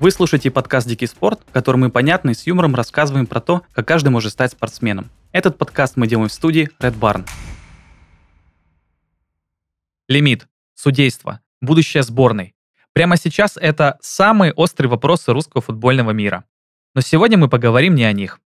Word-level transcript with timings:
Вы 0.00 0.12
слушаете 0.12 0.52
подкаст 0.52 0.86
«Дикий 0.86 1.08
спорт», 1.08 1.40
в 1.48 1.50
котором 1.50 1.80
мы 1.80 1.90
понятно 1.90 2.30
и 2.30 2.34
с 2.34 2.46
юмором 2.46 2.76
рассказываем 2.76 3.26
про 3.26 3.40
то, 3.40 3.62
как 3.72 3.88
каждый 3.88 4.10
может 4.10 4.30
стать 4.30 4.52
спортсменом. 4.52 5.10
Этот 5.32 5.58
подкаст 5.58 5.96
мы 5.96 6.06
делаем 6.06 6.28
в 6.28 6.32
студии 6.32 6.70
Red 6.78 6.96
Barn. 6.96 7.28
Лимит, 10.06 10.46
судейство, 10.76 11.40
будущее 11.60 12.04
сборной. 12.04 12.54
Прямо 12.92 13.16
сейчас 13.16 13.56
это 13.56 13.98
самые 14.00 14.52
острые 14.52 14.88
вопросы 14.88 15.32
русского 15.32 15.62
футбольного 15.62 16.12
мира. 16.12 16.44
Но 16.94 17.00
сегодня 17.00 17.36
мы 17.36 17.48
поговорим 17.48 17.96
не 17.96 18.04
о 18.04 18.12
них. 18.12 18.38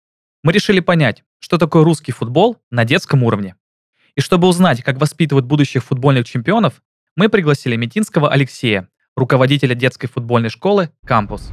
Мы 0.44 0.53
решили 0.53 0.79
понять, 0.79 1.25
что 1.40 1.58
такое 1.58 1.82
русский 1.82 2.12
футбол 2.12 2.58
на 2.71 2.85
детском 2.85 3.25
уровне. 3.25 3.57
И 4.14 4.21
чтобы 4.21 4.46
узнать, 4.46 4.85
как 4.85 4.98
воспитывают 4.98 5.46
будущих 5.46 5.82
футбольных 5.82 6.26
чемпионов, 6.26 6.80
мы 7.17 7.29
пригласили 7.29 7.75
Метинского 7.75 8.30
Алексея, 8.30 8.89
руководителя 9.20 9.74
детской 9.74 10.08
футбольной 10.08 10.48
школы 10.48 10.90
«Кампус». 11.04 11.50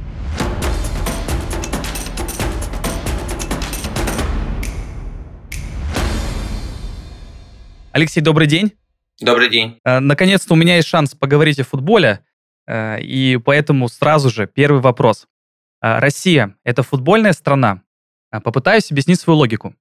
Алексей, 7.92 8.20
добрый 8.20 8.46
день. 8.46 8.72
Добрый 9.20 9.50
день. 9.50 9.80
Э, 9.84 9.98
наконец-то 9.98 10.54
у 10.54 10.56
меня 10.56 10.76
есть 10.76 10.88
шанс 10.88 11.14
поговорить 11.14 11.60
о 11.60 11.64
футболе, 11.64 12.24
э, 12.66 13.00
и 13.00 13.36
поэтому 13.36 13.88
сразу 13.88 14.30
же 14.30 14.46
первый 14.46 14.80
вопрос. 14.80 15.26
Э, 15.82 15.98
Россия– 15.98 16.56
это 16.64 16.82
футбольная 16.82 17.32
страна? 17.32 17.82
Попытаюсь 18.30 18.90
объяснить 18.90 19.20
свою 19.20 19.38
логику. 19.38 19.74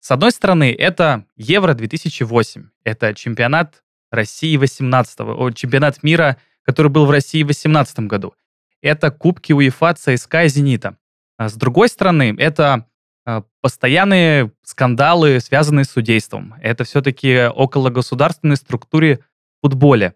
С 0.00 0.10
одной 0.10 0.32
стороны, 0.32 0.72
это 0.72 1.26
Евро-2008, 1.36 2.64
это 2.84 3.14
чемпионат 3.14 3.82
России 4.10 4.56
18 4.56 5.54
чемпионат 5.54 6.02
мира– 6.02 6.36
который 6.64 6.88
был 6.88 7.06
в 7.06 7.10
России 7.10 7.42
в 7.42 7.46
2018 7.46 8.00
году. 8.00 8.34
Это 8.80 9.10
кубки 9.10 9.52
УЕФА, 9.52 9.94
ЦСКА 9.94 10.44
и 10.44 10.48
Зенита. 10.48 10.96
А 11.36 11.48
с 11.48 11.54
другой 11.54 11.88
стороны, 11.88 12.34
это 12.38 12.86
а, 13.24 13.44
постоянные 13.60 14.52
скандалы, 14.64 15.40
связанные 15.40 15.84
с 15.84 15.90
судейством. 15.90 16.54
Это 16.60 16.84
все-таки 16.84 17.46
около 17.46 17.90
государственной 17.90 18.56
структуре 18.56 19.20
в 19.58 19.66
футболе. 19.66 20.14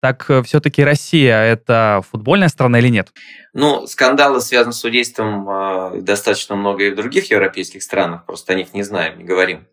Так 0.00 0.30
э, 0.30 0.42
все-таки 0.42 0.82
Россия– 0.82 1.42
это 1.44 2.02
футбольная 2.10 2.48
страна 2.48 2.78
или 2.78 2.88
нет? 2.88 3.12
Ну, 3.52 3.86
скандалы, 3.86 4.40
связанные 4.40 4.72
с 4.72 4.78
судейством, 4.78 5.46
а, 5.48 5.92
достаточно 5.94 6.56
много 6.56 6.84
и 6.84 6.90
в 6.90 6.96
других 6.96 7.30
европейских 7.30 7.82
странах, 7.82 8.24
просто 8.24 8.54
о 8.54 8.56
них 8.56 8.72
не 8.72 8.82
знаем, 8.82 9.18
не 9.18 9.24
говорим. 9.24 9.66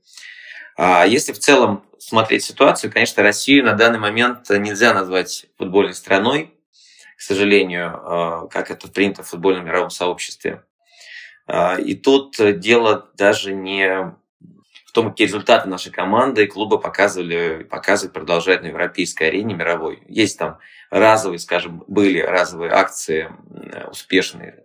А 0.77 1.05
если 1.07 1.33
в 1.33 1.39
целом 1.39 1.83
смотреть 1.97 2.43
ситуацию, 2.43 2.93
конечно, 2.93 3.23
Россию 3.23 3.65
на 3.65 3.73
данный 3.73 3.97
момент 3.97 4.47
нельзя 4.51 4.93
назвать 4.93 5.47
футбольной 5.57 5.95
страной, 5.95 6.53
к 7.17 7.21
сожалению, 7.21 7.99
а, 8.03 8.47
как 8.47 8.69
это 8.69 8.87
принято 8.87 9.23
в 9.23 9.27
футбольном 9.27 9.65
мировом 9.65 9.89
сообществе. 9.89 10.63
А, 11.47 11.77
и 11.79 11.95
тут 11.95 12.35
дело 12.59 13.09
даже 13.15 13.53
не 13.53 14.15
в 14.85 14.91
том, 14.91 15.09
какие 15.09 15.25
результаты 15.25 15.67
нашей 15.67 15.91
команды 15.91 16.43
и 16.43 16.47
клуба 16.47 16.77
показывали, 16.77 17.63
показывают, 17.63 18.13
продолжают 18.13 18.61
на 18.61 18.67
европейской 18.67 19.29
арене 19.29 19.55
мировой. 19.55 20.03
Есть 20.07 20.37
там 20.37 20.59
разовые, 20.91 21.39
скажем, 21.39 21.83
были 21.87 22.19
разовые 22.19 22.71
акции 22.71 23.31
успешные. 23.89 24.63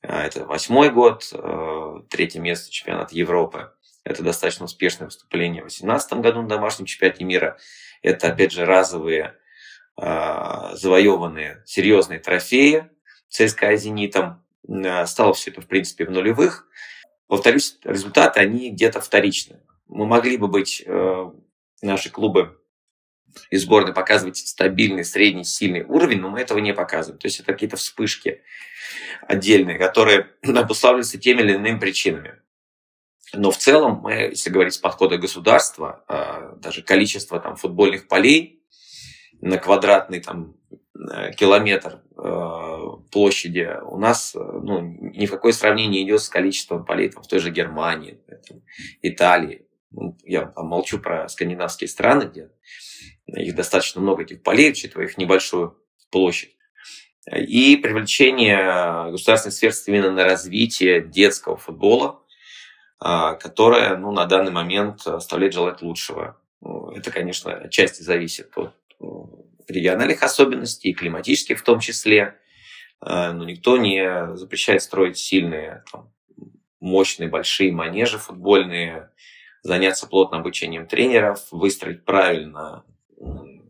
Это 0.00 0.44
восьмой 0.44 0.90
год, 0.90 1.30
третье 2.08 2.40
место 2.40 2.70
чемпионата 2.70 3.14
Европы. 3.14 3.72
Это 4.04 4.22
достаточно 4.22 4.64
успешное 4.64 5.06
выступление 5.06 5.62
в 5.62 5.66
2018 5.66 6.12
году 6.14 6.42
на 6.42 6.48
домашнем 6.48 6.86
чемпионате 6.86 7.24
мира. 7.24 7.58
Это, 8.02 8.28
опять 8.28 8.52
же, 8.52 8.64
разовые 8.64 9.36
э, 10.00 10.70
завоеванные 10.74 11.62
серьезные 11.66 12.18
трофеи 12.18 12.90
ЦСКА 13.28 13.76
«Зенитом». 13.76 14.44
Э, 14.68 15.06
стало 15.06 15.34
все 15.34 15.50
это, 15.50 15.60
в 15.60 15.68
принципе, 15.68 16.04
в 16.04 16.10
нулевых. 16.10 16.66
Повторюсь, 17.28 17.78
результаты, 17.84 18.40
они 18.40 18.70
где-то 18.70 19.00
вторичны. 19.00 19.60
Мы 19.86 20.06
могли 20.06 20.36
бы 20.36 20.48
быть, 20.48 20.82
э, 20.84 21.30
наши 21.80 22.10
клубы 22.10 22.58
и 23.50 23.56
сборной 23.56 23.94
показывать 23.94 24.36
стабильный, 24.36 25.04
средний, 25.04 25.44
сильный 25.44 25.84
уровень, 25.84 26.20
но 26.20 26.28
мы 26.28 26.40
этого 26.40 26.58
не 26.58 26.74
показываем. 26.74 27.18
То 27.18 27.26
есть 27.26 27.40
это 27.40 27.52
какие-то 27.52 27.76
вспышки 27.76 28.42
отдельные, 29.26 29.78
которые 29.78 30.30
обуславливаются 30.42 31.18
теми 31.18 31.42
или 31.42 31.54
иными 31.54 31.78
причинами. 31.78 32.38
Но 33.34 33.50
в 33.50 33.56
целом, 33.56 34.00
мы, 34.02 34.12
если 34.12 34.50
говорить 34.50 34.74
с 34.74 34.78
подхода 34.78 35.16
государства, 35.16 36.04
а, 36.08 36.54
даже 36.56 36.82
количество 36.82 37.40
там, 37.40 37.56
футбольных 37.56 38.08
полей 38.08 38.62
на 39.40 39.58
квадратный 39.58 40.20
там, 40.20 40.56
э, 40.94 41.32
километр 41.32 42.02
э, 42.16 42.62
площади 43.10 43.68
у 43.84 43.98
нас 43.98 44.34
ну, 44.34 44.80
ни 44.80 45.26
в 45.26 45.30
какое 45.30 45.52
сравнение 45.52 46.00
не 46.00 46.08
идет 46.08 46.22
с 46.22 46.28
количеством 46.28 46.84
полей 46.84 47.08
там, 47.08 47.22
в 47.22 47.26
той 47.26 47.40
же 47.40 47.50
Германии, 47.50 48.20
там, 48.48 48.62
Италии. 49.02 49.66
Ну, 49.90 50.16
я 50.24 50.52
молчу 50.56 51.00
про 51.00 51.28
скандинавские 51.28 51.88
страны, 51.88 52.24
где 52.24 52.50
их 53.26 53.54
достаточно 53.54 54.00
много 54.00 54.22
этих 54.22 54.42
полей, 54.42 54.70
учитывая 54.70 55.06
их 55.06 55.18
небольшую 55.18 55.76
площадь. 56.10 56.56
И 57.30 57.76
привлечение 57.76 59.10
государственных 59.10 59.54
средств 59.54 59.88
именно 59.88 60.10
на 60.10 60.24
развитие 60.24 61.02
детского 61.02 61.56
футбола, 61.56 62.21
которая 63.02 63.96
ну, 63.96 64.12
на 64.12 64.26
данный 64.26 64.52
момент 64.52 65.06
оставляет 65.06 65.54
желать 65.54 65.82
лучшего. 65.82 66.36
Ну, 66.60 66.90
это, 66.90 67.10
конечно, 67.10 67.52
отчасти 67.52 68.02
зависит 68.02 68.56
от 68.56 68.74
региональных 69.68 70.22
особенностей, 70.22 70.90
и 70.90 70.94
климатических 70.94 71.58
в 71.58 71.64
том 71.64 71.80
числе. 71.80 72.36
А, 73.00 73.32
но 73.32 73.44
никто 73.44 73.76
не 73.76 74.36
запрещает 74.36 74.82
строить 74.82 75.18
сильные, 75.18 75.82
там, 75.90 76.12
мощные, 76.80 77.28
большие 77.28 77.72
манежи 77.72 78.18
футбольные, 78.18 79.10
заняться 79.62 80.06
плотным 80.06 80.40
обучением 80.40 80.86
тренеров, 80.86 81.46
выстроить 81.50 82.04
правильно 82.04 82.84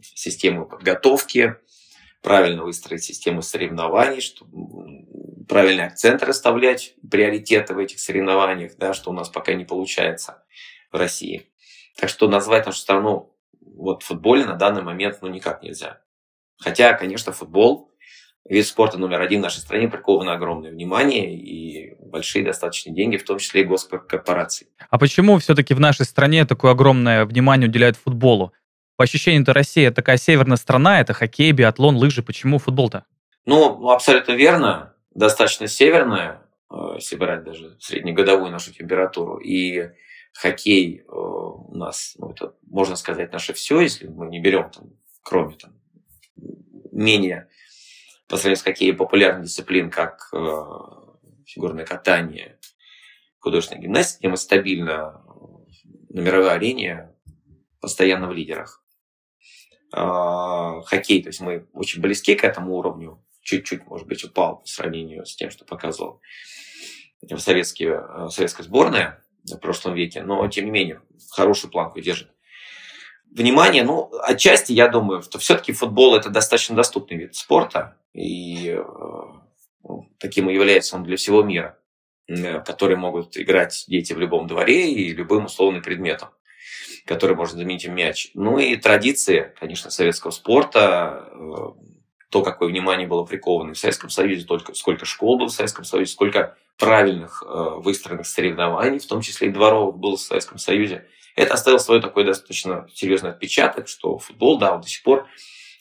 систему 0.02 0.66
подготовки, 0.66 1.56
правильно 2.22 2.64
выстроить 2.64 3.04
систему 3.04 3.42
соревнований, 3.42 4.20
чтобы 4.20 4.48
правильный 5.48 5.86
акцент 5.86 6.22
расставлять, 6.22 6.94
приоритеты 7.10 7.74
в 7.74 7.78
этих 7.78 8.00
соревнованиях, 8.00 8.72
да, 8.78 8.94
что 8.94 9.10
у 9.10 9.12
нас 9.12 9.28
пока 9.28 9.54
не 9.54 9.64
получается 9.64 10.42
в 10.90 10.96
России. 10.96 11.46
Так 11.98 12.08
что 12.08 12.28
назвать 12.28 12.66
нашу 12.66 12.78
страну 12.78 13.34
вот 13.60 14.02
футболе 14.02 14.44
на 14.44 14.54
данный 14.54 14.82
момент 14.82 15.18
ну 15.22 15.28
никак 15.28 15.62
нельзя. 15.62 16.00
Хотя, 16.58 16.94
конечно, 16.94 17.32
футбол 17.32 17.90
вид 18.48 18.66
спорта 18.66 18.98
номер 18.98 19.20
один 19.20 19.40
в 19.40 19.44
нашей 19.44 19.58
стране 19.58 19.88
приковано 19.88 20.34
огромное 20.34 20.70
внимание 20.70 21.34
и 21.34 21.94
большие 22.00 22.44
достаточно 22.44 22.92
деньги, 22.92 23.16
в 23.16 23.24
том 23.24 23.38
числе 23.38 23.62
и 23.62 23.64
госкорпорации. 23.64 24.68
А 24.90 24.98
почему 24.98 25.38
все-таки 25.38 25.74
в 25.74 25.80
нашей 25.80 26.04
стране 26.04 26.44
такое 26.44 26.72
огромное 26.72 27.24
внимание 27.24 27.68
уделяют 27.68 27.96
футболу? 27.96 28.52
По 28.96 29.04
ощущению-то 29.04 29.52
Россия 29.52 29.90
такая 29.90 30.16
северная 30.16 30.56
страна, 30.56 31.00
это 31.00 31.14
хоккей, 31.14 31.52
биатлон, 31.52 31.96
лыжи. 31.96 32.22
Почему 32.22 32.58
футбол-то? 32.58 33.04
Ну, 33.46 33.88
абсолютно 33.88 34.32
верно 34.32 34.91
достаточно 35.14 35.66
северная, 35.66 36.42
э, 36.70 36.74
если 36.96 37.16
брать 37.16 37.44
даже 37.44 37.76
среднегодовую 37.80 38.50
нашу 38.50 38.72
температуру, 38.72 39.38
и 39.38 39.90
хоккей 40.32 41.00
э, 41.00 41.04
у 41.06 41.74
нас, 41.74 42.14
ну, 42.18 42.30
это, 42.30 42.54
можно 42.66 42.96
сказать, 42.96 43.32
наше 43.32 43.52
все, 43.52 43.80
если 43.80 44.06
мы 44.06 44.26
не 44.26 44.40
берем, 44.40 44.70
там, 44.70 44.92
кроме 45.22 45.56
там, 45.56 45.74
менее 46.90 47.48
по 48.28 48.36
сравнению 48.36 48.60
с 48.60 48.62
хоккеем 48.62 48.96
популярных 48.96 49.44
дисциплин, 49.44 49.90
как 49.90 50.30
э, 50.32 50.62
фигурное 51.46 51.84
катание, 51.84 52.58
художественная 53.38 53.82
гимнастика, 53.82 54.28
мы 54.28 54.36
стабильно 54.36 55.22
на 56.08 56.20
мировой 56.20 56.52
арене 56.52 57.14
постоянно 57.80 58.28
в 58.28 58.32
лидерах. 58.32 58.82
Э, 59.94 60.80
хоккей, 60.86 61.22
то 61.22 61.28
есть 61.28 61.40
мы 61.40 61.68
очень 61.72 62.00
близки 62.00 62.34
к 62.34 62.44
этому 62.44 62.76
уровню, 62.76 63.22
чуть-чуть, 63.42 63.86
может 63.86 64.06
быть, 64.06 64.24
упал 64.24 64.60
по 64.60 64.66
сравнению 64.66 65.26
с 65.26 65.34
тем, 65.36 65.50
что 65.50 65.64
показывал 65.64 66.20
в 67.20 67.38
советские, 67.38 68.00
э, 68.02 68.28
советская 68.30 68.64
сборная 68.64 69.22
в 69.44 69.56
прошлом 69.58 69.94
веке, 69.94 70.22
но, 70.22 70.46
тем 70.48 70.66
не 70.66 70.70
менее, 70.70 71.00
хорошую 71.30 71.70
планку 71.70 72.00
держит. 72.00 72.30
Внимание, 73.30 73.82
ну, 73.82 74.10
отчасти, 74.22 74.72
я 74.72 74.88
думаю, 74.88 75.22
что 75.22 75.38
все-таки 75.38 75.72
футбол– 75.72 76.14
это 76.16 76.30
достаточно 76.30 76.76
доступный 76.76 77.16
вид 77.16 77.34
спорта, 77.34 77.96
и 78.12 78.68
э, 78.68 78.82
ну, 79.82 80.08
таким 80.18 80.50
и 80.50 80.54
является 80.54 80.96
он 80.96 81.04
для 81.04 81.16
всего 81.16 81.42
мира, 81.42 81.78
э, 82.28 82.60
который 82.60 82.96
могут 82.96 83.36
играть 83.36 83.84
дети 83.88 84.12
в 84.12 84.18
любом 84.18 84.46
дворе 84.46 84.92
и 84.92 85.12
любым 85.12 85.46
условным 85.46 85.82
предметом 85.82 86.30
который 87.04 87.36
можно 87.36 87.58
заменить 87.58 87.86
мяч. 87.88 88.30
Ну 88.34 88.58
и 88.58 88.76
традиции, 88.76 89.52
конечно, 89.58 89.90
советского 89.90 90.30
спорта, 90.30 91.28
то, 92.32 92.42
какое 92.42 92.70
внимание 92.70 93.06
было 93.06 93.24
приковано 93.24 93.74
в 93.74 93.78
Советском 93.78 94.08
Союзе, 94.08 94.46
только 94.46 94.74
сколько 94.74 95.04
школ 95.04 95.38
было 95.38 95.48
в 95.48 95.52
Советском 95.52 95.84
Союзе, 95.84 96.12
сколько 96.12 96.56
правильных 96.78 97.44
э, 97.46 97.70
выстроенных 97.76 98.26
соревнований, 98.26 98.98
в 98.98 99.06
том 99.06 99.20
числе 99.20 99.48
и 99.48 99.50
дворовых, 99.52 99.98
было 99.98 100.16
в 100.16 100.20
Советском 100.20 100.56
Союзе. 100.56 101.06
Это 101.36 101.52
оставило 101.54 101.78
свой 101.78 102.00
такой 102.00 102.24
достаточно 102.24 102.88
серьезный 102.94 103.30
отпечаток, 103.30 103.86
что 103.86 104.18
футбол, 104.18 104.58
да, 104.58 104.78
до 104.78 104.88
сих 104.88 105.02
пор 105.02 105.28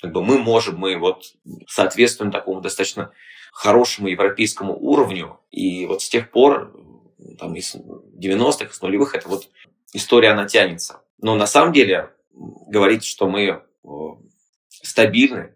как 0.01 0.11
бы 0.11 0.23
мы 0.23 0.39
можем, 0.39 0.77
мы 0.77 0.97
вот 0.97 1.35
соответствуем 1.67 2.31
такому 2.31 2.59
достаточно 2.59 3.11
хорошему 3.53 4.09
европейскому 4.09 4.75
уровню. 4.77 5.39
И 5.51 5.85
вот 5.85 6.01
с 6.01 6.09
тех 6.09 6.31
пор, 6.31 6.73
там, 7.39 7.55
из 7.55 7.75
90-х, 7.75 8.65
из 8.65 8.81
нулевых, 8.81 9.15
это 9.15 9.29
вот 9.29 9.47
история, 9.93 10.31
она 10.31 10.47
тянется. 10.47 11.01
Но 11.21 11.35
на 11.35 11.47
самом 11.47 11.71
деле 11.71 12.09
говорить, 12.33 13.05
что 13.05 13.29
мы 13.29 13.63
стабильны, 14.69 15.53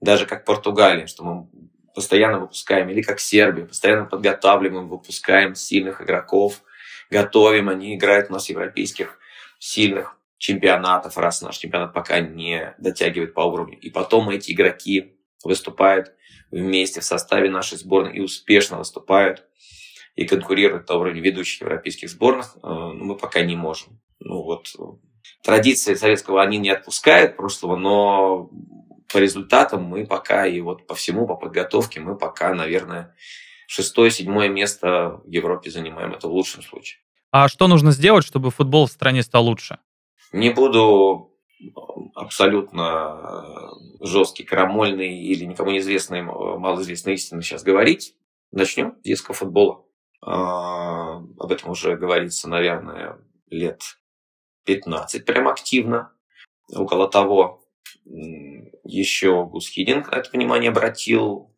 даже 0.00 0.26
как 0.26 0.44
Португалия, 0.44 1.06
что 1.06 1.24
мы 1.24 1.48
постоянно 1.94 2.38
выпускаем, 2.38 2.88
или 2.90 3.02
как 3.02 3.20
Сербия, 3.20 3.64
постоянно 3.64 4.04
подготавливаем, 4.04 4.88
выпускаем 4.88 5.54
сильных 5.54 6.00
игроков, 6.00 6.62
готовим, 7.10 7.68
они 7.68 7.96
играют 7.96 8.30
у 8.30 8.34
нас 8.34 8.48
европейских 8.48 9.18
сильных 9.58 10.16
чемпионатов, 10.36 11.18
раз 11.18 11.42
наш 11.42 11.56
чемпионат 11.56 11.92
пока 11.92 12.20
не 12.20 12.74
дотягивает 12.78 13.34
по 13.34 13.40
уровню. 13.40 13.78
И 13.80 13.90
потом 13.90 14.30
эти 14.30 14.52
игроки 14.52 15.16
выступают 15.42 16.14
вместе 16.50 17.00
в 17.00 17.04
составе 17.04 17.50
нашей 17.50 17.78
сборной 17.78 18.16
и 18.16 18.20
успешно 18.20 18.78
выступают 18.78 19.44
и 20.14 20.24
конкурируют 20.24 20.88
на 20.88 20.96
уровне 20.96 21.20
ведущих 21.20 21.62
европейских 21.62 22.10
сборных, 22.10 22.56
э, 22.56 22.58
но 22.62 23.04
мы 23.04 23.16
пока 23.16 23.42
не 23.42 23.56
можем. 23.56 24.00
Ну 24.20 24.42
вот 24.42 24.68
традиции 25.42 25.94
советского 25.94 26.42
они 26.42 26.58
не 26.58 26.70
отпускают 26.70 27.36
прошлого, 27.36 27.76
но 27.76 28.50
по 29.12 29.18
результатам 29.18 29.84
мы 29.84 30.06
пока 30.06 30.46
и 30.46 30.60
вот 30.60 30.86
по 30.86 30.94
всему, 30.94 31.26
по 31.26 31.34
подготовке 31.34 32.00
мы 32.00 32.16
пока, 32.16 32.54
наверное, 32.54 33.14
шестое, 33.66 34.10
седьмое 34.10 34.48
место 34.48 35.20
в 35.24 35.30
Европе 35.30 35.70
занимаем. 35.70 36.12
Это 36.12 36.28
в 36.28 36.32
лучшем 36.32 36.62
случае. 36.62 37.00
А 37.30 37.48
что 37.48 37.68
нужно 37.68 37.92
сделать, 37.92 38.24
чтобы 38.24 38.50
футбол 38.50 38.86
в 38.86 38.92
стране 38.92 39.22
стал 39.22 39.44
лучше? 39.44 39.78
Не 40.32 40.50
буду 40.50 41.34
абсолютно 42.14 43.70
жесткий, 44.00 44.44
крамольный 44.44 45.18
или 45.18 45.44
никому 45.44 45.70
неизвестный, 45.70 46.22
малоизвестные 46.22 47.14
истины 47.14 47.42
сейчас 47.42 47.62
говорить. 47.62 48.14
Начнем 48.50 48.96
с 49.00 49.02
детского 49.02 49.34
футбола. 49.34 49.84
А, 50.20 51.16
об 51.16 51.52
этом 51.52 51.70
уже 51.70 51.96
говорится, 51.96 52.48
наверное, 52.48 53.18
лет 53.50 53.82
15 54.64 55.24
прям 55.24 55.48
активно. 55.48 56.12
Около 56.70 57.08
того 57.08 57.64
еще 58.88 59.44
Гус 59.44 59.68
Хидинг 59.68 60.08
это 60.12 60.30
внимание 60.32 60.70
обратил. 60.70 61.54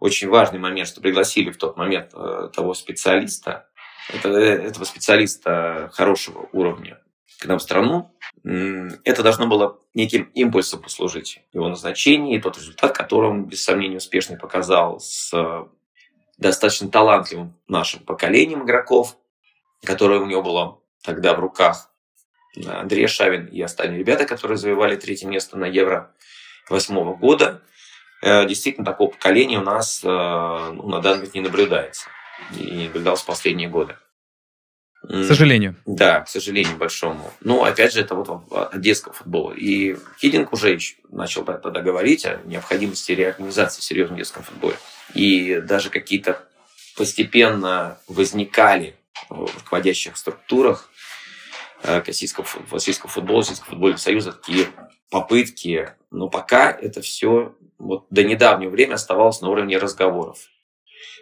Очень 0.00 0.28
важный 0.28 0.58
момент, 0.58 0.88
что 0.88 1.00
пригласили 1.00 1.50
в 1.50 1.56
тот 1.56 1.76
момент 1.76 2.12
э, 2.14 2.50
того 2.54 2.74
специалиста, 2.74 3.68
это, 4.12 4.28
этого 4.28 4.84
специалиста 4.84 5.90
хорошего 5.92 6.48
уровня 6.52 7.00
к 7.40 7.46
нам 7.46 7.58
в 7.58 7.62
страну. 7.62 8.12
Это 8.44 9.22
должно 9.22 9.46
было 9.46 9.80
неким 9.94 10.24
импульсом 10.34 10.82
послужить 10.82 11.40
его 11.52 11.68
назначение 11.68 12.36
и 12.36 12.40
тот 12.40 12.56
результат, 12.56 12.96
который 12.96 13.30
он, 13.30 13.44
без 13.46 13.62
сомнения, 13.62 13.96
успешный 13.96 14.38
показал 14.38 15.00
с 15.00 15.32
достаточно 16.38 16.88
талантливым 16.88 17.56
нашим 17.66 18.00
поколением 18.00 18.64
игроков, 18.64 19.16
которое 19.84 20.20
у 20.20 20.26
него 20.26 20.42
было 20.42 20.80
тогда 21.02 21.34
в 21.34 21.40
руках. 21.40 21.92
Андрей 22.66 23.06
Шавин 23.06 23.46
и 23.46 23.60
остальные 23.60 24.00
ребята, 24.00 24.24
которые 24.24 24.58
завоевали 24.58 24.96
третье 24.96 25.28
место 25.28 25.56
на 25.58 25.66
Евро 25.66 26.14
восьмого 26.70 27.14
года. 27.14 27.62
Э, 28.22 28.46
действительно, 28.46 28.84
такого 28.84 29.10
поколения 29.10 29.58
у 29.58 29.62
нас 29.62 30.02
э, 30.04 30.08
ну, 30.08 30.88
на 30.88 31.00
данный 31.00 31.18
момент 31.18 31.34
не 31.34 31.40
наблюдается. 31.40 32.08
И 32.56 32.62
не 32.62 32.84
наблюдалось 32.86 33.20
в 33.20 33.26
последние 33.26 33.68
годы. 33.68 33.96
К 35.02 35.24
сожалению. 35.24 35.76
Да, 35.86 36.20
к 36.20 36.28
сожалению 36.28 36.76
большому. 36.76 37.32
Но, 37.40 37.64
опять 37.64 37.92
же, 37.92 38.00
это 38.00 38.14
вот 38.14 38.28
от 38.50 38.80
детского 38.80 39.14
футбола. 39.14 39.52
И 39.52 39.96
Хидинг 40.20 40.52
уже 40.52 40.76
начал 41.08 41.44
тогда 41.44 41.80
говорить 41.80 42.26
о 42.26 42.40
необходимости 42.44 43.12
реорганизации 43.12 43.80
в 43.80 43.84
серьезном 43.84 44.18
детском 44.18 44.42
футболе. 44.42 44.76
И 45.14 45.60
даже 45.60 45.90
какие-то 45.90 46.42
постепенно 46.96 47.98
возникали 48.08 48.96
в 49.28 49.48
руководящих 49.56 50.16
структурах 50.16 50.90
Э, 51.82 52.02
российского, 52.04 52.46
российского 52.72 53.08
футбола, 53.08 53.40
Российского 53.40 53.70
футбольного 53.70 53.98
союза 53.98 54.32
такие 54.32 54.66
попытки, 55.10 55.94
но 56.10 56.28
пока 56.28 56.70
это 56.70 57.00
все 57.00 57.54
вот 57.78 58.06
до 58.10 58.24
недавнего 58.24 58.70
времени 58.70 58.94
оставалось 58.94 59.40
на 59.40 59.48
уровне 59.48 59.78
разговоров. 59.78 60.48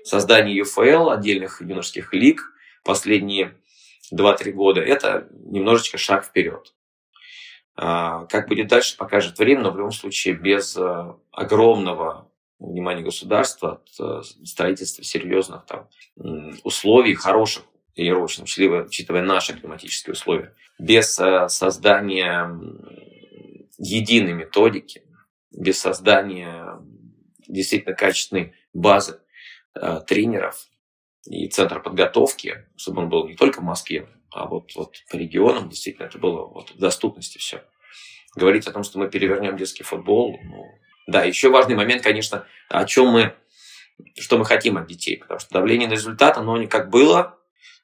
Создание 0.05 0.57
ЮФЛ, 0.57 1.11
отдельных 1.11 1.61
юношеских 1.61 2.13
лиг 2.15 2.53
последние 2.85 3.57
2-3 4.15 4.53
года– 4.53 4.81
это 4.83 5.29
немножечко 5.33 5.99
шаг 5.99 6.25
вперед. 6.25 6.73
А, 7.75 8.25
как 8.27 8.49
будет 8.49 8.69
дальше, 8.69 8.97
покажет 8.97 9.39
время, 9.39 9.63
но 9.63 9.71
в 9.71 9.77
любом 9.77 9.93
случае 9.93 10.35
без 10.35 10.77
э, 10.77 11.15
огромного 11.31 12.31
внимания 12.59 13.03
государства, 13.03 13.83
э, 14.01 14.23
строительства 14.45 15.05
серьезных 15.05 15.67
там, 15.67 15.89
условий, 16.65 17.15
хороших 17.15 17.65
тренировочном, 17.95 18.45
учитывая 18.45 19.23
наши 19.23 19.59
климатические 19.59 20.13
условия, 20.13 20.55
без 20.79 21.19
э, 21.19 21.49
создания 21.49 22.51
единой 23.79 24.33
методики, 24.33 25.03
без 25.51 25.79
создания 25.79 26.81
действительно 27.47 27.95
качественной 27.95 28.55
базы 28.73 29.21
э, 29.75 30.01
тренеров 30.07 30.67
и 31.25 31.49
центра 31.49 31.81
подготовки, 31.81 32.67
чтобы 32.77 33.03
он 33.03 33.09
был 33.09 33.27
не 33.27 33.35
только 33.35 33.61
в 33.61 33.65
Москве, 33.65 34.09
а 34.33 34.47
вот, 34.47 34.75
вот 34.75 34.97
по 35.11 35.17
регионам, 35.17 35.69
действительно, 35.69 36.07
это 36.07 36.19
было 36.19 36.47
вот 36.47 36.71
в 36.71 36.79
доступности 36.79 37.39
все. 37.39 37.65
Говорить 38.35 38.67
о 38.67 38.73
том, 38.73 38.83
что 38.83 38.99
мы 38.99 39.09
перевернем 39.09 39.57
детский 39.57 39.83
футбол, 39.83 40.39
ну, 40.45 40.65
да, 41.07 41.25
еще 41.25 41.51
важный 41.51 41.77
момент, 41.77 42.03
конечно, 42.03 42.47
о 42.69 42.85
чем 42.85 43.09
мы, 43.09 43.35
что 44.19 44.37
мы 44.37 44.45
хотим 44.45 44.77
от 44.77 44.87
детей, 44.87 45.17
потому 45.17 45.41
что 45.41 45.55
давление 45.55 45.89
на 45.89 45.93
результат, 45.93 46.37
оно 46.37 46.57
не 46.59 46.67
как 46.67 46.91
было, 46.91 47.39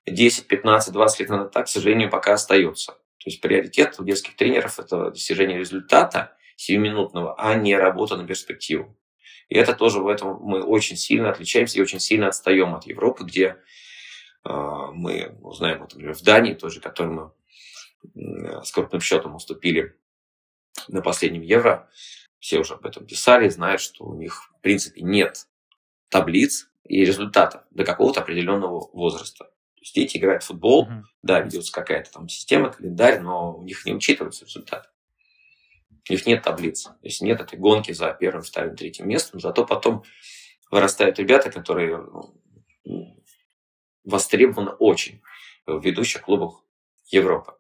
10, 0.07 0.47
15, 0.49 0.93
20 0.93 1.21
лет 1.21 1.29
назад 1.29 1.53
так, 1.53 1.67
к 1.67 1.69
сожалению, 1.69 2.11
пока 2.11 2.35
остается. 2.35 2.99
То 3.23 3.31
есть 3.31 3.41
приоритет 3.41 4.01
у 4.01 4.05
детских 4.05 4.35
тренеров– 4.35 4.79
это 4.81 5.11
достижение 5.11 5.59
результата 5.59 6.37
сиюминутного, 6.57 7.35
а 7.39 7.55
не 7.55 7.77
работа 7.77 8.17
на 8.17 8.27
перспективу. 8.27 8.99
И 9.49 9.57
это 9.57 9.75
тоже 9.75 10.01
в 10.01 10.09
этом 10.09 10.39
мы 10.41 10.63
очень 10.63 10.97
сильно 10.97 11.31
отличаемся 11.31 11.79
и 11.79 11.83
очень 11.83 12.01
сильно 12.01 12.29
отстаем 12.29 12.75
от 12.75 12.87
Европы, 12.87 13.25
где 13.25 13.59
э, 14.45 14.51
мы 14.93 15.37
ну, 15.41 15.53
знаем, 15.53 15.81
вот, 15.81 15.93
например, 15.93 16.15
в 16.15 16.23
Дании 16.23 16.55
тоже, 16.55 16.81
которой 16.81 17.13
мы 17.13 17.33
э, 18.15 18.63
с 18.65 18.73
крупным 18.73 19.01
счетом 19.01 19.37
уступили 19.37 19.97
на 20.89 21.01
последнем 21.01 21.43
Евро, 21.43 21.89
все 22.41 22.59
уже 22.59 22.75
об 22.75 22.85
этом 22.87 23.07
писали, 23.07 23.49
знают, 23.49 23.81
что 23.81 24.05
у 24.05 24.17
них, 24.17 24.51
в 24.59 24.61
принципе, 24.63 25.03
нет 25.03 25.47
таблиц 26.09 26.71
и 26.85 27.05
результатов 27.05 27.63
до 27.71 27.85
какого-то 27.85 28.21
определенного 28.21 28.91
возраста. 28.93 29.52
Есть 29.83 29.97
дети 29.97 30.17
играют 30.17 30.45
в 30.45 30.47
футбол, 30.47 30.87
uh-huh. 30.87 31.03
да, 31.25 31.41
ведется 31.41 31.73
какая-то 31.73 32.13
там 32.13 32.29
система, 32.29 32.71
календарь, 32.71 33.19
но 33.19 33.57
у 33.57 33.65
них 33.65 33.85
не 33.85 33.93
учитывается 33.93 34.45
результат. 34.45 34.89
У 36.09 36.13
них 36.13 36.25
нет 36.25 36.45
таблиц. 36.45 36.85
То 36.85 36.95
есть 37.03 37.21
нет 37.21 37.41
этой 37.41 37.59
гонки 37.59 37.91
за 37.91 38.13
первым, 38.13 38.43
вторым, 38.43 38.77
третьим 38.77 39.09
местом. 39.09 39.41
Зато 39.41 39.67
потом 39.67 40.05
вырастают 40.71 41.19
ребята, 41.19 41.51
которые 41.51 41.99
ну, 42.85 43.25
востребованы 44.05 44.71
очень 44.71 45.21
в 45.67 45.85
ведущих 45.85 46.23
клубах 46.23 46.63
Европы. 47.09 47.55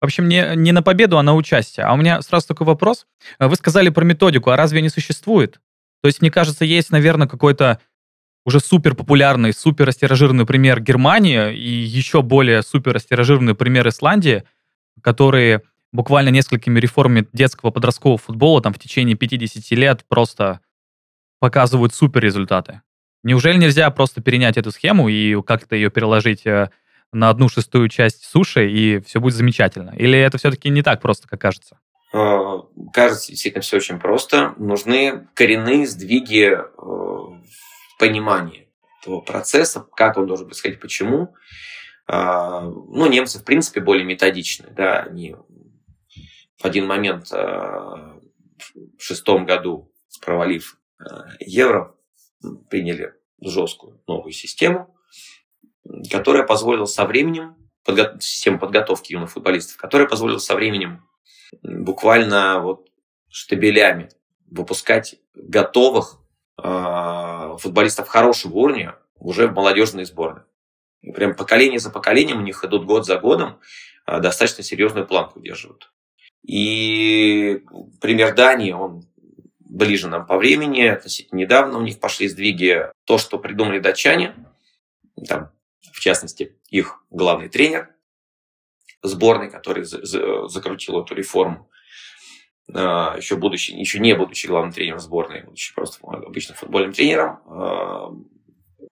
В 0.00 0.06
общем, 0.06 0.28
не, 0.28 0.56
не 0.56 0.72
на 0.72 0.82
победу, 0.82 1.18
а 1.18 1.22
на 1.22 1.34
участие. 1.34 1.84
А 1.84 1.92
у 1.92 1.98
меня 1.98 2.22
сразу 2.22 2.48
такой 2.48 2.66
вопрос. 2.66 3.06
Вы 3.38 3.54
сказали 3.56 3.90
про 3.90 4.04
методику, 4.06 4.50
а 4.50 4.56
разве 4.56 4.80
не 4.80 4.88
существует? 4.88 5.60
То 6.00 6.08
есть, 6.08 6.22
мне 6.22 6.30
кажется, 6.30 6.64
есть, 6.64 6.90
наверное, 6.90 7.28
какой-то 7.28 7.78
уже 8.44 8.60
супер 8.60 8.94
популярный, 8.94 9.52
супер 9.52 9.86
растиражированный 9.86 10.46
пример 10.46 10.80
Германии 10.80 11.54
и 11.54 11.70
еще 11.70 12.22
более 12.22 12.62
супер 12.62 12.94
растиражированный 12.94 13.54
пример 13.54 13.88
Исландии, 13.88 14.44
которые 15.00 15.62
буквально 15.92 16.30
несколькими 16.30 16.80
реформами 16.80 17.26
детского 17.32 17.70
подросткового 17.70 18.18
футбола 18.18 18.62
там 18.62 18.72
в 18.72 18.78
течение 18.78 19.16
50 19.16 19.70
лет 19.78 20.04
просто 20.08 20.60
показывают 21.38 21.94
супер 21.94 22.22
результаты. 22.22 22.82
Неужели 23.22 23.56
нельзя 23.56 23.88
просто 23.90 24.20
перенять 24.20 24.56
эту 24.56 24.72
схему 24.72 25.08
и 25.08 25.40
как-то 25.42 25.76
ее 25.76 25.90
переложить 25.90 26.44
э, 26.44 26.70
на 27.12 27.28
одну 27.28 27.48
шестую 27.48 27.88
часть 27.88 28.24
суши, 28.24 28.68
и 28.68 29.00
все 29.00 29.20
будет 29.20 29.34
замечательно? 29.34 29.90
Или 29.96 30.18
это 30.18 30.38
все-таки 30.38 30.70
не 30.70 30.82
так 30.82 31.00
просто, 31.00 31.28
как 31.28 31.40
кажется? 31.40 31.78
А, 32.12 32.62
кажется, 32.92 33.30
действительно 33.30 33.62
все 33.62 33.76
очень 33.76 34.00
просто. 34.00 34.54
Нужны 34.56 35.28
коренные 35.34 35.86
сдвиги 35.86 36.52
э, 36.52 36.62
понимание 38.02 38.68
этого 39.00 39.20
процесса, 39.20 39.86
как 39.94 40.16
он 40.16 40.26
должен 40.26 40.46
происходить, 40.46 40.80
почему. 40.80 41.36
А, 42.08 42.62
ну, 42.62 43.06
немцы, 43.06 43.38
в 43.38 43.44
принципе, 43.44 43.80
более 43.80 44.04
методичны. 44.04 44.70
Да, 44.70 45.04
они 45.04 45.36
в 46.60 46.64
один 46.64 46.88
момент 46.88 47.32
а, 47.32 48.18
в 48.98 49.00
шестом 49.00 49.46
году, 49.46 49.94
провалив 50.20 50.80
а, 50.98 51.26
евро, 51.38 51.94
приняли 52.68 53.14
жесткую 53.40 54.02
новую 54.08 54.32
систему, 54.32 54.96
которая 56.10 56.42
позволила 56.42 56.86
со 56.86 57.04
временем, 57.04 57.56
подго- 57.86 58.18
систему 58.18 58.58
подготовки 58.58 59.12
юных 59.12 59.30
футболистов, 59.30 59.76
которая 59.76 60.08
позволила 60.08 60.38
со 60.38 60.56
временем 60.56 61.06
буквально 61.62 62.58
вот 62.62 62.88
штабелями 63.28 64.08
выпускать 64.50 65.14
готовых 65.36 66.21
футболистов 66.62 68.08
хорошего 68.08 68.54
уровня 68.54 68.96
уже 69.18 69.48
в 69.48 69.54
молодежной 69.54 70.04
сборной. 70.04 70.42
Прям 71.14 71.34
поколение 71.34 71.80
за 71.80 71.90
поколением 71.90 72.38
у 72.38 72.42
них 72.42 72.64
идут 72.64 72.84
год 72.84 73.06
за 73.06 73.18
годом, 73.18 73.58
э, 74.06 74.20
достаточно 74.20 74.62
серьезную 74.62 75.06
планку 75.06 75.40
удерживают. 75.40 75.92
И 76.44 77.62
пример 78.00 78.34
Дании, 78.34 78.72
он 78.72 79.04
ближе 79.58 80.08
нам 80.08 80.26
по 80.26 80.36
времени, 80.36 80.82
относительно 80.82 81.38
недавно 81.38 81.78
у 81.78 81.82
них 81.82 81.98
пошли 81.98 82.28
сдвиги. 82.28 82.86
То, 83.04 83.18
что 83.18 83.38
придумали 83.38 83.78
датчане, 83.78 84.34
там, 85.26 85.50
в 85.92 85.98
частности, 86.00 86.56
их 86.68 87.04
главный 87.10 87.48
тренер 87.48 87.90
сборной, 89.02 89.50
который 89.50 89.84
закрутил 89.84 91.02
эту 91.02 91.14
реформу, 91.14 91.68
еще, 92.68 93.36
будучи, 93.36 93.72
еще 93.72 93.98
не 93.98 94.14
будучи 94.14 94.46
главным 94.46 94.72
тренером 94.72 95.00
сборной, 95.00 95.42
будучи 95.42 95.74
просто 95.74 95.98
обычным 96.06 96.56
футбольным 96.56 96.92
тренером, 96.92 97.40
а, 97.46 98.12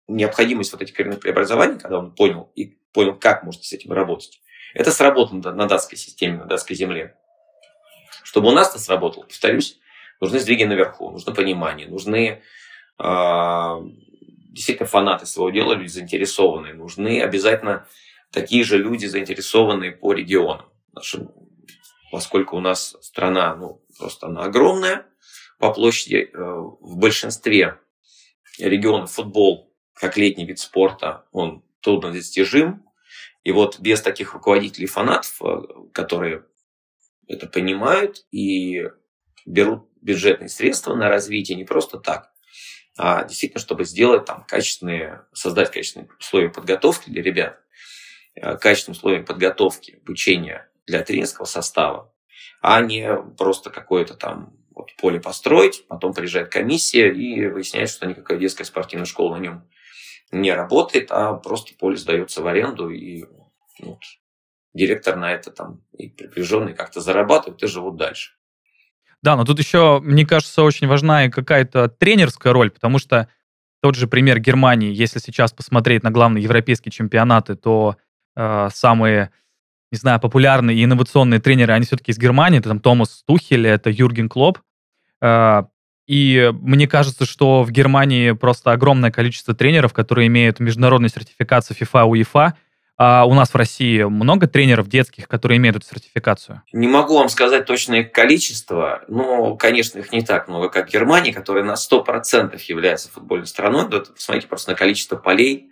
необходимость 0.08 0.72
вот 0.72 0.82
этих 0.82 0.94
коренных 0.94 1.20
преобразований, 1.20 1.78
когда 1.78 1.98
он 1.98 2.14
понял 2.14 2.50
и 2.54 2.78
понял, 2.92 3.16
как 3.16 3.42
можно 3.42 3.62
с 3.62 3.72
этим 3.72 3.92
работать, 3.92 4.40
это 4.74 4.90
сработало 4.90 5.52
на 5.52 5.66
датской 5.66 5.98
системе, 5.98 6.38
на 6.38 6.44
датской 6.46 6.76
земле. 6.76 7.16
Чтобы 8.22 8.48
у 8.48 8.52
нас 8.52 8.70
это 8.70 8.78
сработало, 8.78 9.24
повторюсь, 9.24 9.78
нужны 10.20 10.38
сдвиги 10.38 10.64
наверху, 10.64 11.10
нужно 11.10 11.32
понимание, 11.32 11.88
нужны 11.88 12.42
э, 12.98 13.80
действительно 14.50 14.88
фанаты 14.88 15.26
своего 15.26 15.50
дела, 15.50 15.74
люди 15.74 15.88
заинтересованные, 15.88 16.74
нужны 16.74 17.20
обязательно 17.22 17.86
такие 18.30 18.64
же 18.64 18.78
люди, 18.78 19.06
заинтересованные 19.06 19.92
по 19.92 20.12
регионам. 20.12 20.66
Нашим, 20.92 21.30
поскольку 22.10 22.56
у 22.56 22.60
нас 22.60 22.96
страна, 23.00 23.54
ну, 23.56 23.82
просто 23.98 24.26
она 24.26 24.44
огромная, 24.44 25.06
по 25.58 25.72
площади 25.72 26.30
э, 26.32 26.38
в 26.38 26.96
большинстве 26.96 27.78
регионов 28.58 29.12
футбол, 29.12 29.74
как 29.94 30.16
летний 30.16 30.44
вид 30.44 30.58
спорта, 30.58 31.24
он 31.32 31.64
трудно 31.80 32.12
достижим. 32.12 32.84
И 33.44 33.52
вот 33.52 33.78
без 33.80 34.02
таких 34.02 34.34
руководителей 34.34 34.86
фанатов, 34.86 35.40
э, 35.42 35.62
которые 35.92 36.44
это 37.26 37.46
понимают 37.46 38.26
и 38.30 38.84
берут 39.46 39.88
бюджетные 40.00 40.48
средства 40.48 40.94
на 40.94 41.08
развитие 41.08 41.56
не 41.56 41.64
просто 41.64 41.98
так, 41.98 42.32
а 42.98 43.24
действительно, 43.24 43.60
чтобы 43.60 43.84
сделать 43.84 44.24
там 44.24 44.44
качественные, 44.46 45.22
создать 45.32 45.70
качественные 45.70 46.08
условия 46.18 46.48
подготовки 46.48 47.10
для 47.10 47.22
ребят, 47.22 47.60
э, 48.34 48.56
качественные 48.56 48.96
условия 48.96 49.22
подготовки, 49.22 49.98
обучения 50.02 50.68
для 50.86 51.02
тренерского 51.02 51.46
состава, 51.46 52.12
а 52.60 52.80
не 52.80 53.16
просто 53.36 53.70
какое-то 53.70 54.14
там 54.14 54.56
вот 54.74 54.90
поле 55.00 55.20
построить, 55.20 55.86
потом 55.88 56.12
приезжает 56.12 56.50
комиссия 56.50 57.12
и 57.12 57.46
выясняется, 57.46 57.96
что 57.96 58.06
никакая 58.06 58.38
детская 58.38 58.64
спортивная 58.64 59.06
школа 59.06 59.36
на 59.36 59.40
нем 59.40 59.68
не 60.30 60.52
работает, 60.52 61.10
а 61.10 61.34
просто 61.34 61.74
поле 61.78 61.96
сдается 61.96 62.42
в 62.42 62.46
аренду, 62.46 62.90
и 62.90 63.24
ну, 63.78 63.98
директор 64.74 65.16
на 65.16 65.32
это 65.32 65.50
там 65.50 65.82
и 65.96 66.08
приближенные 66.08 66.74
как-то 66.74 67.00
зарабатывают 67.00 67.62
и 67.62 67.66
живут 67.66 67.96
дальше. 67.96 68.32
Да, 69.22 69.34
но 69.36 69.44
тут 69.44 69.58
еще, 69.58 70.00
мне 70.00 70.26
кажется, 70.26 70.62
очень 70.62 70.86
важна 70.86 71.26
и 71.26 71.30
какая-то 71.30 71.88
тренерская 71.88 72.52
роль, 72.52 72.70
потому 72.70 72.98
что 72.98 73.28
тот 73.82 73.94
же 73.94 74.06
пример 74.06 74.38
Германии, 74.38 74.92
если 74.92 75.18
сейчас 75.18 75.52
посмотреть 75.52 76.02
на 76.02 76.10
главные 76.10 76.44
европейские 76.44 76.92
чемпионаты, 76.92 77.56
то 77.56 77.96
э, 78.36 78.68
самые, 78.72 79.30
не 79.92 79.98
знаю, 79.98 80.20
популярные 80.20 80.76
и 80.76 80.84
инновационные 80.84 81.40
тренеры, 81.40 81.72
они 81.72 81.86
все-таки 81.86 82.12
из 82.12 82.18
Германии. 82.18 82.58
Это 82.58 82.70
там 82.70 82.80
Томас 82.80 83.22
Тухель, 83.26 83.66
это 83.66 83.90
Юрген 83.90 84.28
Клоп. 84.28 84.58
Э, 85.20 85.64
и 86.06 86.52
мне 86.60 86.86
кажется, 86.86 87.24
что 87.24 87.62
в 87.62 87.70
Германии 87.70 88.32
просто 88.32 88.72
огромное 88.72 89.10
количество 89.10 89.54
тренеров, 89.54 89.92
которые 89.92 90.28
имеют 90.28 90.60
международную 90.60 91.10
сертификацию 91.10 91.76
FIFA, 91.76 92.10
UEFA, 92.10 92.52
а 92.98 93.26
у 93.26 93.34
нас 93.34 93.50
в 93.50 93.56
России 93.56 94.04
много 94.04 94.46
тренеров 94.46 94.88
детских, 94.88 95.28
которые 95.28 95.58
имеют 95.58 95.76
эту 95.76 95.86
сертификацию? 95.86 96.62
Не 96.72 96.88
могу 96.88 97.18
вам 97.18 97.28
сказать 97.28 97.66
точное 97.66 98.04
количество, 98.04 99.02
но, 99.08 99.54
конечно, 99.56 99.98
их 99.98 100.12
не 100.12 100.22
так 100.22 100.48
много, 100.48 100.70
как 100.70 100.88
в 100.88 100.92
Германии, 100.92 101.32
которая 101.32 101.62
на 101.62 101.74
100% 101.74 102.58
является 102.68 103.10
футбольной 103.10 103.46
страной. 103.46 103.88
Да, 103.90 104.00
посмотрите 104.00 104.48
просто 104.48 104.70
на 104.70 104.76
количество 104.76 105.16
полей, 105.16 105.70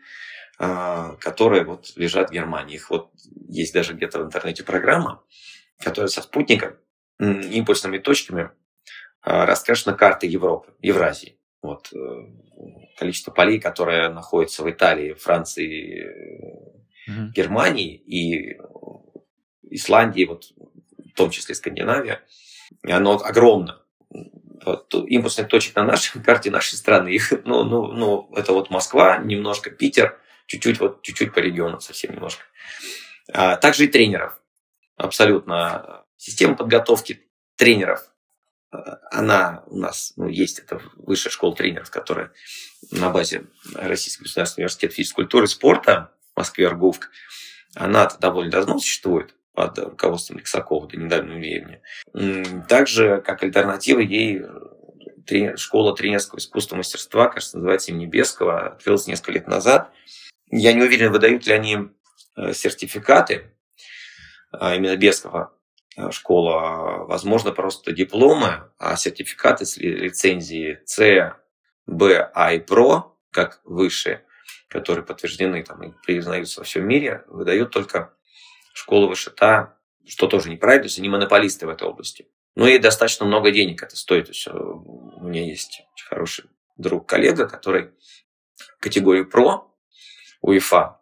которые 0.56 1.64
вот 1.64 1.92
лежат 1.96 2.30
в 2.30 2.32
Германии. 2.32 2.76
Их 2.76 2.90
вот 2.90 3.10
есть 3.48 3.74
даже 3.74 3.94
где-то 3.94 4.20
в 4.20 4.26
интернете 4.26 4.62
программа, 4.62 5.22
которая 5.80 6.08
со 6.08 6.22
спутником, 6.22 6.76
импульсными 7.18 7.98
точками 7.98 8.50
а, 9.20 9.46
раскрашена 9.46 9.94
карта 9.94 10.26
Европы, 10.26 10.74
Евразии. 10.80 11.38
Вот 11.62 11.90
э, 11.94 11.96
количество 12.98 13.30
полей, 13.30 13.58
которые 13.58 14.10
находятся 14.10 14.62
в 14.62 14.70
Италии, 14.70 15.14
Франции, 15.14 16.04
угу. 17.08 17.30
Германии 17.34 17.94
и 17.94 18.58
Исландии, 19.70 20.26
вот, 20.26 20.52
в 20.98 21.14
том 21.16 21.30
числе 21.30 21.54
Скандинавия, 21.54 22.22
оно 22.82 23.14
огромно. 23.16 23.80
Вот, 24.10 24.94
импульсных 24.94 25.48
точек 25.48 25.74
на 25.76 25.84
нашей 25.84 26.20
карте 26.24 26.50
нашей 26.50 26.74
страны, 26.74 27.08
их, 27.08 27.32
ну, 27.44 27.64
ну, 27.64 27.92
ну, 27.92 28.30
это 28.36 28.52
вот 28.52 28.68
Москва, 28.68 29.16
немножко 29.18 29.70
Питер, 29.70 30.18
чуть-чуть 30.46 30.80
вот 30.80 31.02
чуть-чуть 31.02 31.32
по 31.32 31.38
регионам, 31.38 31.80
совсем 31.80 32.12
немножко. 32.12 32.44
А, 33.32 33.56
также 33.56 33.84
и 33.84 33.88
тренеров. 33.88 34.40
Абсолютно. 34.96 36.04
Система 36.16 36.56
подготовки 36.56 37.28
тренеров, 37.56 38.00
а, 38.70 38.98
она 39.10 39.64
у 39.66 39.78
нас 39.78 40.12
ну, 40.16 40.28
есть, 40.28 40.58
это 40.58 40.80
высшая 40.96 41.30
школа 41.30 41.54
тренеров, 41.54 41.90
которая 41.90 42.32
на 42.90 43.10
базе 43.10 43.46
Российского 43.74 44.24
государственного 44.24 44.66
университета 44.66 44.94
физической 44.94 45.16
культуры 45.16 45.44
и 45.44 45.48
спорта 45.48 46.12
в 46.34 46.38
Москве 46.38 46.66
Арговка, 46.66 47.08
она 47.74 48.06
довольно 48.20 48.50
давно 48.50 48.78
существует 48.78 49.34
под 49.52 49.78
руководством 49.78 50.38
Лексакова 50.38 50.88
до 50.88 50.96
недавнего 50.96 51.36
времени. 51.36 51.80
Также, 52.68 53.22
как 53.24 53.42
альтернатива 53.42 54.00
ей, 54.00 54.42
тренер, 55.26 55.58
школа 55.58 55.94
тренерского 55.94 56.38
искусства 56.38 56.76
мастерства, 56.76 57.28
кажется, 57.28 57.58
называется 57.58 57.92
имени 57.92 58.06
Бескова, 58.06 58.66
открылась 58.66 59.06
несколько 59.06 59.32
лет 59.32 59.46
назад. 59.46 59.92
Я 60.50 60.72
не 60.72 60.82
уверен, 60.82 61.12
выдают 61.12 61.46
ли 61.46 61.52
они 61.52 61.78
э, 62.36 62.52
сертификаты, 62.52 63.50
а 64.52 64.74
именно 64.74 64.96
Бескова 64.96 65.56
э, 65.96 66.10
школа, 66.10 67.04
возможно, 67.06 67.52
просто 67.52 67.92
дипломы, 67.92 68.70
а 68.78 68.96
сертификаты 68.96 69.64
с 69.66 69.76
лицензией 69.76 70.78
С, 70.84 71.36
Б, 71.86 72.30
А 72.34 72.52
и 72.52 72.60
ПРО, 72.60 73.16
как 73.30 73.60
высшие, 73.64 74.24
которые 74.68 75.04
подтверждены 75.04 75.62
там, 75.62 75.82
и 75.82 75.92
признаются 76.04 76.60
во 76.60 76.64
всем 76.64 76.86
мире, 76.86 77.24
выдают 77.26 77.70
только 77.70 78.14
школа 78.72 79.06
вышита, 79.06 79.78
что 80.06 80.26
тоже 80.26 80.50
неправильно, 80.50 80.82
то 80.82 80.86
есть 80.86 80.98
они 80.98 81.08
монополисты 81.08 81.66
в 81.66 81.70
этой 81.70 81.88
области. 81.88 82.28
Ну 82.56 82.66
и 82.66 82.78
достаточно 82.78 83.26
много 83.26 83.50
денег 83.50 83.82
это 83.82 83.96
стоит. 83.96 84.26
То 84.26 84.30
есть 84.30 84.46
э, 84.46 84.52
у 84.52 85.24
меня 85.24 85.44
есть 85.44 85.82
очень 85.94 86.06
хороший 86.06 86.44
друг, 86.76 87.08
коллега, 87.08 87.48
который 87.48 87.90
категорию 88.80 89.28
ПРО 89.28 89.73
УЕФА 90.44 91.00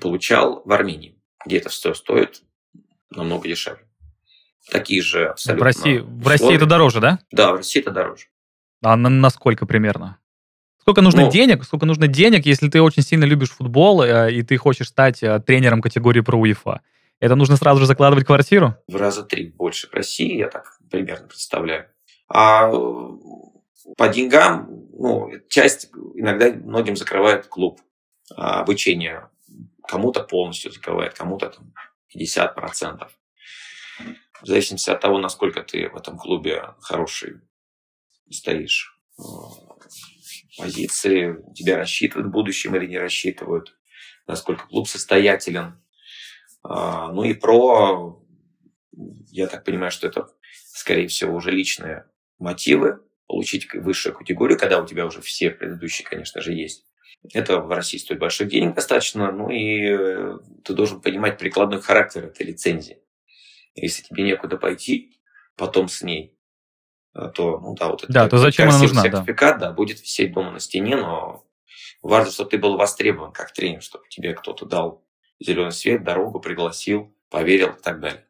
получал 0.00 0.62
в 0.64 0.72
Армении, 0.72 1.20
где 1.44 1.58
это 1.58 1.68
все 1.68 1.92
стоит 1.92 2.42
намного 3.10 3.46
дешевле. 3.46 3.84
Такие 4.70 5.02
же 5.02 5.28
абсолютно. 5.28 5.62
В 5.62 5.66
России, 5.66 5.98
в 5.98 6.26
России 6.26 6.54
это 6.54 6.66
дороже, 6.66 7.00
да? 7.00 7.18
Да, 7.30 7.52
в 7.52 7.56
России 7.56 7.80
это 7.80 7.90
дороже. 7.90 8.26
А 8.82 8.96
на, 8.96 9.10
на 9.10 9.30
сколько 9.30 9.66
примерно? 9.66 10.18
Сколько 10.80 11.02
нужно 11.02 11.26
ну, 11.26 11.30
денег? 11.30 11.64
Сколько 11.64 11.84
нужно 11.84 12.06
денег, 12.06 12.46
если 12.46 12.70
ты 12.70 12.80
очень 12.80 13.02
сильно 13.02 13.24
любишь 13.24 13.50
футбол 13.50 14.02
э, 14.02 14.32
и 14.32 14.42
ты 14.42 14.56
хочешь 14.56 14.88
стать 14.88 15.22
э, 15.22 15.40
тренером 15.40 15.82
категории 15.82 16.20
про 16.20 16.38
УЕФА? 16.38 16.80
Это 17.20 17.34
нужно 17.34 17.56
сразу 17.56 17.80
же 17.80 17.86
закладывать 17.86 18.24
квартиру? 18.24 18.76
В 18.88 18.96
раза 18.96 19.24
три 19.24 19.48
больше 19.48 19.88
в 19.88 19.94
России, 19.94 20.38
я 20.38 20.48
так 20.48 20.78
примерно 20.90 21.26
представляю. 21.26 21.86
А 22.28 22.70
по 23.96 24.08
деньгам, 24.08 24.68
ну, 24.92 25.30
часть 25.48 25.90
иногда 26.14 26.50
многим 26.52 26.96
закрывает 26.96 27.46
клуб 27.46 27.80
а, 28.36 28.60
обучение. 28.60 29.30
Кому-то 29.86 30.22
полностью 30.22 30.70
закрывает, 30.70 31.14
кому-то 31.14 31.50
там 31.50 31.72
50%. 32.14 33.08
В 34.42 34.46
зависимости 34.46 34.90
от 34.90 35.00
того, 35.00 35.18
насколько 35.18 35.62
ты 35.62 35.88
в 35.88 35.96
этом 35.96 36.16
клубе 36.18 36.74
хороший 36.80 37.40
стоишь 38.30 38.96
позиции, 40.56 41.36
тебя 41.54 41.78
рассчитывают 41.78 42.28
в 42.28 42.32
будущем 42.32 42.76
или 42.76 42.86
не 42.86 42.98
рассчитывают, 42.98 43.76
насколько 44.26 44.66
клуб 44.66 44.88
состоятелен. 44.88 45.82
А, 46.62 47.10
ну 47.12 47.24
и 47.24 47.34
про, 47.34 48.22
я 49.30 49.46
так 49.46 49.64
понимаю, 49.64 49.90
что 49.90 50.06
это, 50.06 50.28
скорее 50.72 51.08
всего, 51.08 51.34
уже 51.34 51.50
личные 51.50 52.06
мотивы, 52.38 53.00
получить 53.26 53.72
высшую 53.74 54.14
категорию, 54.14 54.58
когда 54.58 54.80
у 54.80 54.86
тебя 54.86 55.06
уже 55.06 55.20
все 55.20 55.50
предыдущие, 55.50 56.06
конечно 56.06 56.40
же, 56.40 56.52
есть. 56.52 56.87
Это 57.32 57.58
в 57.58 57.70
России 57.70 57.98
стоит 57.98 58.20
больших 58.20 58.48
денег 58.48 58.74
достаточно, 58.74 59.32
ну 59.32 59.50
и 59.50 59.90
э, 59.90 60.38
ты 60.64 60.72
должен 60.72 61.00
понимать 61.00 61.38
прикладной 61.38 61.80
характер 61.80 62.26
этой 62.26 62.46
лицензии. 62.46 62.98
Если 63.74 64.02
тебе 64.02 64.24
некуда 64.24 64.56
пойти 64.56 65.20
потом 65.56 65.88
с 65.88 66.02
ней, 66.02 66.36
то, 67.12 67.58
ну 67.58 67.74
да, 67.74 67.88
вот 67.88 68.04
это 68.04 68.12
да, 68.12 68.28
то 68.28 68.38
зачем 68.38 68.68
она 68.68 68.78
нужна, 68.78 69.02
сертификат, 69.02 69.58
да. 69.58 69.68
да, 69.68 69.72
будет 69.72 70.00
висеть 70.00 70.32
дома 70.32 70.52
на 70.52 70.60
стене, 70.60 70.96
но 70.96 71.44
важно, 72.02 72.30
чтобы 72.30 72.50
ты 72.50 72.58
был 72.58 72.76
востребован 72.76 73.32
как 73.32 73.52
тренер, 73.52 73.82
чтобы 73.82 74.04
тебе 74.08 74.34
кто-то 74.34 74.66
дал 74.66 75.04
зеленый 75.40 75.72
свет, 75.72 76.04
дорогу, 76.04 76.40
пригласил, 76.40 77.14
поверил 77.30 77.70
и 77.70 77.82
так 77.82 78.00
далее. 78.00 78.24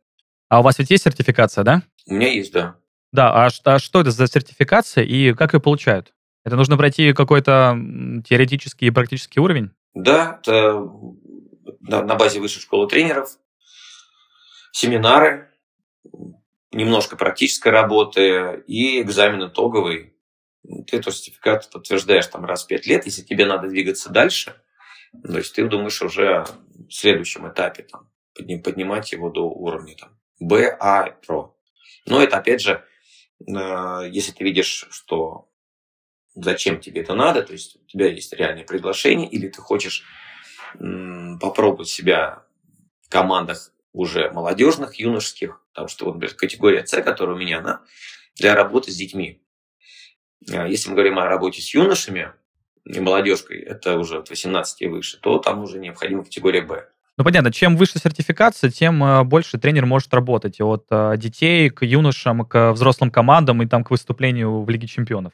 А 0.49 0.61
у 0.61 0.63
вас 0.63 0.79
ведь 0.79 0.91
есть 0.91 1.05
сертификация, 1.05 1.65
да? 1.65 1.83
У 2.07 2.15
меня 2.15 2.33
есть, 2.33 2.53
да. 2.53 2.77
Да, 3.13 3.47
а, 3.47 3.51
а 3.65 3.79
что 3.79 4.01
это 4.01 4.11
за 4.11 4.27
сертификация 4.27 5.05
и 5.05 5.33
как 5.35 5.55
ее 5.55 5.61
получают? 5.61 6.13
Это 6.49 6.57
нужно 6.57 6.79
пройти 6.79 7.13
какой-то 7.13 7.79
теоретический 8.27 8.87
и 8.87 8.91
практический 8.91 9.39
уровень? 9.39 9.71
Да, 9.93 10.39
это 10.41 10.83
на, 11.81 12.15
базе 12.15 12.41
высшей 12.41 12.63
школы 12.63 12.89
тренеров, 12.89 13.37
семинары, 14.73 15.51
немножко 16.73 17.17
практической 17.17 17.69
работы 17.69 18.65
и 18.67 19.03
экзамен 19.03 19.47
итоговый. 19.47 20.15
Ты 20.87 20.97
этот 20.97 21.15
сертификат 21.15 21.69
подтверждаешь 21.71 22.27
там 22.29 22.47
раз 22.47 22.65
в 22.65 22.67
пять 22.67 22.87
лет, 22.87 23.05
если 23.05 23.21
тебе 23.21 23.45
надо 23.45 23.69
двигаться 23.69 24.09
дальше, 24.09 24.55
то 25.23 25.37
есть 25.37 25.55
ты 25.55 25.69
думаешь 25.69 26.01
уже 26.01 26.47
в 26.89 26.91
следующем 26.91 27.47
этапе 27.47 27.83
там, 27.83 28.11
поднимать 28.63 29.13
его 29.13 29.29
до 29.29 29.43
уровня 29.43 29.97
там, 29.97 30.19
B, 30.41 30.75
A, 30.81 31.15
Pro. 31.27 31.51
Но 32.07 32.23
это 32.23 32.39
опять 32.39 32.63
же, 32.63 32.83
э, 33.47 34.09
если 34.11 34.33
ты 34.33 34.45
видишь, 34.45 34.87
что 34.91 35.51
зачем 36.43 36.81
тебе 36.81 37.03
это 37.03 37.15
надо, 37.15 37.43
то 37.43 37.53
есть 37.53 37.77
у 37.77 37.87
тебя 37.87 38.09
есть 38.09 38.33
реальное 38.33 38.65
приглашение, 38.65 39.29
или 39.29 39.49
ты 39.49 39.61
хочешь 39.61 40.05
попробовать 41.41 41.89
себя 41.89 42.45
в 43.03 43.09
командах 43.09 43.73
уже 43.93 44.31
молодежных, 44.31 44.97
юношеских, 44.97 45.61
потому 45.73 45.89
что 45.89 46.05
вот, 46.05 46.15
например, 46.15 46.35
категория 46.37 46.87
С, 46.87 47.03
которая 47.03 47.37
у 47.37 47.39
меня, 47.39 47.59
она 47.59 47.83
для 48.37 48.55
работы 48.55 48.91
с 48.91 48.97
детьми. 48.97 49.43
А 50.53 50.69
если 50.69 50.91
мы 50.91 50.95
говорим 50.95 51.19
о 51.19 51.27
работе 51.27 51.61
с 51.61 51.75
юношами 51.75 52.33
и 52.85 53.01
молодежкой, 53.01 53.61
это 53.61 53.99
уже 53.99 54.19
от 54.19 54.31
18 54.31 54.83
и 54.83 54.87
выше, 54.87 55.19
то 55.21 55.39
там 55.39 55.63
уже 55.63 55.79
необходима 55.79 56.25
категория 56.25 56.63
Б. 56.63 56.87
Ну, 57.17 57.25
понятно, 57.25 57.51
чем 57.51 57.77
выше 57.77 57.99
сертификация, 57.99 58.71
тем 58.71 59.03
э, 59.03 59.25
больше 59.25 59.59
тренер 59.59 59.87
может 59.87 60.15
работать. 60.15 60.61
От 60.61 60.87
э, 60.91 61.15
детей 61.17 61.69
к 61.69 61.85
юношам, 61.85 62.45
к 62.47 62.73
взрослым 62.73 63.11
командам 63.11 63.61
и 63.61 63.67
там 63.67 63.83
к 63.83 63.91
выступлению 63.91 64.63
в 64.63 64.71
Лиге 64.71 64.87
чемпионов. 64.87 65.33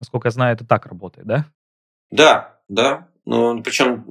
Насколько 0.00 0.28
я 0.28 0.32
знаю, 0.32 0.54
это 0.54 0.66
так 0.66 0.86
работает, 0.86 1.26
да? 1.26 1.46
Да, 2.10 2.60
да. 2.68 3.08
Ну, 3.24 3.62
причем 3.62 4.04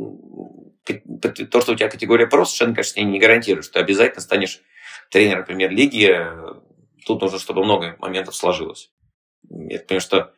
то, 0.86 1.62
что 1.62 1.74
у 1.74 1.76
тебя 1.76 1.90
категория 1.90 2.28
про, 2.28 2.46
совершенно, 2.46 2.74
конечно, 2.74 3.02
не 3.02 3.20
гарантирует, 3.20 3.66
что 3.66 3.76
ты 3.76 3.80
обязательно 3.80 4.22
станешь 4.22 4.62
тренером 5.10 5.46
премьер-лиги. 5.46 6.26
Тут 7.06 7.22
нужно, 7.22 7.40
чтобы 7.40 7.64
много 7.64 7.96
моментов 8.00 8.36
сложилось. 8.36 8.92
Я 9.50 9.80
понимаю, 9.80 10.02
что 10.02 10.34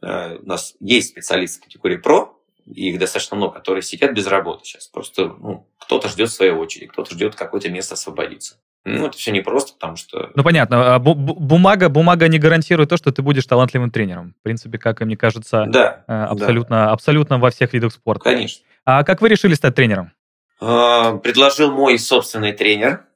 э, 0.00 0.36
у 0.36 0.46
нас 0.46 0.74
есть 0.80 1.10
специалисты 1.10 1.62
категории 1.62 1.96
про, 1.96 2.38
их 2.66 2.98
достаточно 2.98 3.36
много, 3.36 3.54
которые 3.54 3.82
сидят 3.82 4.12
без 4.14 4.26
работы 4.26 4.64
сейчас. 4.64 4.86
Просто 4.86 5.28
ну, 5.28 5.68
кто-то 5.78 6.08
ждет 6.08 6.30
своей 6.30 6.52
очереди, 6.52 6.86
кто-то 6.86 7.14
ждет 7.14 7.34
какое-то 7.34 7.70
место 7.70 7.94
освободиться. 7.94 8.60
Ну, 8.84 9.06
это 9.06 9.16
все 9.16 9.32
непросто, 9.32 9.72
потому 9.72 9.96
что... 9.96 10.30
Ну, 10.34 10.42
понятно. 10.42 10.94
А 10.94 10.98
бумага, 10.98 11.88
бумага 11.88 12.28
не 12.28 12.38
гарантирует 12.38 12.90
то, 12.90 12.98
что 12.98 13.12
ты 13.12 13.22
будешь 13.22 13.46
талантливым 13.46 13.90
тренером. 13.90 14.34
В 14.38 14.42
принципе, 14.42 14.78
как 14.78 15.00
и 15.00 15.06
мне 15.06 15.16
кажется, 15.16 15.64
да, 15.68 16.04
э, 16.06 16.12
абсолютно, 16.12 16.76
да. 16.76 16.90
абсолютно 16.92 17.38
во 17.38 17.50
всех 17.50 17.72
видах 17.72 17.92
спорта. 17.92 18.24
Конечно. 18.24 18.64
А 18.84 19.02
как 19.02 19.22
вы 19.22 19.30
решили 19.30 19.54
стать 19.54 19.74
тренером? 19.74 20.12
А, 20.60 21.16
предложил 21.16 21.72
мой 21.72 21.98
собственный 21.98 22.52
тренер, 22.52 23.06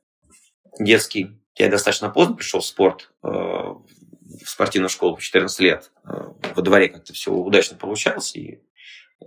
детский. 0.81 1.39
Я 1.57 1.69
достаточно 1.69 2.09
поздно 2.09 2.37
пришел 2.37 2.61
в 2.61 2.65
спорт, 2.65 3.11
э, 3.23 3.29
в 3.29 4.47
спортивную 4.47 4.89
школу 4.89 5.17
в 5.17 5.23
14 5.23 5.61
лет. 5.61 5.91
Э, 6.05 6.29
во 6.55 6.63
дворе 6.63 6.89
как-то 6.89 7.13
все 7.13 7.31
удачно 7.31 7.77
получалось, 7.77 8.35
и 8.35 8.63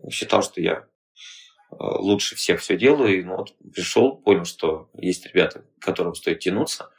считал, 0.09 0.41
что 0.41 0.59
я 0.59 0.85
лучше 1.71 2.35
всех 2.35 2.61
все 2.61 2.77
делаю. 2.77 3.19
И 3.19 3.23
ну, 3.23 3.37
вот 3.37 3.55
пришел, 3.73 4.15
понял, 4.15 4.45
что 4.45 4.89
есть 4.93 5.25
ребята, 5.27 5.63
к 5.79 5.85
которым 5.85 6.15
стоит 6.15 6.39
тянуться. 6.39 6.91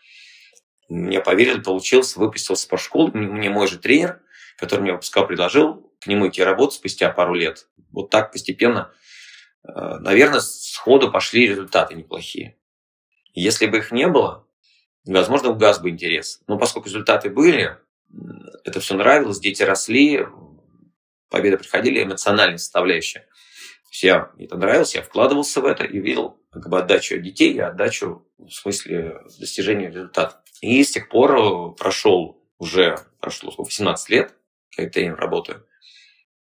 Мне 0.88 1.20
поверили, 1.20 1.60
получился, 1.60 2.18
выпустил 2.18 2.54
в 2.54 2.58
спортшколу. 2.58 3.12
Мне 3.12 3.50
мой 3.50 3.66
же 3.66 3.78
тренер, 3.78 4.20
который 4.56 4.80
мне 4.80 4.92
выпускал, 4.92 5.26
предложил 5.26 5.92
к 6.00 6.06
нему 6.06 6.28
идти 6.28 6.42
работать 6.42 6.76
спустя 6.76 7.10
пару 7.10 7.34
лет. 7.34 7.68
Вот 7.90 8.10
так 8.10 8.32
постепенно 8.32 8.92
Э, 9.64 9.98
наверное, 10.00 10.40
сходу 10.40 11.10
пошли 11.10 11.46
результаты 11.46 11.94
неплохие. 11.94 12.56
Если 13.34 13.66
бы 13.66 13.78
их 13.78 13.92
не 13.92 14.06
было, 14.08 14.46
возможно, 15.06 15.50
угас 15.50 15.78
бы 15.78 15.90
интерес. 15.90 16.42
Но 16.46 16.58
поскольку 16.58 16.88
результаты 16.88 17.30
были, 17.30 17.78
это 18.64 18.80
все 18.80 18.94
нравилось, 18.94 19.40
дети 19.40 19.62
росли, 19.62 20.26
победы 21.30 21.56
приходили, 21.58 22.02
эмоциональная 22.02 22.58
составляющая. 22.58 23.26
Я, 24.00 24.30
мне 24.34 24.46
это 24.46 24.56
нравилось, 24.56 24.94
я 24.94 25.02
вкладывался 25.02 25.60
в 25.60 25.66
это 25.66 25.84
и 25.84 25.98
видел 25.98 26.38
как 26.50 26.68
бы 26.68 26.78
отдачу 26.78 27.16
от 27.16 27.22
детей 27.22 27.52
и 27.52 27.58
отдачу 27.58 28.26
в 28.38 28.50
смысле 28.50 29.22
достижения 29.38 29.88
результата. 29.88 30.42
И 30.60 30.82
с 30.82 30.92
тех 30.92 31.08
пор 31.08 31.36
э, 31.36 31.74
прошел 31.76 32.42
уже, 32.58 32.98
прошло 33.20 33.50
сколько, 33.50 33.68
18 33.68 34.08
лет, 34.10 34.34
как 34.74 34.86
я 34.86 34.90
тренер 34.90 35.16
работаю, 35.16 35.66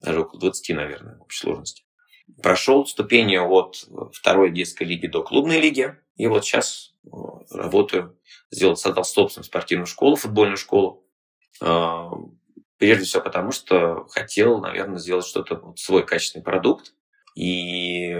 даже 0.01 0.21
около 0.21 0.39
20, 0.39 0.75
наверное, 0.75 1.17
в 1.17 1.21
общей 1.23 1.39
сложности 1.39 1.83
прошел 2.41 2.85
ступени 2.85 3.37
от 3.37 3.87
второй 4.13 4.51
детской 4.51 4.83
лиги 4.83 5.07
до 5.07 5.23
клубной 5.23 5.59
лиги. 5.59 5.95
И 6.15 6.27
вот 6.27 6.45
сейчас 6.45 6.93
э, 7.05 7.09
работаю, 7.51 8.17
сделал, 8.51 8.75
создал 8.75 9.03
собственную 9.03 9.45
спортивную 9.45 9.87
школу, 9.87 10.15
футбольную 10.15 10.57
школу. 10.57 11.05
Э, 11.61 12.09
прежде 12.77 13.05
всего 13.05 13.23
потому, 13.23 13.51
что 13.51 14.05
хотел, 14.09 14.59
наверное, 14.59 14.99
сделать 14.99 15.25
что-то, 15.25 15.55
вот, 15.55 15.79
свой 15.79 16.05
качественный 16.05 16.43
продукт. 16.43 16.93
И 17.35 18.15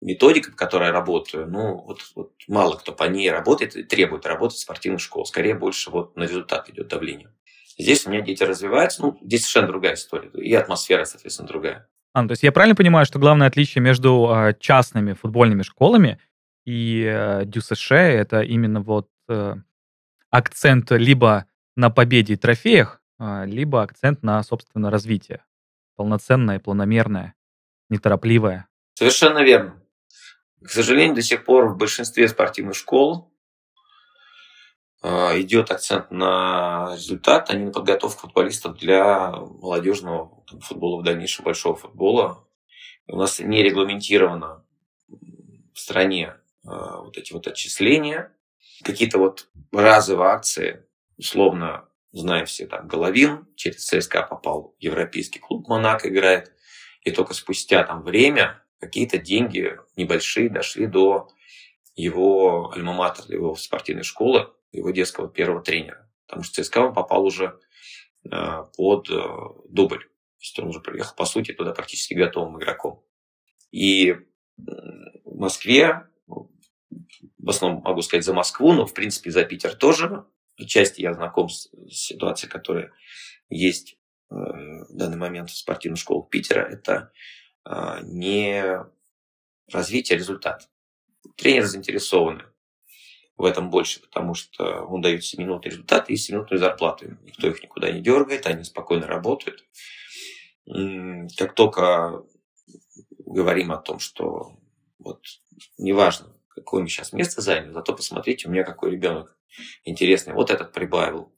методика, 0.00 0.50
по 0.52 0.56
которой 0.56 0.86
я 0.86 0.92
работаю, 0.92 1.48
ну, 1.48 1.82
вот, 1.82 2.00
вот 2.14 2.32
мало 2.46 2.76
кто 2.76 2.92
по 2.92 3.04
ней 3.04 3.30
работает 3.30 3.76
и 3.76 3.82
требует 3.82 4.26
работать 4.26 4.58
в 4.58 4.62
спортивной 4.62 4.98
школе. 4.98 5.26
Скорее 5.26 5.54
больше 5.54 5.90
вот 5.90 6.16
на 6.16 6.22
результат 6.22 6.68
идет 6.70 6.88
давление. 6.88 7.32
Здесь 7.78 8.06
у 8.06 8.10
меня 8.10 8.22
дети 8.22 8.42
развиваются, 8.42 9.02
ну, 9.02 9.18
здесь 9.22 9.42
совершенно 9.42 9.68
другая 9.68 9.94
история. 9.94 10.30
И 10.30 10.52
атмосфера, 10.54 11.04
соответственно, 11.04 11.48
другая. 11.48 11.88
А, 12.12 12.22
ну, 12.22 12.28
то 12.28 12.32
есть 12.32 12.42
я 12.42 12.50
правильно 12.50 12.74
понимаю, 12.74 13.06
что 13.06 13.18
главное 13.18 13.46
отличие 13.46 13.82
между 13.82 14.28
э, 14.34 14.54
частными 14.58 15.12
футбольными 15.12 15.62
школами 15.62 16.18
и 16.64 17.04
э, 17.04 17.44
ДЮСШ 17.44 17.92
это 17.92 18.40
именно 18.40 18.80
вот 18.80 19.08
э, 19.28 19.54
акцент 20.30 20.90
либо 20.90 21.46
на 21.76 21.90
победе 21.90 22.34
и 22.34 22.36
трофеях, 22.36 23.00
э, 23.20 23.46
либо 23.46 23.82
акцент 23.82 24.22
на, 24.22 24.42
собственно, 24.42 24.90
развитие. 24.90 25.44
Полноценное, 25.96 26.58
планомерное, 26.58 27.34
неторопливое. 27.88 28.68
Совершенно 28.94 29.42
верно. 29.42 29.82
К 30.62 30.70
сожалению, 30.70 31.14
до 31.14 31.22
сих 31.22 31.44
пор 31.44 31.68
в 31.68 31.76
большинстве 31.76 32.28
спортивных 32.28 32.74
школ 32.74 33.32
а, 35.00 35.38
идет 35.40 35.70
акцент 35.70 36.10
на 36.10 36.94
результат, 36.94 37.50
а 37.50 37.54
не 37.54 37.66
на 37.66 37.72
подготовку 37.72 38.22
футболистов 38.22 38.76
для 38.76 39.30
молодежного 39.30 40.44
футбола, 40.60 41.00
в 41.00 41.04
дальнейшем 41.04 41.44
большого 41.44 41.76
футбола. 41.76 42.44
У 43.06 43.16
нас 43.16 43.38
не 43.38 43.62
регламентировано 43.62 44.64
в 45.08 45.78
стране 45.78 46.34
а, 46.66 47.02
вот 47.02 47.16
эти 47.16 47.32
вот 47.32 47.46
отчисления, 47.46 48.32
какие-то 48.82 49.18
вот 49.18 49.48
разовые 49.70 50.30
акции, 50.30 50.84
условно, 51.16 51.88
знаем 52.12 52.46
все, 52.46 52.66
там, 52.66 52.88
Головин 52.88 53.46
через 53.54 53.86
ЦСКА 53.86 54.22
попал 54.22 54.74
европейский 54.80 55.38
клуб, 55.38 55.68
Монако 55.68 56.08
играет, 56.08 56.52
и 57.08 57.12
только 57.12 57.34
спустя 57.34 57.82
там 57.84 58.02
время 58.02 58.62
какие-то 58.80 59.18
деньги 59.18 59.78
небольшие 59.96 60.48
дошли 60.48 60.86
до 60.86 61.28
его 61.96 62.72
альма-матер, 62.74 63.32
его 63.32 63.54
спортивной 63.56 64.04
школы, 64.04 64.52
его 64.72 64.90
детского 64.90 65.28
первого 65.28 65.62
тренера. 65.62 66.08
Потому 66.26 66.44
что 66.44 66.62
ЦСКА 66.62 66.78
он 66.78 66.94
попал 66.94 67.24
уже 67.24 67.58
э, 68.30 68.64
под 68.76 69.10
э, 69.10 69.14
дубль. 69.68 70.04
То 70.04 70.42
есть 70.42 70.58
он 70.60 70.68
уже 70.68 70.80
приехал, 70.80 71.16
по 71.16 71.24
сути, 71.24 71.52
туда 71.52 71.72
практически 71.72 72.14
готовым 72.14 72.58
игроком. 72.58 73.02
И 73.72 74.14
в 74.56 75.36
Москве, 75.36 76.06
в 76.26 77.48
основном 77.48 77.82
могу 77.82 78.02
сказать 78.02 78.24
за 78.24 78.34
Москву, 78.34 78.72
но 78.72 78.86
в 78.86 78.94
принципе 78.94 79.30
за 79.30 79.44
Питер 79.44 79.74
тоже. 79.74 80.24
Отчасти 80.56 81.00
я 81.00 81.14
знаком 81.14 81.48
с 81.48 81.70
ситуацией, 81.88 82.50
которая 82.50 82.92
есть 83.48 83.97
в 84.30 84.86
данный 84.90 85.16
момент 85.16 85.50
в 85.50 85.56
спортивных 85.56 86.00
школах 86.00 86.28
Питера. 86.28 86.60
Это 86.60 87.12
не 88.02 88.84
развитие, 89.72 90.16
а 90.16 90.18
результат. 90.18 90.68
Тренеры 91.36 91.66
заинтересованы 91.66 92.44
в 93.36 93.44
этом 93.44 93.70
больше, 93.70 94.00
потому 94.00 94.34
что 94.34 94.82
он 94.82 95.00
дает 95.00 95.22
7-минутный 95.22 95.70
результат 95.70 96.10
и 96.10 96.14
7-минутную 96.14 96.58
зарплату. 96.58 97.16
Никто 97.22 97.48
их 97.48 97.62
никуда 97.62 97.90
не 97.90 98.00
дергает, 98.00 98.46
они 98.46 98.64
спокойно 98.64 99.06
работают. 99.06 99.64
Как 101.36 101.54
только 101.54 102.24
говорим 103.24 103.72
о 103.72 103.78
том, 103.78 103.98
что 103.98 104.58
вот 104.98 105.22
неважно, 105.76 106.34
какое 106.48 106.82
мы 106.82 106.88
сейчас 106.88 107.12
место 107.12 107.40
заняли, 107.40 107.72
зато 107.72 107.94
посмотрите, 107.94 108.48
у 108.48 108.50
меня 108.50 108.64
какой 108.64 108.90
ребенок 108.90 109.36
интересный. 109.84 110.34
Вот 110.34 110.50
этот 110.50 110.72
прибавил, 110.72 111.32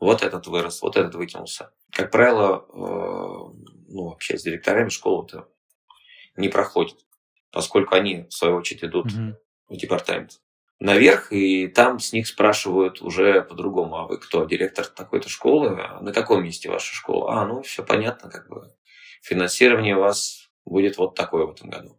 вот 0.00 0.22
этот 0.22 0.46
вырос, 0.46 0.82
вот 0.82 0.96
этот 0.96 1.14
вытянулся. 1.14 1.72
Как 1.92 2.10
правило, 2.10 2.64
э, 2.68 3.72
ну, 3.88 4.12
общаясь 4.12 4.40
с 4.40 4.44
директорами, 4.44 4.88
школы 4.88 5.26
это 5.26 5.48
не 6.36 6.48
проходит, 6.48 6.96
поскольку 7.52 7.94
они, 7.94 8.24
в 8.28 8.32
свою 8.32 8.56
очередь, 8.56 8.84
идут 8.84 9.12
mm 9.12 9.34
в 9.68 9.76
департамент 9.76 10.40
наверх, 10.80 11.30
и 11.30 11.68
там 11.68 12.00
с 12.00 12.12
них 12.12 12.26
спрашивают 12.26 13.02
уже 13.02 13.42
по-другому, 13.42 13.96
а 13.98 14.06
вы 14.06 14.16
кто, 14.16 14.44
директор 14.46 14.86
такой-то 14.86 15.28
школы, 15.28 15.78
а 15.78 16.00
на 16.00 16.12
каком 16.12 16.42
месте 16.42 16.68
ваша 16.70 16.94
школа? 16.94 17.40
А, 17.40 17.46
ну, 17.46 17.62
все 17.62 17.84
понятно, 17.84 18.30
как 18.30 18.48
бы 18.48 18.72
финансирование 19.22 19.96
у 19.96 20.00
вас 20.00 20.48
будет 20.64 20.96
вот 20.96 21.14
такое 21.14 21.46
в 21.46 21.50
этом 21.50 21.68
году. 21.68 21.98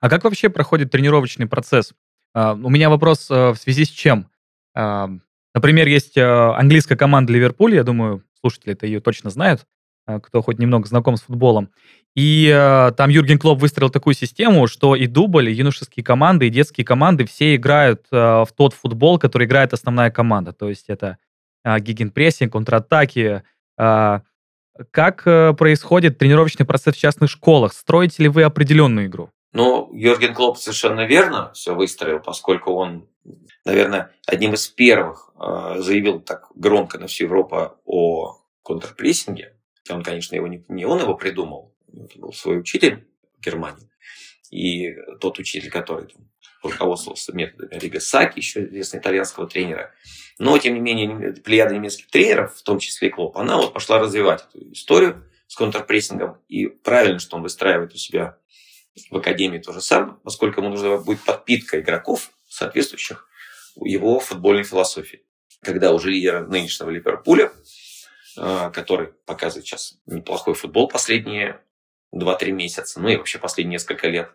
А 0.00 0.08
как 0.08 0.24
вообще 0.24 0.48
проходит 0.48 0.90
тренировочный 0.90 1.46
процесс? 1.46 1.92
Uh, 2.34 2.58
у 2.62 2.70
меня 2.70 2.88
вопрос 2.88 3.30
uh, 3.30 3.52
в 3.52 3.58
связи 3.58 3.84
с 3.84 3.90
чем? 3.90 4.30
Uh, 4.76 5.18
например, 5.54 5.86
есть 5.88 6.16
английская 6.16 6.96
команда 6.96 7.32
Ливерпуль, 7.32 7.74
я 7.74 7.84
думаю, 7.84 8.22
слушатели 8.40 8.72
это 8.72 8.86
ее 8.86 9.00
точно 9.00 9.30
знают, 9.30 9.66
кто 10.06 10.42
хоть 10.42 10.58
немного 10.58 10.88
знаком 10.88 11.16
с 11.16 11.22
футболом. 11.22 11.70
И 12.14 12.50
э, 12.52 12.92
там 12.92 13.08
Юрген 13.08 13.38
Клоп 13.38 13.58
выстроил 13.60 13.88
такую 13.88 14.14
систему, 14.14 14.66
что 14.66 14.94
и 14.94 15.06
дубль, 15.06 15.48
и 15.48 15.54
юношеские 15.54 16.04
команды, 16.04 16.46
и 16.46 16.50
детские 16.50 16.84
команды 16.84 17.24
все 17.24 17.56
играют 17.56 18.06
э, 18.10 18.16
в 18.16 18.48
тот 18.54 18.74
футбол, 18.74 19.18
который 19.18 19.46
играет 19.46 19.72
основная 19.72 20.10
команда. 20.10 20.52
То 20.52 20.68
есть 20.68 20.90
это 20.90 21.16
э, 21.64 21.78
гигенпрессинг, 21.80 22.52
контратаки. 22.52 23.42
Э, 23.78 24.20
как 24.90 25.22
э, 25.26 25.54
происходит 25.54 26.18
тренировочный 26.18 26.66
процесс 26.66 26.96
в 26.96 26.98
частных 26.98 27.30
школах? 27.30 27.72
Строите 27.72 28.24
ли 28.24 28.28
вы 28.28 28.42
определенную 28.42 29.06
игру? 29.06 29.30
Ну, 29.54 29.90
Юрген 29.94 30.34
Клоп 30.34 30.58
совершенно 30.58 31.06
верно 31.06 31.50
все 31.54 31.74
выстроил, 31.74 32.20
поскольку 32.20 32.72
он, 32.72 33.06
наверное, 33.64 34.14
одним 34.26 34.54
из 34.54 34.68
первых 34.68 35.32
э, 35.38 35.76
заявил 35.78 36.20
так 36.20 36.48
громко 36.54 36.98
на 36.98 37.06
всю 37.06 37.24
Европу 37.24 37.78
о 37.84 38.38
контрпрессинге. 38.62 39.56
Он, 39.90 40.02
конечно, 40.02 40.34
его 40.34 40.46
не, 40.46 40.64
не 40.68 40.84
он 40.84 41.00
его 41.00 41.14
придумал, 41.14 41.74
это 41.92 42.18
был 42.18 42.32
свой 42.32 42.58
учитель 42.60 43.06
в 43.38 43.44
Германии. 43.44 43.88
И 44.50 44.94
тот 45.20 45.38
учитель, 45.38 45.70
который 45.70 46.08
там, 46.08 46.28
руководствовался 46.62 47.34
методами 47.34 47.78
Рига 47.78 48.00
Саки, 48.00 48.38
еще 48.38 48.64
известного 48.64 49.02
итальянского 49.02 49.48
тренера. 49.48 49.92
Но, 50.38 50.56
тем 50.58 50.74
не 50.74 50.80
менее, 50.80 51.32
плеяда 51.32 51.74
немецких 51.74 52.08
тренеров, 52.08 52.56
в 52.56 52.62
том 52.62 52.78
числе 52.78 53.08
и 53.08 53.10
Клоп, 53.10 53.36
она 53.36 53.56
вот 53.56 53.72
пошла 53.72 53.98
развивать 53.98 54.46
эту 54.48 54.72
историю 54.72 55.24
с 55.46 55.56
контрпрессингом. 55.56 56.38
И 56.48 56.66
правильно, 56.66 57.18
что 57.18 57.36
он 57.36 57.42
выстраивает 57.42 57.92
у 57.94 57.96
себя 57.96 58.38
в 59.10 59.16
Академии 59.16 59.58
то 59.58 59.72
же 59.72 59.80
самое, 59.80 60.16
поскольку 60.22 60.60
ему 60.60 60.70
нужна 60.70 60.98
будет 60.98 61.24
подпитка 61.24 61.80
игроков, 61.80 62.30
соответствующих 62.52 63.28
его 63.76 64.20
футбольной 64.20 64.64
философии. 64.64 65.24
Когда 65.62 65.92
уже 65.92 66.10
лидер 66.10 66.46
нынешнего 66.46 66.90
Ливерпуля, 66.90 67.52
а, 68.36 68.70
который 68.70 69.08
показывает 69.26 69.66
сейчас 69.66 69.98
неплохой 70.06 70.54
футбол 70.54 70.88
последние 70.88 71.62
2-3 72.14 72.52
месяца, 72.52 73.00
ну 73.00 73.08
и 73.08 73.16
вообще 73.16 73.38
последние 73.38 73.74
несколько 73.74 74.08
лет 74.08 74.30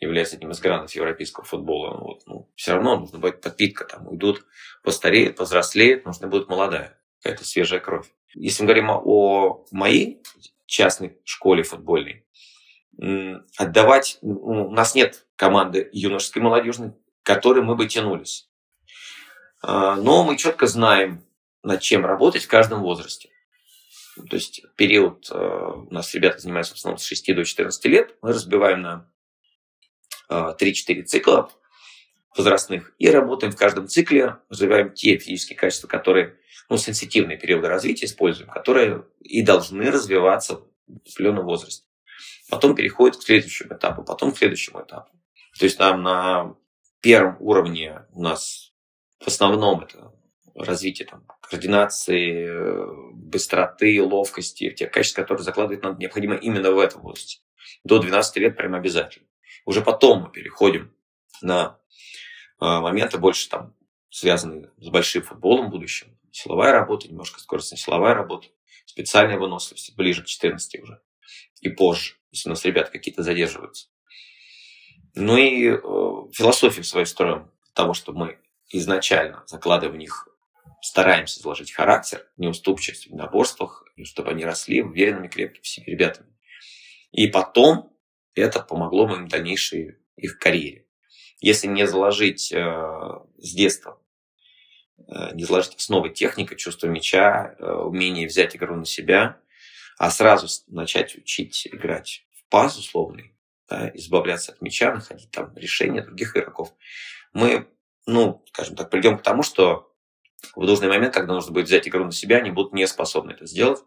является 0.00 0.36
одним 0.36 0.50
из 0.50 0.60
гранов 0.60 0.92
европейского 0.92 1.44
футбола. 1.44 1.98
Вот, 1.98 2.22
ну, 2.26 2.50
все 2.56 2.74
равно 2.74 2.98
нужно 2.98 3.18
будет 3.18 3.40
подпитка, 3.40 3.84
там 3.84 4.08
уйдут, 4.08 4.44
постареет, 4.82 5.36
повзрослеет, 5.36 6.04
нужна 6.04 6.28
будет 6.28 6.48
молодая, 6.48 6.98
какая-то 7.20 7.44
свежая 7.44 7.80
кровь. 7.80 8.06
Если 8.34 8.62
мы 8.62 8.68
говорим 8.68 8.90
о 8.90 9.66
моей 9.70 10.22
частной 10.66 11.18
школе 11.24 11.62
футбольной, 11.62 12.26
отдавать... 13.56 14.18
Ну, 14.22 14.68
у 14.68 14.70
нас 14.70 14.94
нет 14.94 15.26
команды 15.36 15.88
юношеской 15.92 16.42
молодежной, 16.42 16.92
к 17.22 17.26
которой 17.26 17.62
мы 17.62 17.76
бы 17.76 17.86
тянулись. 17.86 18.48
А, 19.62 19.96
но 19.96 20.24
мы 20.24 20.36
четко 20.36 20.66
знаем, 20.66 21.24
над 21.62 21.80
чем 21.80 22.04
работать 22.04 22.44
в 22.44 22.48
каждом 22.48 22.82
возрасте. 22.82 23.30
То 24.28 24.36
есть 24.36 24.64
период 24.76 25.28
э, 25.30 25.34
у 25.34 25.92
нас 25.92 26.12
ребята 26.14 26.38
занимаются 26.38 26.74
в 26.74 26.76
основном 26.76 26.98
с 26.98 27.04
6 27.04 27.34
до 27.34 27.44
14 27.44 27.84
лет. 27.86 28.14
Мы 28.20 28.32
разбиваем 28.32 28.82
на 28.82 29.10
3-4 30.28 30.54
э, 30.60 31.02
цикла 31.04 31.50
возрастных 32.36 32.94
и 32.98 33.08
работаем 33.08 33.52
в 33.52 33.56
каждом 33.56 33.88
цикле, 33.88 34.36
развиваем 34.50 34.92
те 34.92 35.16
физические 35.16 35.56
качества, 35.56 35.88
которые, 35.88 36.36
ну, 36.68 36.76
сенситивные 36.76 37.38
периоды 37.38 37.68
развития 37.68 38.06
используем, 38.06 38.50
которые 38.50 39.06
и 39.20 39.42
должны 39.42 39.90
развиваться 39.90 40.56
в 40.86 40.96
определенном 40.96 41.44
возрасте. 41.46 41.86
Потом 42.50 42.74
переходит 42.74 43.16
к 43.16 43.22
следующему 43.22 43.74
этапу, 43.74 44.02
потом 44.02 44.32
к 44.32 44.38
следующему 44.38 44.82
этапу. 44.82 45.10
То 45.58 45.64
есть 45.64 45.78
там 45.78 46.02
на 46.02 46.54
первом 47.02 47.36
уровне 47.40 48.06
у 48.12 48.22
нас 48.22 48.72
в 49.20 49.28
основном 49.28 49.80
это 49.80 50.12
развитие 50.54 51.06
там, 51.06 51.26
координации, 51.40 53.12
быстроты, 53.14 54.02
ловкости, 54.02 54.70
тех 54.70 54.90
качеств, 54.90 55.16
которые 55.16 55.44
закладывать 55.44 55.82
надо 55.82 55.98
необходимо 55.98 56.34
именно 56.34 56.72
в 56.72 56.78
этом 56.78 57.02
возрасте. 57.02 57.40
До 57.84 57.98
12 57.98 58.36
лет 58.36 58.56
прям 58.56 58.74
обязательно. 58.74 59.26
Уже 59.64 59.82
потом 59.82 60.22
мы 60.22 60.30
переходим 60.30 60.94
на 61.40 61.78
а, 62.58 62.80
моменты 62.80 63.18
больше 63.18 63.48
там 63.48 63.74
связанные 64.10 64.70
с 64.78 64.88
большим 64.88 65.22
футболом 65.22 65.68
в 65.68 65.70
будущем. 65.70 66.18
Силовая 66.30 66.72
работа, 66.72 67.08
немножко 67.08 67.40
скоростная 67.40 67.78
силовая 67.78 68.14
работа, 68.14 68.48
специальная 68.84 69.38
выносливость, 69.38 69.96
ближе 69.96 70.22
к 70.22 70.26
14 70.26 70.82
уже. 70.82 71.00
И 71.60 71.68
позже, 71.70 72.14
если 72.30 72.48
у 72.48 72.52
нас 72.52 72.64
ребята 72.64 72.90
какие-то 72.90 73.22
задерживаются. 73.22 73.88
Ну 75.14 75.36
и 75.36 75.66
э, 75.68 75.80
философию 76.32 76.84
свою 76.84 77.06
строим 77.06 77.50
того, 77.74 77.94
что 77.94 78.12
мы 78.12 78.38
изначально 78.68 79.44
закладываем 79.46 79.96
в 79.96 79.98
них 79.98 80.28
стараемся 80.82 81.40
заложить 81.40 81.72
характер, 81.72 82.26
неуступчивость 82.36 83.08
в 83.08 83.14
наборствах, 83.14 83.84
чтобы 84.04 84.30
они 84.30 84.44
росли 84.44 84.82
уверенными, 84.82 85.28
крепкими 85.28 85.62
в 85.62 85.68
себе 85.68 85.92
ребятами. 85.92 86.28
И 87.12 87.28
потом 87.28 87.96
это 88.34 88.60
помогло 88.60 89.06
моим 89.06 89.28
дальнейшей 89.28 89.98
их 90.16 90.38
карьере. 90.38 90.86
Если 91.40 91.66
не 91.66 91.86
заложить 91.86 92.52
э, 92.52 92.58
с 93.38 93.54
детства, 93.54 94.00
э, 94.98 95.34
не 95.34 95.44
заложить 95.44 95.76
основы 95.76 96.10
техника, 96.10 96.56
чувство 96.56 96.86
мяча, 96.86 97.54
э, 97.58 97.64
умение 97.64 98.26
взять 98.26 98.56
игру 98.56 98.76
на 98.76 98.84
себя, 98.84 99.40
а 99.98 100.10
сразу 100.10 100.46
начать 100.68 101.16
учить 101.16 101.66
играть 101.70 102.24
в 102.32 102.48
пас 102.48 102.78
условный, 102.78 103.31
да, 103.72 103.90
избавляться 103.94 104.52
от 104.52 104.60
мяча, 104.60 104.92
находить 104.92 105.30
там 105.30 105.56
решения 105.56 106.02
других 106.02 106.36
игроков, 106.36 106.74
мы, 107.32 107.68
ну, 108.06 108.44
скажем 108.48 108.76
так, 108.76 108.90
придем 108.90 109.18
к 109.18 109.22
тому, 109.22 109.42
что 109.42 109.92
в 110.54 110.62
нужный 110.62 110.88
момент, 110.88 111.14
когда 111.14 111.32
нужно 111.32 111.52
будет 111.52 111.66
взять 111.66 111.88
игру 111.88 112.04
на 112.04 112.12
себя, 112.12 112.38
они 112.38 112.50
будут 112.50 112.72
не 112.72 112.86
способны 112.86 113.32
это 113.32 113.46
сделать, 113.46 113.80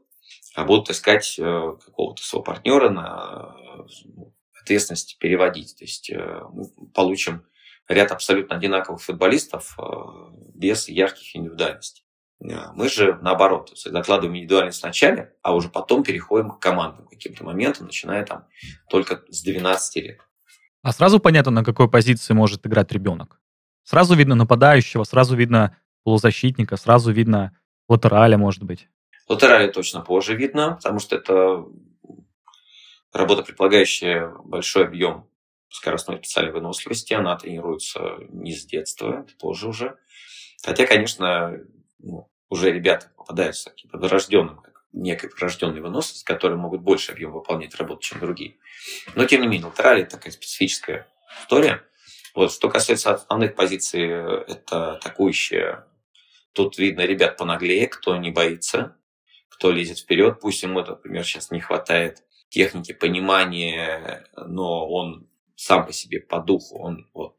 а 0.56 0.64
будут 0.64 0.90
искать 0.90 1.38
э, 1.38 1.44
какого-то 1.86 2.24
своего 2.24 2.44
партнера 2.44 2.90
на 2.90 3.56
ну, 4.06 4.34
ответственность 4.60 5.18
переводить. 5.20 5.76
То 5.78 5.84
есть 5.84 6.10
э, 6.10 6.42
мы 6.52 6.66
получим 6.94 7.46
ряд 7.88 8.12
абсолютно 8.12 8.56
одинаковых 8.56 9.02
футболистов 9.02 9.78
э, 9.78 9.84
без 10.56 10.88
ярких 10.88 11.36
индивидуальностей. 11.36 12.05
Мы 12.76 12.90
же 12.90 13.18
наоборот, 13.22 13.72
закладываем 13.76 14.36
индивидуальность 14.36 14.84
вначале, 14.84 15.34
а 15.42 15.56
уже 15.56 15.70
потом 15.70 16.04
переходим 16.04 16.52
к 16.52 16.60
командным 16.60 17.08
каким-то 17.08 17.44
моментам, 17.44 17.88
начиная 17.88 18.26
там 18.26 18.46
только 18.90 19.24
с 19.30 19.42
12 19.44 19.96
лет. 20.04 20.20
А 20.84 20.92
сразу 20.92 21.20
понятно, 21.20 21.52
на 21.52 21.64
какой 21.64 21.90
позиции 21.90 22.34
может 22.34 22.66
играть 22.68 22.92
ребенок? 22.92 23.42
Сразу 23.84 24.16
видно 24.16 24.36
нападающего, 24.36 25.04
сразу 25.04 25.36
видно 25.36 25.78
полузащитника, 26.04 26.78
сразу 26.78 27.12
видно 27.12 27.58
латераля, 27.88 28.38
может 28.38 28.64
быть. 28.64 28.88
Латераля 29.28 29.72
точно 29.72 30.02
позже 30.02 30.36
видно, 30.36 30.76
потому 30.76 31.00
что 31.00 31.16
это 31.16 31.66
работа, 33.12 33.42
предполагающая 33.42 34.32
большой 34.44 34.86
объем 34.86 35.28
скоростной 35.70 36.18
специальной 36.18 36.54
выносливости. 36.54 37.14
Она 37.14 37.36
тренируется 37.38 38.18
не 38.30 38.54
с 38.54 38.66
детства, 38.66 39.22
это 39.26 39.36
позже 39.40 39.68
уже. 39.68 39.98
Хотя, 40.64 40.86
конечно, 40.86 41.58
ну, 42.00 42.30
уже 42.50 42.72
ребята 42.72 43.12
попадаются 43.16 43.70
такие 43.70 43.90
подрожденным, 43.90 44.62
как 44.62 44.86
некой 44.94 45.30
прирожденной 45.30 45.82
выносливость, 45.82 46.24
которые 46.24 46.58
могут 46.58 46.82
больше 46.82 47.12
объем 47.12 47.32
выполнять 47.32 47.76
работу, 47.76 48.02
чем 48.02 48.20
другие. 48.20 48.58
Но, 49.16 49.26
тем 49.26 49.42
не 49.42 49.48
менее, 49.48 49.68
латерали– 49.68 50.04
такая 50.06 50.32
специфическая 50.32 51.08
история. 51.42 51.84
Вот, 52.34 52.52
что 52.52 52.70
касается 52.70 53.14
основных 53.14 53.56
позиций, 53.56 54.02
это 54.02 54.94
атакующая 54.94 55.86
Тут 56.56 56.78
видно 56.78 57.02
ребят 57.02 57.36
понаглее, 57.36 57.86
кто 57.88 58.16
не 58.16 58.32
боится, 58.32 58.96
кто 59.50 59.72
лезет 59.72 60.00
вперед. 60.00 60.40
Пусть 60.40 60.64
ему, 60.64 60.80
например, 60.80 61.26
сейчас 61.26 61.52
не 61.52 61.60
хватает 61.60 62.24
техники, 62.48 62.94
понимания, 62.94 64.26
но 64.38 64.88
он 64.90 65.28
сам 65.58 65.86
по 65.86 65.92
себе, 65.92 66.22
по 66.22 66.40
духу, 66.40 66.80
он 66.80 67.10
вот 67.14 67.36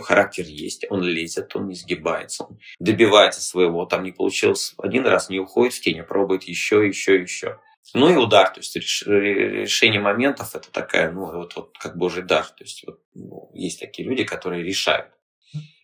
характер 0.00 0.44
есть, 0.46 0.86
он 0.90 1.02
лезет, 1.02 1.54
он 1.56 1.68
не 1.68 1.74
сгибается, 1.74 2.44
он 2.44 2.58
добивается 2.78 3.40
своего, 3.40 3.86
там 3.86 4.02
не 4.02 4.12
получилось 4.12 4.74
один 4.78 5.06
раз, 5.06 5.28
не 5.28 5.38
уходит 5.38 5.74
в 5.74 5.80
тень, 5.80 6.00
а 6.00 6.04
пробует 6.04 6.44
еще, 6.44 6.86
еще, 6.86 7.20
еще. 7.20 7.60
Ну 7.94 8.12
и 8.12 8.16
удар, 8.16 8.48
то 8.50 8.60
есть 8.60 8.76
решение 9.06 10.00
моментов 10.00 10.54
это 10.54 10.70
такая, 10.70 11.12
ну 11.12 11.26
вот, 11.32 11.54
вот 11.54 11.78
как 11.78 11.96
божий 11.96 12.24
дар, 12.24 12.44
то 12.44 12.64
есть 12.64 12.84
вот, 12.86 13.00
ну, 13.14 13.50
есть 13.54 13.80
такие 13.80 14.08
люди, 14.08 14.24
которые 14.24 14.64
решают. 14.64 15.12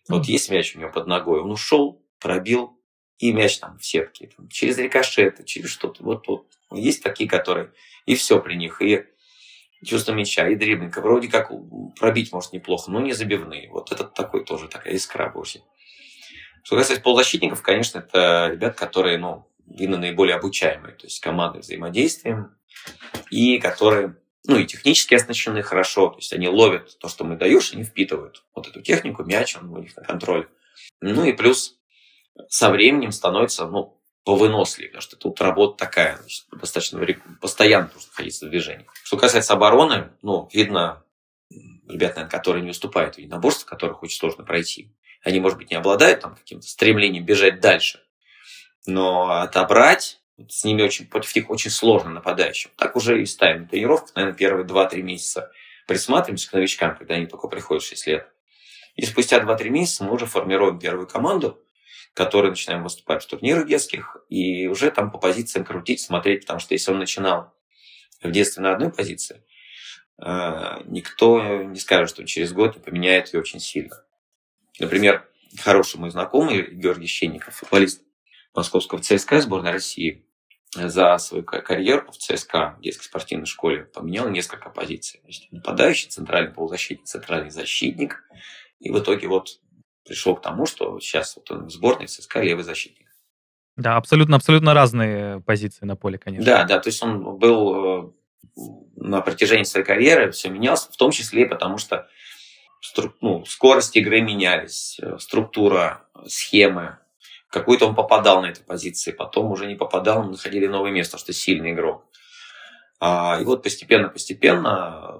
Вот 0.09 0.25
есть 0.25 0.49
мяч 0.49 0.75
у 0.75 0.79
него 0.79 0.91
под 0.91 1.07
ногой, 1.07 1.41
он 1.41 1.51
ушел, 1.51 2.05
пробил, 2.19 2.77
и 3.19 3.31
мяч 3.31 3.59
там 3.59 3.77
в 3.77 3.85
сетке, 3.85 4.29
там, 4.35 4.49
через 4.49 4.77
рикошеты, 4.77 5.45
через 5.45 5.69
что-то. 5.69 6.03
Вот, 6.03 6.27
вот 6.27 6.47
есть 6.71 7.01
такие, 7.03 7.29
которые 7.29 7.71
и 8.05 8.15
все 8.15 8.41
при 8.41 8.55
них, 8.55 8.81
и 8.81 9.05
чувство 9.83 10.13
мяча, 10.13 10.47
и 10.47 10.55
дриблинг. 10.55 10.95
Вроде 10.97 11.29
как 11.29 11.51
пробить 11.99 12.31
может 12.31 12.53
неплохо, 12.53 12.91
но 12.91 12.99
не 12.99 13.13
забивные. 13.13 13.69
Вот 13.69 13.91
это 13.91 14.03
такой 14.03 14.43
тоже 14.43 14.67
такая 14.67 14.93
искра 14.93 15.29
божья. 15.29 15.61
Что 16.63 16.77
касается 16.77 17.03
полузащитников, 17.03 17.61
конечно, 17.61 17.99
это 17.99 18.49
ребят, 18.51 18.75
которые, 18.75 19.17
ну, 19.17 19.47
видно, 19.67 19.97
наиболее 19.97 20.35
обучаемые, 20.35 20.95
то 20.95 21.05
есть 21.05 21.19
командным 21.19 21.61
взаимодействием, 21.61 22.55
и 23.29 23.59
которые, 23.59 24.15
ну, 24.47 24.57
и 24.57 24.65
технически 24.65 25.15
оснащены 25.15 25.61
хорошо, 25.61 26.09
то 26.09 26.17
есть 26.17 26.31
они 26.33 26.47
ловят 26.47 26.97
то, 26.99 27.09
что 27.09 27.25
мы 27.25 27.35
даешь, 27.35 27.73
они 27.73 27.83
впитывают 27.83 28.45
вот 28.55 28.67
эту 28.67 28.81
технику, 28.81 29.23
мяч, 29.23 29.57
он 29.57 29.69
у 29.71 29.79
них 29.79 29.95
на 29.97 30.03
контроле. 30.03 30.47
Ну 31.01 31.25
и 31.25 31.33
плюс 31.33 31.77
со 32.47 32.69
временем 32.69 33.11
становится, 33.11 33.67
ну, 33.67 34.01
повыносливее, 34.23 34.89
потому 34.89 35.01
что 35.01 35.15
тут 35.17 35.41
работа 35.41 35.85
такая, 35.85 36.17
значит, 36.17 36.45
достаточно 36.51 37.05
постоянно 37.41 37.89
нужно 37.93 38.09
находиться 38.09 38.45
в 38.45 38.49
движении. 38.49 38.85
Что 39.03 39.17
касается 39.17 39.53
обороны, 39.53 40.11
ну, 40.21 40.49
видно, 40.53 41.03
ребят, 41.49 42.15
наверное, 42.15 42.29
которые 42.29 42.63
не 42.63 42.71
уступают 42.71 43.15
в 43.15 43.17
единоборствах, 43.17 43.69
которых 43.69 44.01
очень 44.01 44.17
сложно 44.17 44.43
пройти. 44.43 44.93
Они, 45.23 45.39
может 45.39 45.57
быть, 45.57 45.71
не 45.71 45.77
обладают 45.77 46.21
там 46.21 46.35
каким-то 46.35 46.67
стремлением 46.67 47.25
бежать 47.25 47.59
дальше, 47.59 48.01
но 48.85 49.41
отобрать 49.41 50.21
с 50.49 50.63
ними 50.63 50.81
очень, 50.81 51.07
против 51.07 51.35
них 51.35 51.49
очень 51.49 51.71
сложно 51.71 52.09
нападающим. 52.09 52.71
Так 52.77 52.95
уже 52.95 53.21
и 53.21 53.25
ставим 53.25 53.67
тренировку, 53.67 54.09
наверное, 54.15 54.37
первые 54.37 54.65
2-3 54.65 55.01
месяца 55.01 55.51
присматриваемся 55.87 56.49
к 56.49 56.53
новичкам, 56.53 56.95
когда 56.95 57.15
они 57.15 57.27
только 57.27 57.47
приходят 57.47 57.83
6 57.83 58.07
лет. 58.07 58.27
И 58.95 59.05
спустя 59.05 59.39
2-3 59.39 59.69
месяца 59.69 60.03
мы 60.03 60.13
уже 60.13 60.25
формируем 60.25 60.79
первую 60.79 61.07
команду, 61.07 61.59
которые 62.13 62.51
начинаем 62.51 62.83
выступать 62.83 63.23
в 63.23 63.27
турнирах 63.27 63.67
детских, 63.67 64.17
и 64.29 64.67
уже 64.67 64.91
там 64.91 65.11
по 65.11 65.17
позициям 65.17 65.65
крутить, 65.65 66.01
смотреть, 66.01 66.41
потому 66.41 66.59
что 66.59 66.73
если 66.73 66.91
он 66.91 66.99
начинал 66.99 67.53
в 68.21 68.31
детстве 68.31 68.63
на 68.63 68.73
одной 68.73 68.91
позиции, 68.91 69.43
э, 70.23 70.81
никто 70.85 71.63
не 71.63 71.79
скажет, 71.79 72.09
что 72.09 72.25
через 72.25 72.53
год 72.53 72.75
не 72.75 72.81
поменяет 72.81 73.33
ее 73.33 73.39
очень 73.39 73.59
сильно. 73.59 74.03
Например, 74.79 75.27
хороший 75.59 75.99
мой 75.99 76.11
знакомый 76.11 76.71
Георгий 76.71 77.07
Щенников, 77.07 77.55
футболист 77.55 78.03
московского 78.53 79.01
ЦСКА 79.01 79.41
сборной 79.41 79.71
России, 79.71 80.25
за 80.75 81.17
свою 81.19 81.43
карьеру 81.43 82.11
в 82.11 82.17
ЦСКА 82.17 82.75
в 82.77 82.81
детской 82.81 83.03
спортивной 83.03 83.45
школе 83.45 83.83
поменял 83.85 84.29
несколько 84.29 84.69
позиций. 84.69 85.21
Есть 85.25 85.51
нападающий, 85.51 86.09
центральный 86.09 86.51
полузащитник, 86.51 87.05
центральный 87.05 87.51
защитник. 87.51 88.23
И 88.79 88.89
в 88.89 88.99
итоге 88.99 89.27
вот 89.27 89.59
пришел 90.05 90.35
к 90.35 90.41
тому, 90.41 90.65
что 90.65 90.99
сейчас 90.99 91.35
вот 91.35 91.49
он 91.51 91.67
в 91.67 91.71
сборной 91.71 92.07
ЦСКА 92.07 92.41
левый 92.41 92.63
защитник. 92.63 93.07
Да, 93.75 93.97
абсолютно, 93.97 94.35
абсолютно 94.35 94.73
разные 94.73 95.41
позиции 95.41 95.85
на 95.85 95.95
поле, 95.95 96.17
конечно. 96.17 96.45
Да, 96.45 96.63
да, 96.63 96.79
то 96.79 96.89
есть 96.89 97.01
он 97.01 97.37
был 97.37 98.05
э, 98.05 98.11
на 98.97 99.21
протяжении 99.21 99.63
своей 99.63 99.85
карьеры, 99.85 100.31
все 100.31 100.49
менялся, 100.49 100.91
в 100.91 100.97
том 100.97 101.11
числе 101.11 101.43
и 101.43 101.49
потому, 101.49 101.77
что 101.77 102.07
ну, 103.21 103.45
скорость 103.45 103.95
игры 103.95 104.21
менялись, 104.21 104.99
э, 105.01 105.17
структура, 105.17 106.05
схемы. 106.27 106.97
Какой-то 107.49 107.87
он 107.87 107.95
попадал 107.95 108.41
на 108.41 108.47
этой 108.47 108.63
позиции, 108.63 109.11
потом 109.11 109.51
уже 109.51 109.65
не 109.65 109.75
попадал, 109.75 110.23
мы 110.23 110.31
находили 110.31 110.67
новое 110.67 110.91
место, 110.91 111.17
что 111.17 111.33
сильный 111.33 111.71
игрок. 111.71 112.05
А, 112.99 113.37
и 113.41 113.43
вот 113.43 113.63
постепенно-постепенно 113.63 115.19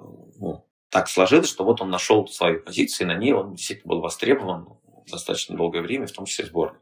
так 0.94 1.10
сложилось, 1.10 1.50
что 1.50 1.66
вот 1.66 1.82
он 1.82 1.90
нашел 1.90 2.28
свою 2.28 2.60
позицию, 2.60 3.08
и 3.08 3.14
на 3.14 3.18
ней 3.18 3.34
он 3.34 3.56
действительно 3.56 3.96
был 3.96 4.02
востребован 4.02 4.68
достаточно 5.10 5.58
долгое 5.58 5.82
время, 5.82 6.06
в 6.06 6.12
том 6.12 6.26
числе 6.26 6.46
сборной. 6.46 6.80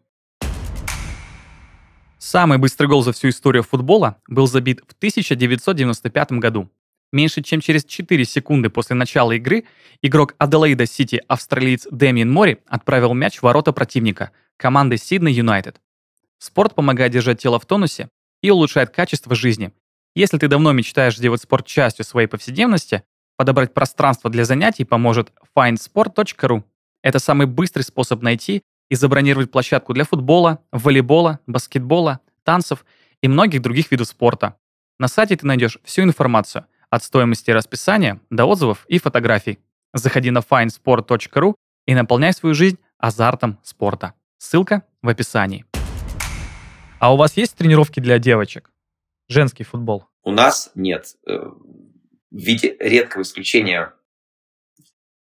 Самый 2.19 2.57
быстрый 2.57 2.87
гол 2.87 3.03
за 3.03 3.13
всю 3.13 3.29
историю 3.29 3.63
футбола 3.63 4.17
был 4.27 4.47
забит 4.47 4.81
в 4.81 4.93
1995 4.93 6.33
году. 6.33 6.69
Меньше 7.13 7.41
чем 7.41 7.61
через 7.61 7.85
4 7.85 8.25
секунды 8.25 8.69
после 8.69 8.97
начала 8.97 9.31
игры 9.31 9.63
игрок 10.01 10.35
Аделаида 10.37 10.85
Сити, 10.85 11.21
австралиец 11.29 11.87
Дэмиен 11.89 12.29
Мори, 12.29 12.59
отправил 12.67 13.13
мяч 13.13 13.39
в 13.39 13.43
ворота 13.43 13.71
противника, 13.71 14.31
команды 14.57 14.97
Сидней 14.97 15.33
Юнайтед. 15.33 15.79
Спорт 16.37 16.75
помогает 16.75 17.13
держать 17.13 17.41
тело 17.41 17.59
в 17.59 17.65
тонусе 17.65 18.09
и 18.41 18.51
улучшает 18.51 18.89
качество 18.89 19.35
жизни. 19.35 19.71
Если 20.15 20.37
ты 20.37 20.49
давно 20.49 20.73
мечтаешь 20.73 21.15
сделать 21.15 21.41
спорт 21.41 21.65
частью 21.65 22.03
своей 22.03 22.27
повседневности, 22.27 23.03
Подобрать 23.41 23.73
пространство 23.73 24.29
для 24.29 24.45
занятий 24.45 24.85
поможет 24.85 25.33
findsport.ru. 25.57 26.63
Это 27.01 27.17
самый 27.17 27.47
быстрый 27.47 27.81
способ 27.81 28.21
найти 28.21 28.61
и 28.87 28.93
забронировать 28.93 29.49
площадку 29.49 29.95
для 29.95 30.03
футбола, 30.03 30.59
волейбола, 30.71 31.39
баскетбола, 31.47 32.19
танцев 32.43 32.85
и 33.19 33.27
многих 33.27 33.63
других 33.63 33.89
видов 33.89 34.09
спорта. 34.09 34.57
На 34.99 35.07
сайте 35.07 35.37
ты 35.37 35.47
найдешь 35.47 35.79
всю 35.83 36.03
информацию 36.03 36.67
от 36.91 37.03
стоимости 37.03 37.49
расписания 37.49 38.21
до 38.29 38.45
отзывов 38.45 38.85
и 38.87 38.99
фотографий. 38.99 39.57
Заходи 39.91 40.29
на 40.29 40.41
findsport.ru 40.41 41.55
и 41.87 41.95
наполняй 41.95 42.33
свою 42.33 42.53
жизнь 42.53 42.77
азартом 42.99 43.57
спорта. 43.63 44.13
Ссылка 44.37 44.83
в 45.01 45.09
описании. 45.09 45.65
А 46.99 47.11
у 47.11 47.17
вас 47.17 47.37
есть 47.37 47.57
тренировки 47.57 47.99
для 48.01 48.19
девочек? 48.19 48.69
Женский 49.29 49.63
футбол? 49.63 50.05
У 50.21 50.31
нас 50.31 50.69
нет. 50.75 51.15
Э, 52.31 52.35
в 52.35 52.39
виде 52.39 52.75
редкого 52.79 53.21
исключения 53.23 53.93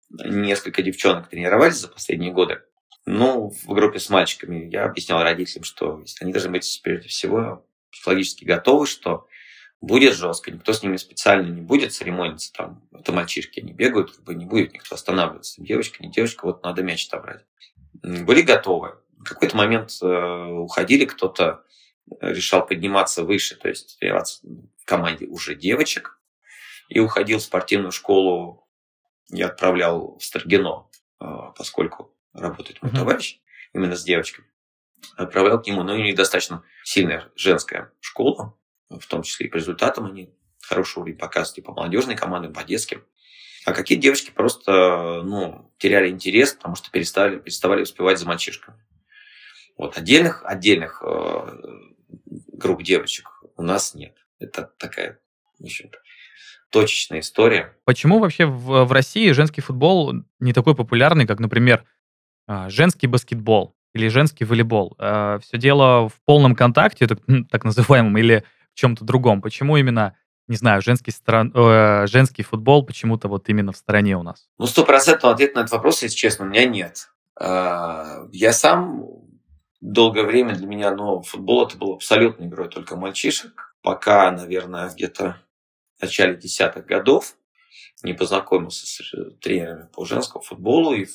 несколько 0.09 0.81
девчонок 0.81 1.29
тренировались 1.29 1.77
за 1.77 1.87
последние 1.87 2.31
годы. 2.31 2.61
Ну, 3.05 3.49
в 3.49 3.73
группе 3.73 3.99
с 3.99 4.09
мальчиками 4.09 4.69
я 4.69 4.85
объяснял 4.85 5.21
родителям, 5.23 5.63
что 5.63 6.03
они 6.19 6.31
должны 6.31 6.51
быть, 6.51 6.81
прежде 6.83 7.07
всего, 7.07 7.65
психологически 7.91 8.43
готовы, 8.43 8.85
что 8.85 9.27
будет 9.79 10.15
жестко, 10.15 10.51
никто 10.51 10.73
с 10.73 10.83
ними 10.83 10.97
специально 10.97 11.47
не 11.47 11.61
будет 11.61 11.93
церемониться, 11.93 12.51
там, 12.51 12.87
это 12.91 13.13
мальчишки, 13.13 13.59
они 13.59 13.73
бегают, 13.73 14.11
как 14.11 14.23
бы 14.25 14.35
не 14.35 14.45
будет 14.45 14.73
никто 14.73 14.95
останавливаться, 14.95 15.61
девочка, 15.61 16.03
не 16.03 16.11
девочка, 16.11 16.45
вот 16.45 16.63
надо 16.63 16.83
мяч 16.83 17.07
отобрать. 17.07 17.45
Были 18.01 18.41
готовы. 18.41 18.97
В 19.19 19.23
какой-то 19.23 19.55
момент 19.55 19.91
э, 20.01 20.05
уходили, 20.05 21.05
кто-то 21.05 21.63
решал 22.21 22.65
подниматься 22.65 23.23
выше, 23.23 23.55
то 23.55 23.69
есть 23.69 23.97
в 24.01 24.85
команде 24.85 25.27
уже 25.27 25.55
девочек, 25.55 26.16
и 26.89 26.99
уходил 26.99 27.39
в 27.39 27.43
спортивную 27.43 27.91
школу. 27.91 28.67
Я 29.29 29.47
отправлял 29.47 30.17
в 30.17 30.23
Строгино, 30.23 30.87
а, 31.19 31.51
поскольку 31.51 32.15
работает 32.33 32.81
мой 32.81 32.91
mm-hmm. 32.91 32.95
товарищ 32.95 33.39
именно 33.73 33.95
с 33.95 34.03
девочками. 34.03 34.47
Отправлял 35.15 35.61
к 35.61 35.67
нему, 35.67 35.83
но 35.83 35.93
у 35.93 35.97
них 35.97 36.15
достаточно 36.15 36.63
сильная 36.83 37.31
женская 37.35 37.91
школа, 37.99 38.57
в 38.89 39.05
том 39.07 39.23
числе 39.23 39.47
и 39.47 39.49
по 39.49 39.57
результатам 39.57 40.05
они 40.05 40.33
хороший 40.61 40.99
уровень 40.99 41.17
показывают 41.17 41.59
и 41.59 41.61
по 41.61 41.73
молодежной 41.73 42.15
команде, 42.15 42.49
по 42.49 42.63
детским. 42.63 43.05
А 43.65 43.73
какие 43.73 43.97
девочки 43.97 44.31
просто 44.31 45.21
ну, 45.23 45.71
теряли 45.77 46.09
интерес, 46.09 46.53
потому 46.53 46.75
что 46.75 46.89
перестали, 46.89 47.39
переставали 47.39 47.81
успевать 47.81 48.17
за 48.17 48.25
мальчишками. 48.25 48.77
Вот 49.77 49.97
отдельных, 49.97 50.43
отдельных 50.45 51.03
э, 51.05 51.57
групп 52.25 52.81
девочек 52.81 53.29
у 53.55 53.61
нас 53.61 53.93
нет. 53.93 54.15
Это 54.39 54.63
такая, 54.77 55.19
общем-то, 55.61 55.99
точечная 56.69 57.19
история. 57.21 57.73
Почему 57.85 58.19
вообще 58.19 58.45
в, 58.45 58.85
в 58.85 58.91
России 58.91 59.31
женский 59.31 59.61
футбол 59.61 60.13
не 60.39 60.53
такой 60.53 60.75
популярный, 60.75 61.25
как, 61.25 61.39
например, 61.39 61.85
а, 62.47 62.69
женский 62.69 63.07
баскетбол 63.07 63.75
или 63.93 64.07
женский 64.07 64.45
волейбол? 64.45 64.95
А, 64.99 65.39
Все 65.39 65.57
дело 65.57 66.09
в 66.09 66.13
полном 66.25 66.55
контакте, 66.55 67.07
так, 67.07 67.19
так 67.49 67.63
называемом, 67.63 68.17
или 68.17 68.43
в 68.73 68.79
чем-то 68.79 69.05
другом. 69.05 69.41
Почему 69.41 69.77
именно 69.77 70.15
не 70.47 70.55
знаю, 70.55 70.81
женский, 70.81 71.11
стран... 71.11 71.51
э, 71.53 72.07
женский 72.07 72.41
футбол 72.41 72.85
почему-то 72.85 73.27
вот 73.27 73.49
именно 73.49 73.73
в 73.73 73.77
стороне 73.77 74.17
у 74.17 74.23
нас? 74.23 74.47
Ну, 74.57 74.65
стопроцентного 74.65 75.33
ответа 75.33 75.55
на 75.57 75.59
этот 75.61 75.73
вопрос, 75.73 76.03
если 76.03 76.15
честно, 76.15 76.45
у 76.45 76.47
меня 76.47 76.65
нет. 76.65 77.09
А, 77.39 78.27
я 78.31 78.53
сам 78.53 79.03
долгое 79.81 80.23
время 80.23 80.55
для 80.55 80.65
меня, 80.65 80.91
ну, 80.91 81.21
футбол 81.21 81.67
это 81.67 81.77
был 81.77 81.93
абсолютно 81.93 82.45
игрой 82.45 82.69
только 82.69 82.95
мальчишек. 82.95 83.75
Пока, 83.81 84.31
наверное, 84.31 84.89
где-то 84.89 85.37
начале 86.01 86.35
десятых 86.35 86.85
годов, 86.85 87.35
не 88.03 88.13
познакомился 88.13 88.85
с 88.85 89.11
тренерами 89.41 89.87
по 89.93 90.05
женскому 90.05 90.43
футболу 90.43 90.93
и 90.93 91.07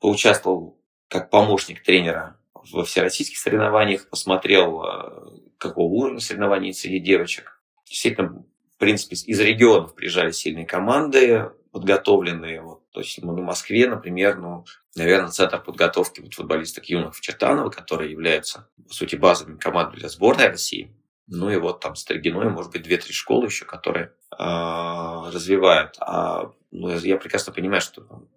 поучаствовал 0.00 0.78
как 1.08 1.30
помощник 1.30 1.82
тренера 1.82 2.38
во 2.72 2.84
всероссийских 2.84 3.38
соревнованиях, 3.38 4.08
посмотрел, 4.08 4.82
э, 4.82 5.26
какого 5.58 5.86
уровня 5.86 6.20
соревнований 6.20 6.74
среди 6.74 6.98
девочек. 6.98 7.62
Действительно, 7.84 8.44
в 8.76 8.78
принципе, 8.78 9.14
из 9.14 9.40
регионов 9.40 9.94
приезжали 9.94 10.32
сильные 10.32 10.66
команды, 10.66 11.50
подготовленные. 11.70 12.60
Вот, 12.60 12.90
то 12.90 13.00
есть 13.00 13.18
в 13.18 13.24
Москве, 13.24 13.88
например, 13.88 14.36
ну, 14.38 14.64
наверное, 14.96 15.30
центр 15.30 15.62
подготовки 15.62 16.20
вот 16.20 16.34
футболисток 16.34 16.86
юных 16.86 17.14
в 17.14 17.20
Чертаново, 17.20 17.70
которые 17.70 18.10
являются, 18.10 18.68
по 18.88 18.92
сути, 18.92 19.16
базовыми 19.16 19.58
командами 19.58 20.00
для 20.00 20.08
сборной 20.08 20.48
России. 20.48 20.90
Ну 21.28 21.50
и 21.50 21.56
вот 21.56 21.80
там 21.80 21.96
Строгино, 21.96 22.48
может 22.50 22.70
быть, 22.72 22.82
две-три 22.82 23.12
школы 23.12 23.46
еще, 23.46 23.64
которые 23.64 24.06
э, 24.06 24.10
развивают. 24.38 25.96
А 26.00 26.52
ну, 26.70 26.96
я 26.98 27.16
прекрасно 27.16 27.52
понимаю, 27.52 27.80
что 27.80 28.02
там, 28.02 28.28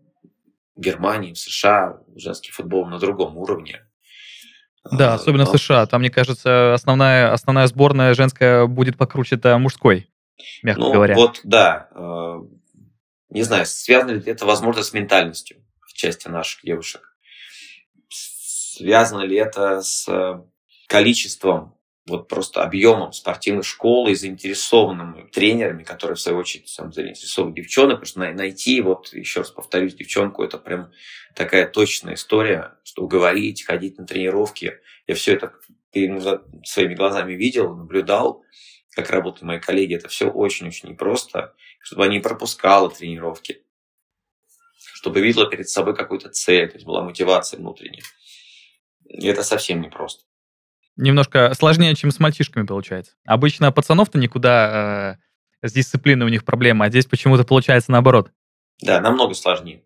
в 0.76 0.82
Германии, 0.82 1.34
в 1.34 1.38
США 1.38 2.02
женский 2.16 2.52
футбол 2.52 2.88
на 2.88 2.98
другом 3.00 3.38
уровне. 3.38 3.86
Да, 4.92 5.14
особенно 5.14 5.46
в 5.46 5.56
США. 5.56 5.86
Там, 5.86 6.02
мне 6.02 6.10
кажется, 6.10 6.74
основная, 6.74 7.32
основная 7.32 7.68
сборная 7.68 8.14
женская 8.14 8.66
будет 8.66 8.98
покруче 8.98 9.36
это 9.36 9.58
мужской, 9.58 10.10
мягко 10.64 10.82
ну, 10.82 10.94
говоря. 10.94 11.16
Вот, 11.16 11.42
да. 11.44 11.90
Не 13.30 13.44
знаю, 13.44 13.66
связано 13.68 14.12
ли 14.12 14.24
это, 14.26 14.46
возможно, 14.46 14.82
с 14.82 14.94
ментальностью 14.94 15.58
в 15.82 15.94
части 15.94 16.28
наших 16.28 16.64
девушек. 16.64 17.16
Связано 18.08 19.22
ли 19.22 19.36
это 19.36 19.82
с 19.82 20.08
количеством 20.88 21.76
вот 22.10 22.28
просто 22.28 22.64
объемом 22.64 23.14
спортивной 23.14 23.64
школы 23.64 24.12
и 24.12 24.16
заинтересованными 24.16 25.30
тренерами, 25.30 25.84
которые, 25.84 26.16
в 26.16 26.20
свою 26.20 26.40
очередь, 26.40 26.68
сам 26.68 26.92
заинтересованы 26.92 27.56
девчонок, 27.56 28.02
потому 28.02 28.06
что 28.06 28.34
найти, 28.34 28.82
вот 28.82 29.14
еще 29.14 29.42
раз 29.42 29.52
повторюсь, 29.52 29.96
девчонку, 29.96 30.44
это 30.44 30.58
прям 30.58 30.92
такая 31.36 31.68
точная 31.68 32.16
история, 32.16 32.76
что 32.84 33.08
говорить, 33.08 33.64
ходить 33.64 33.98
на 33.98 34.06
тренировки. 34.06 34.80
Я 35.08 35.16
все 35.16 35.34
это 35.34 35.54
своими 35.94 36.96
глазами 36.96 37.34
видел, 37.34 37.76
наблюдал, 37.76 38.44
как 38.92 39.10
работают 39.10 39.44
мои 39.44 39.60
коллеги. 39.60 39.96
Это 39.96 40.08
все 40.08 40.30
очень-очень 40.30 40.90
непросто, 40.90 41.56
чтобы 41.82 42.06
они 42.06 42.20
пропускала 42.20 42.90
тренировки, 42.90 43.64
чтобы 44.94 45.22
видела 45.22 45.50
перед 45.50 45.70
собой 45.70 45.96
какую-то 45.96 46.30
цель, 46.30 46.68
то 46.68 46.76
есть 46.76 46.86
была 46.86 47.04
мотивация 47.04 47.60
внутренняя. 47.60 48.04
И 49.06 49.28
это 49.28 49.44
совсем 49.44 49.82
непросто 49.82 50.29
немножко 51.00 51.54
сложнее, 51.54 51.96
чем 51.96 52.12
с 52.12 52.20
мальчишками 52.20 52.66
получается. 52.66 53.14
Обычно 53.26 53.72
пацанов-то 53.72 54.18
никуда 54.20 55.18
э, 55.62 55.68
с 55.68 55.74
дисциплиной 55.74 56.26
у 56.26 56.30
них 56.30 56.46
проблема, 56.46 56.86
а 56.86 56.90
здесь 56.90 57.06
почему-то 57.06 57.44
получается 57.44 57.92
наоборот. 57.92 58.32
Да, 58.82 59.00
намного 59.02 59.34
сложнее. 59.34 59.84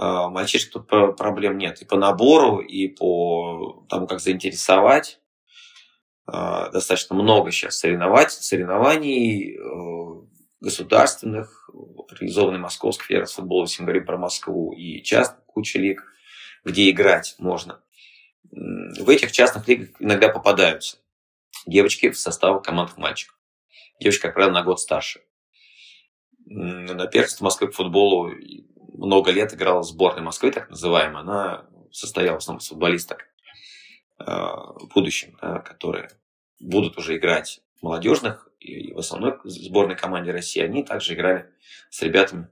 Э, 0.00 0.28
мальчишек 0.28 0.72
тут 0.72 0.88
проблем 0.88 1.58
нет. 1.58 1.80
И 1.82 1.84
по 1.84 1.96
набору, 1.96 2.58
и 2.58 2.88
по 2.88 3.84
тому, 3.88 4.06
как 4.06 4.20
заинтересовать. 4.20 5.20
Э, 6.32 6.70
достаточно 6.72 7.14
много 7.14 7.50
сейчас 7.50 7.78
соревновать, 7.78 8.32
соревнований 8.32 9.56
э, 9.56 10.26
государственных, 10.60 11.70
организованной 12.10 12.58
Московской 12.58 13.06
Федерацией 13.06 13.36
футбола, 13.36 13.64
если 13.64 13.82
мы 13.82 13.86
говорим 13.86 14.06
про 14.06 14.16
Москву, 14.16 14.72
и 14.72 15.02
частных 15.02 15.44
куча 15.44 15.78
лиг, 15.78 16.02
где 16.64 16.90
играть 16.90 17.34
можно 17.38 17.80
в 18.56 19.10
этих 19.10 19.32
частных 19.32 19.68
лигах 19.68 19.90
иногда 19.98 20.28
попадаются 20.30 20.98
девочки 21.66 22.08
в 22.10 22.18
состав 22.18 22.62
команд 22.62 22.96
мальчиков. 22.96 23.38
Девочка, 24.00 24.28
как 24.28 24.34
правило, 24.34 24.52
на 24.52 24.62
год 24.62 24.80
старше. 24.80 25.20
На 26.46 27.06
первенстве 27.06 27.44
Москвы 27.44 27.68
по 27.68 27.74
футболу 27.74 28.32
много 28.94 29.30
лет 29.30 29.52
играла 29.52 29.80
в 29.80 29.84
сборной 29.84 30.22
Москвы, 30.22 30.52
так 30.52 30.70
называемая. 30.70 31.22
Она 31.22 31.66
состояла 31.90 32.36
в 32.36 32.38
основном 32.38 32.60
из 32.60 32.68
футболисток 32.68 33.26
э, 34.18 34.24
в 34.24 34.88
будущем, 34.94 35.36
которые 35.36 36.10
будут 36.58 36.96
уже 36.96 37.16
играть 37.16 37.60
в 37.78 37.82
молодежных 37.82 38.48
и 38.58 38.92
в 38.94 38.98
основной 38.98 39.38
сборной 39.44 39.96
команде 39.96 40.30
России. 40.30 40.62
Они 40.62 40.82
также 40.82 41.14
играли 41.14 41.52
с 41.90 42.00
ребятами, 42.00 42.48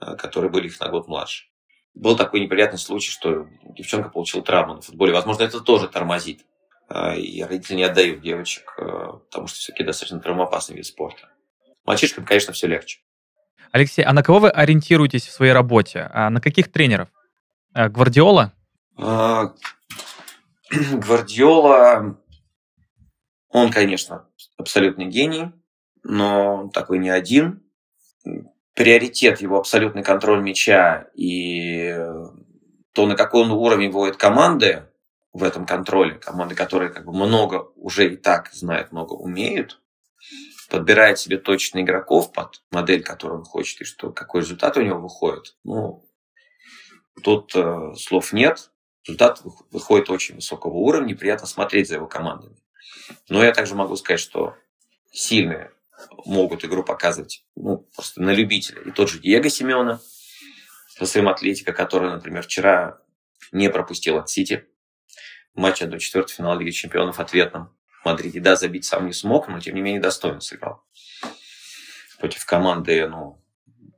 э, 0.00 0.14
которые 0.16 0.50
были 0.50 0.66
их 0.66 0.78
на 0.78 0.88
год 0.88 1.08
младше 1.08 1.51
был 1.94 2.16
такой 2.16 2.40
неприятный 2.40 2.78
случай, 2.78 3.10
что 3.10 3.46
девчонка 3.76 4.08
получила 4.08 4.42
травму 4.42 4.74
на 4.74 4.80
футболе. 4.80 5.12
Возможно, 5.12 5.42
это 5.42 5.60
тоже 5.60 5.88
тормозит. 5.88 6.44
А, 6.88 7.14
и 7.14 7.42
родители 7.42 7.76
не 7.76 7.84
отдают 7.84 8.22
девочек, 8.22 8.74
а, 8.78 9.18
потому 9.18 9.46
что 9.46 9.58
все-таки 9.58 9.84
достаточно 9.84 10.20
травмоопасный 10.20 10.76
вид 10.76 10.86
спорта. 10.86 11.28
Мальчишкам, 11.84 12.24
конечно, 12.24 12.52
все 12.52 12.66
легче. 12.66 13.00
Алексей, 13.72 14.02
а 14.02 14.12
на 14.12 14.22
кого 14.22 14.40
вы 14.40 14.50
ориентируетесь 14.50 15.26
в 15.26 15.32
своей 15.32 15.52
работе? 15.52 16.10
А 16.12 16.30
на 16.30 16.40
каких 16.40 16.70
тренеров? 16.70 17.08
Гвардиола? 17.74 18.52
Гвардиола, 20.92 22.18
он, 23.48 23.70
конечно, 23.70 24.28
абсолютный 24.56 25.06
гений, 25.06 25.52
но 26.02 26.68
такой 26.72 26.98
не 26.98 27.10
один 27.10 27.62
приоритет 28.74 29.40
его 29.40 29.58
абсолютный 29.58 30.02
контроль 30.02 30.42
мяча 30.42 31.08
и 31.14 31.94
то, 32.92 33.06
на 33.06 33.16
какой 33.16 33.42
он 33.42 33.50
уровень 33.50 33.90
вводит 33.90 34.16
команды 34.16 34.84
в 35.32 35.42
этом 35.42 35.66
контроле, 35.66 36.14
команды, 36.14 36.54
которые 36.54 36.90
как 36.90 37.06
бы 37.06 37.12
много 37.12 37.70
уже 37.76 38.12
и 38.12 38.16
так 38.16 38.50
знают, 38.52 38.92
много 38.92 39.14
умеют, 39.14 39.80
подбирает 40.68 41.18
себе 41.18 41.38
точно 41.38 41.80
игроков 41.80 42.32
под 42.32 42.62
модель, 42.70 43.02
которую 43.02 43.40
он 43.40 43.44
хочет, 43.44 43.82
и 43.82 43.84
что 43.84 44.10
какой 44.10 44.42
результат 44.42 44.76
у 44.76 44.82
него 44.82 44.98
выходит. 44.98 45.56
Ну, 45.64 46.04
тут 47.22 47.54
э, 47.54 47.94
слов 47.96 48.32
нет. 48.32 48.70
Результат 49.04 49.42
выходит 49.70 50.10
очень 50.10 50.36
высокого 50.36 50.74
уровня, 50.74 51.16
приятно 51.16 51.46
смотреть 51.46 51.88
за 51.88 51.96
его 51.96 52.06
командами. 52.06 52.56
Но 53.28 53.42
я 53.42 53.52
также 53.52 53.74
могу 53.74 53.96
сказать, 53.96 54.20
что 54.20 54.54
сильные 55.10 55.72
могут 56.24 56.64
игру 56.64 56.84
показывать 56.84 57.44
ну, 57.56 57.88
просто 57.94 58.22
на 58.22 58.30
любителя. 58.30 58.82
И 58.82 58.90
тот 58.90 59.10
же 59.10 59.18
Диего 59.18 59.48
Семена 59.48 60.00
со 60.88 61.06
своим 61.06 61.28
Атлетико, 61.28 61.72
который, 61.72 62.10
например, 62.10 62.42
вчера 62.42 62.98
не 63.50 63.70
пропустил 63.70 64.18
от 64.18 64.30
Сити 64.30 64.66
матча 65.54 65.86
до 65.86 65.98
четвертого 65.98 66.36
финала 66.36 66.58
Лиги 66.58 66.70
Чемпионов 66.70 67.20
ответном 67.20 67.74
в 68.02 68.04
Мадриде. 68.04 68.40
Да, 68.40 68.56
забить 68.56 68.84
сам 68.84 69.06
не 69.06 69.12
смог, 69.12 69.48
но 69.48 69.60
тем 69.60 69.74
не 69.74 69.80
менее 69.80 70.00
достойно 70.00 70.40
сыграл. 70.40 70.82
Против 72.18 72.44
команды, 72.46 73.06
ну, 73.08 73.42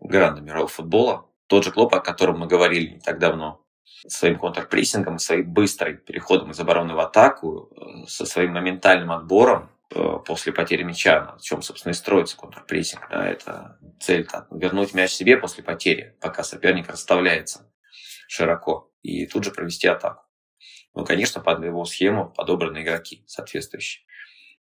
гранда 0.00 0.40
мирового 0.40 0.68
футбола. 0.68 1.28
Тот 1.46 1.64
же 1.64 1.70
Клоп, 1.70 1.94
о 1.94 2.00
котором 2.00 2.40
мы 2.40 2.46
говорили 2.46 2.94
не 2.94 3.00
так 3.00 3.18
давно, 3.18 3.64
своим 4.06 4.38
контрпрессингом, 4.38 5.18
своим 5.18 5.52
быстрым 5.52 5.98
переходом 5.98 6.50
из 6.50 6.60
обороны 6.60 6.94
в 6.94 7.00
атаку, 7.00 7.70
э, 7.76 8.06
со 8.06 8.26
своим 8.26 8.52
моментальным 8.52 9.12
отбором, 9.12 9.70
после 9.94 10.52
потери 10.52 10.82
мяча, 10.82 11.32
на 11.34 11.40
чем, 11.40 11.62
собственно, 11.62 11.92
и 11.92 11.94
строится 11.94 12.36
контрпрессинг. 12.36 13.08
Да, 13.10 13.26
это 13.26 13.78
цель 14.00 14.26
так, 14.26 14.48
вернуть 14.50 14.94
мяч 14.94 15.12
себе 15.12 15.36
после 15.36 15.62
потери, 15.62 16.16
пока 16.20 16.42
соперник 16.42 16.88
расставляется 16.88 17.70
широко, 18.28 18.92
и 19.02 19.26
тут 19.26 19.44
же 19.44 19.50
провести 19.50 19.86
атаку. 19.86 20.24
Ну, 20.94 21.04
конечно, 21.04 21.40
под 21.40 21.64
его 21.64 21.84
схему 21.84 22.30
подобраны 22.30 22.82
игроки 22.82 23.24
соответствующие. 23.26 24.04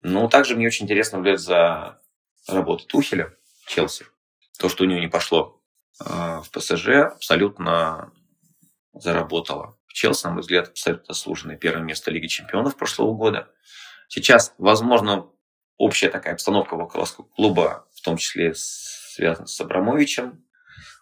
Но 0.03 0.29
также 0.29 0.57
мне 0.57 0.67
очень 0.67 0.85
интересно 0.85 1.19
наблюдать 1.19 1.41
за 1.41 2.01
работой 2.47 2.87
Тухеля 2.87 3.35
Челси. 3.67 4.07
То, 4.59 4.69
что 4.69 4.85
у 4.85 4.87
него 4.87 5.01
не 5.01 5.09
пошло 5.09 5.62
э, 6.01 6.05
в 6.05 6.51
ПСЖ, 6.51 6.88
абсолютно 7.14 8.12
заработало. 8.93 9.79
В 9.87 9.95
Челси, 9.95 10.25
на 10.27 10.33
мой 10.33 10.43
взгляд, 10.43 10.69
абсолютно 10.69 11.14
заслуженное 11.14 11.57
первое 11.57 11.83
место 11.83 12.11
Лиги 12.11 12.27
Чемпионов 12.27 12.77
прошлого 12.77 13.14
года. 13.14 13.51
Сейчас, 14.09 14.55
возможно, 14.59 15.31
общая 15.77 16.09
такая 16.09 16.35
обстановка 16.35 16.77
вокруг 16.77 17.07
клуба, 17.35 17.87
в 17.94 18.01
том 18.03 18.16
числе 18.16 18.55
связана 18.55 19.47
с 19.47 19.61
Абрамовичем, 19.61 20.44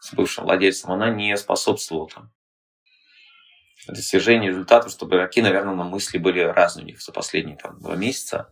с 0.00 0.12
бывшим 0.12 0.44
владельцем, 0.44 0.92
она 0.92 1.10
не 1.10 1.36
способствовала 1.36 2.08
там 2.08 2.32
достижению 3.88 4.50
результатов, 4.50 4.90
чтобы 4.90 5.16
игроки, 5.16 5.42
наверное, 5.42 5.74
на 5.74 5.84
мысли 5.84 6.18
были 6.18 6.40
разные 6.40 6.84
у 6.84 6.86
них 6.86 7.00
за 7.00 7.12
последние 7.12 7.56
там, 7.56 7.78
два 7.78 7.94
месяца. 7.94 8.50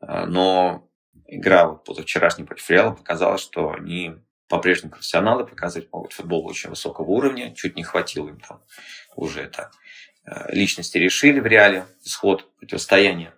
А, 0.00 0.26
но 0.26 0.88
игра 1.26 1.66
вот 1.66 1.84
позавчерашняя 1.84 2.46
против 2.46 2.70
Реала 2.70 2.92
показала, 2.92 3.38
что 3.38 3.72
они 3.72 4.14
по-прежнему 4.48 4.92
профессионалы, 4.92 5.44
показывать 5.46 5.92
могут 5.92 6.12
футбол 6.12 6.46
очень 6.46 6.70
высокого 6.70 7.06
уровня, 7.06 7.54
чуть 7.54 7.76
не 7.76 7.82
хватило 7.82 8.28
им 8.28 8.40
там 8.40 8.62
уже 9.16 9.42
это. 9.42 9.70
А, 10.24 10.50
личности 10.52 10.98
решили 10.98 11.40
в 11.40 11.46
Реале 11.46 11.86
исход 12.04 12.54
противостояния. 12.56 13.34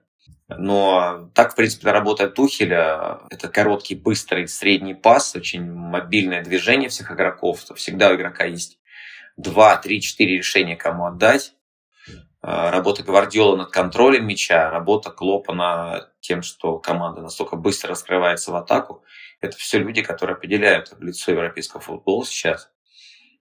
Но 0.48 1.30
так, 1.34 1.52
в 1.52 1.56
принципе, 1.56 1.90
работает 1.90 2.34
Тухеля. 2.34 3.20
Это 3.30 3.48
короткий, 3.48 3.94
быстрый, 3.94 4.48
средний 4.48 4.94
пас, 4.94 5.36
очень 5.36 5.70
мобильное 5.70 6.42
движение 6.42 6.88
всех 6.88 7.12
игроков. 7.12 7.64
Всегда 7.76 8.10
у 8.10 8.14
игрока 8.14 8.44
есть 8.44 8.78
два, 9.36 9.76
три, 9.76 10.00
четыре 10.00 10.38
решения, 10.38 10.74
кому 10.74 11.04
отдать. 11.04 11.54
А, 12.40 12.70
работа 12.70 13.02
Гвардиола 13.02 13.56
над 13.56 13.70
контролем 13.70 14.26
мяча, 14.26 14.70
работа 14.70 15.10
Клопа 15.10 15.52
над 15.52 16.18
тем, 16.20 16.42
что 16.42 16.78
команда 16.78 17.20
настолько 17.20 17.56
быстро 17.56 17.90
раскрывается 17.90 18.50
в 18.50 18.56
атаку. 18.56 19.04
Это 19.40 19.56
все 19.56 19.78
люди, 19.78 20.02
которые 20.02 20.36
определяют 20.36 20.94
лицо 20.98 21.32
европейского 21.32 21.80
футбола 21.80 22.24
сейчас 22.24 22.70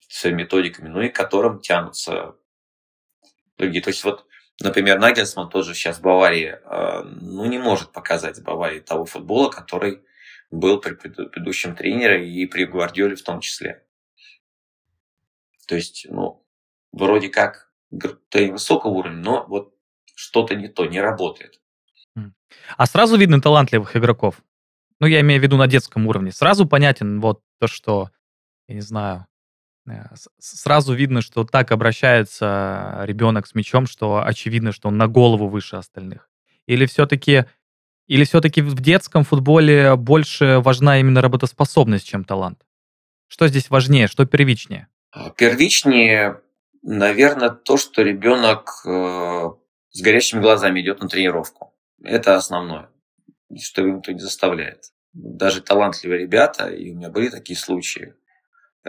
своими 0.09 0.43
методиками, 0.43 0.89
ну 0.89 1.03
и 1.03 1.09
к 1.09 1.15
которым 1.15 1.61
тянутся 1.61 2.35
другие. 3.59 3.83
То 3.83 3.91
есть 3.91 4.03
вот 4.03 4.27
Например, 4.63 4.99
Нагельсман 4.99 5.51
тоже 5.51 5.75
сейчас 5.75 5.99
в 5.99 6.03
Баварии 6.03 6.59
э, 6.63 7.03
ну, 7.05 7.45
не 7.45 7.59
может 7.59 7.93
показать 7.93 8.43
Баварии 8.43 8.81
того 8.81 9.05
футбола, 9.05 9.51
который 9.51 10.03
был 10.51 10.81
при 10.81 10.95
предыдущем 10.95 11.75
тренере 11.75 12.29
и 12.29 12.47
при 12.47 12.65
Гвардиоле 12.65 13.17
в 13.17 13.23
том 13.23 13.41
числе. 13.41 13.85
То 15.67 15.75
есть, 15.75 16.07
ну, 16.09 16.47
вроде 16.93 17.29
как 17.29 17.71
ты 18.31 18.53
высокого 18.53 18.93
уровня, 18.93 19.19
но 19.19 19.47
вот 19.47 19.75
что-то 20.15 20.55
не 20.55 20.69
то, 20.69 20.87
не 20.87 21.01
работает. 21.01 21.61
А 22.77 22.87
сразу 22.87 23.17
видно 23.17 23.41
талантливых 23.41 23.97
игроков? 23.97 24.43
Ну, 25.01 25.07
я 25.07 25.21
имею 25.21 25.41
в 25.41 25.43
виду 25.43 25.57
на 25.57 25.67
детском 25.67 26.07
уровне. 26.07 26.33
Сразу 26.33 26.67
понятен 26.67 27.21
вот 27.21 27.43
то, 27.59 27.67
что, 27.67 28.11
я 28.67 28.77
не 28.77 28.81
знаю, 28.81 29.27
сразу 30.39 30.95
видно, 30.95 31.23
что 31.23 31.45
так 31.45 31.73
обращается 31.73 33.03
ребенок 33.05 33.47
с 33.47 33.55
мячом, 33.55 33.87
что 33.87 34.23
очевидно, 34.25 34.73
что 34.73 34.89
он 34.89 34.97
на 34.97 35.07
голову 35.07 35.49
выше 35.49 35.77
остальных? 35.77 36.29
Или 36.67 36.87
все-таки 36.87 37.45
или 38.07 38.25
все-таки 38.25 38.63
в 38.63 38.81
детском 38.81 39.25
футболе 39.25 39.97
больше 39.97 40.61
важна 40.61 41.01
именно 41.01 41.21
работоспособность, 41.23 42.07
чем 42.07 42.25
талант? 42.25 42.65
Что 43.27 43.49
здесь 43.49 43.69
важнее, 43.69 44.07
что 44.07 44.27
первичнее? 44.27 44.87
А, 45.11 45.31
первичнее, 45.31 46.41
наверное, 46.83 47.51
то, 47.51 47.77
что 47.77 48.03
ребенок 48.03 48.83
э, 48.87 49.51
с 49.91 50.01
горящими 50.01 50.41
глазами 50.41 50.81
идет 50.81 51.01
на 51.01 51.09
тренировку. 51.09 51.75
Это 52.01 52.37
основное, 52.37 52.91
что 53.61 53.83
его 53.83 53.97
никто 53.97 54.13
не 54.13 54.21
заставляет. 54.21 54.93
Даже 55.13 55.61
талантливые 55.61 56.21
ребята, 56.21 56.69
и 56.69 56.93
у 56.93 56.97
меня 56.97 57.11
были 57.11 57.29
такие 57.29 57.59
случаи, 57.59 58.15
Э, 58.15 58.26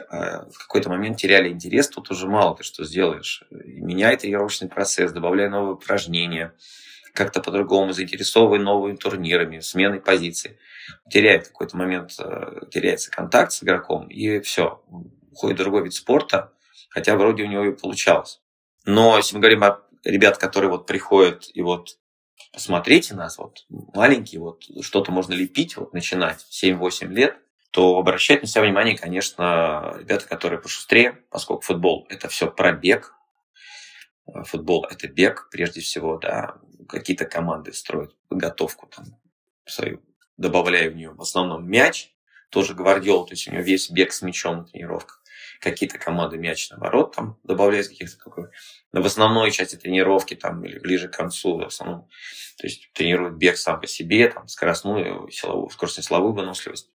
в 0.09 0.57
какой-то 0.59 0.89
момент 0.89 1.17
теряли 1.17 1.49
интерес, 1.49 1.89
тут 1.89 2.11
уже 2.11 2.27
мало 2.27 2.55
ты 2.55 2.63
что 2.63 2.83
сделаешь. 2.83 3.43
Меняй 3.49 4.17
тренировочный 4.17 4.69
процесс, 4.69 5.11
добавляй 5.11 5.49
новые 5.49 5.73
упражнения, 5.73 6.53
как-то 7.13 7.41
по-другому 7.41 7.93
заинтересовывай 7.93 8.59
новыми 8.59 8.95
турнирами, 8.95 9.59
сменой 9.59 9.99
позиций. 9.99 10.57
Теряет 11.09 11.45
в 11.45 11.47
какой-то 11.49 11.77
момент, 11.77 12.11
э, 12.19 12.61
теряется 12.71 13.09
контакт 13.11 13.51
с 13.51 13.63
игроком, 13.63 14.07
и 14.07 14.39
все, 14.41 14.83
уходит 15.31 15.57
другой 15.57 15.83
вид 15.83 15.93
спорта, 15.93 16.53
хотя 16.89 17.15
вроде 17.15 17.43
у 17.43 17.47
него 17.47 17.65
и 17.65 17.75
получалось. 17.75 18.41
Но 18.85 19.17
если 19.17 19.35
мы 19.35 19.41
говорим 19.41 19.63
о 19.63 19.81
ребят, 20.03 20.37
которые 20.37 20.69
вот 20.69 20.85
приходят 20.85 21.49
и 21.53 21.61
вот 21.61 21.97
посмотрите 22.53 23.15
нас, 23.15 23.37
вот 23.37 23.65
маленькие, 23.69 24.41
вот 24.41 24.63
что-то 24.81 25.11
можно 25.11 25.33
лепить, 25.33 25.75
вот 25.75 25.93
начинать 25.93 26.45
7-8 26.51 27.07
лет– 27.07 27.37
то 27.71 27.97
обращать 27.97 28.41
на 28.41 28.47
себя 28.47 28.63
внимание, 28.63 28.97
конечно, 28.97 29.95
ребята, 29.99 30.27
которые 30.27 30.59
пошустрее, 30.59 31.23
поскольку 31.29 31.63
футбол– 31.63 32.05
это 32.09 32.27
все 32.29 32.49
про 32.49 32.71
бег. 32.71 33.13
Футбол– 34.45 34.85
это 34.89 35.07
бег, 35.07 35.49
прежде 35.51 35.81
всего, 35.81 36.17
да. 36.17 36.55
Какие-то 36.87 37.25
команды 37.25 37.73
строят 37.73 38.15
подготовку 38.29 38.87
там, 38.87 39.05
свою, 39.65 40.01
добавляя 40.37 40.89
в 40.89 40.95
нее 40.95 41.11
в 41.11 41.21
основном 41.21 41.69
мяч, 41.69 42.13
тоже 42.49 42.73
Гвардиол, 42.73 43.25
то 43.25 43.33
есть 43.33 43.47
у 43.47 43.51
него 43.51 43.63
весь 43.63 43.89
бег 43.89 44.13
с 44.13 44.21
мячом 44.21 44.59
на 44.59 44.63
тренировках. 44.65 45.21
Какие-то 45.59 45.97
команды 45.97 46.37
мяч, 46.37 46.69
наоборот, 46.69 47.15
там 47.15 47.37
добавляют 47.43 47.87
каких-то 47.87 48.17
такой... 48.23 48.49
Но 48.93 49.01
в 49.01 49.05
основной 49.05 49.51
части 49.51 49.75
тренировки 49.75 50.35
там 50.35 50.63
или 50.63 50.79
ближе 50.79 51.09
к 51.09 51.17
концу, 51.17 51.57
в 51.57 51.65
основном, 51.65 52.07
то 52.57 52.67
есть 52.67 52.91
тренируют 52.93 53.35
бег 53.35 53.57
сам 53.57 53.79
по 53.79 53.87
себе, 53.87 54.29
там, 54.29 54.47
скоростную, 54.47 55.29
силовую, 55.31 55.69
скоростно-силовую 55.69 56.33
выносливость. 56.33 56.91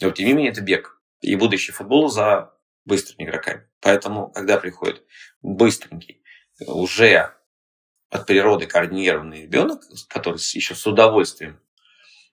Но 0.00 0.10
тем 0.10 0.26
не 0.26 0.32
менее 0.32 0.52
это 0.52 0.60
бег. 0.60 1.00
И 1.20 1.34
будущий 1.36 1.72
футбол 1.72 2.08
за 2.08 2.52
быстрыми 2.84 3.28
игроками. 3.28 3.68
Поэтому, 3.80 4.30
когда 4.30 4.58
приходит 4.58 5.04
быстренький, 5.42 6.22
уже 6.66 7.32
от 8.10 8.26
природы 8.26 8.66
координированный 8.66 9.42
ребенок, 9.42 9.82
который 10.08 10.36
еще 10.36 10.74
с 10.74 10.86
удовольствием 10.86 11.60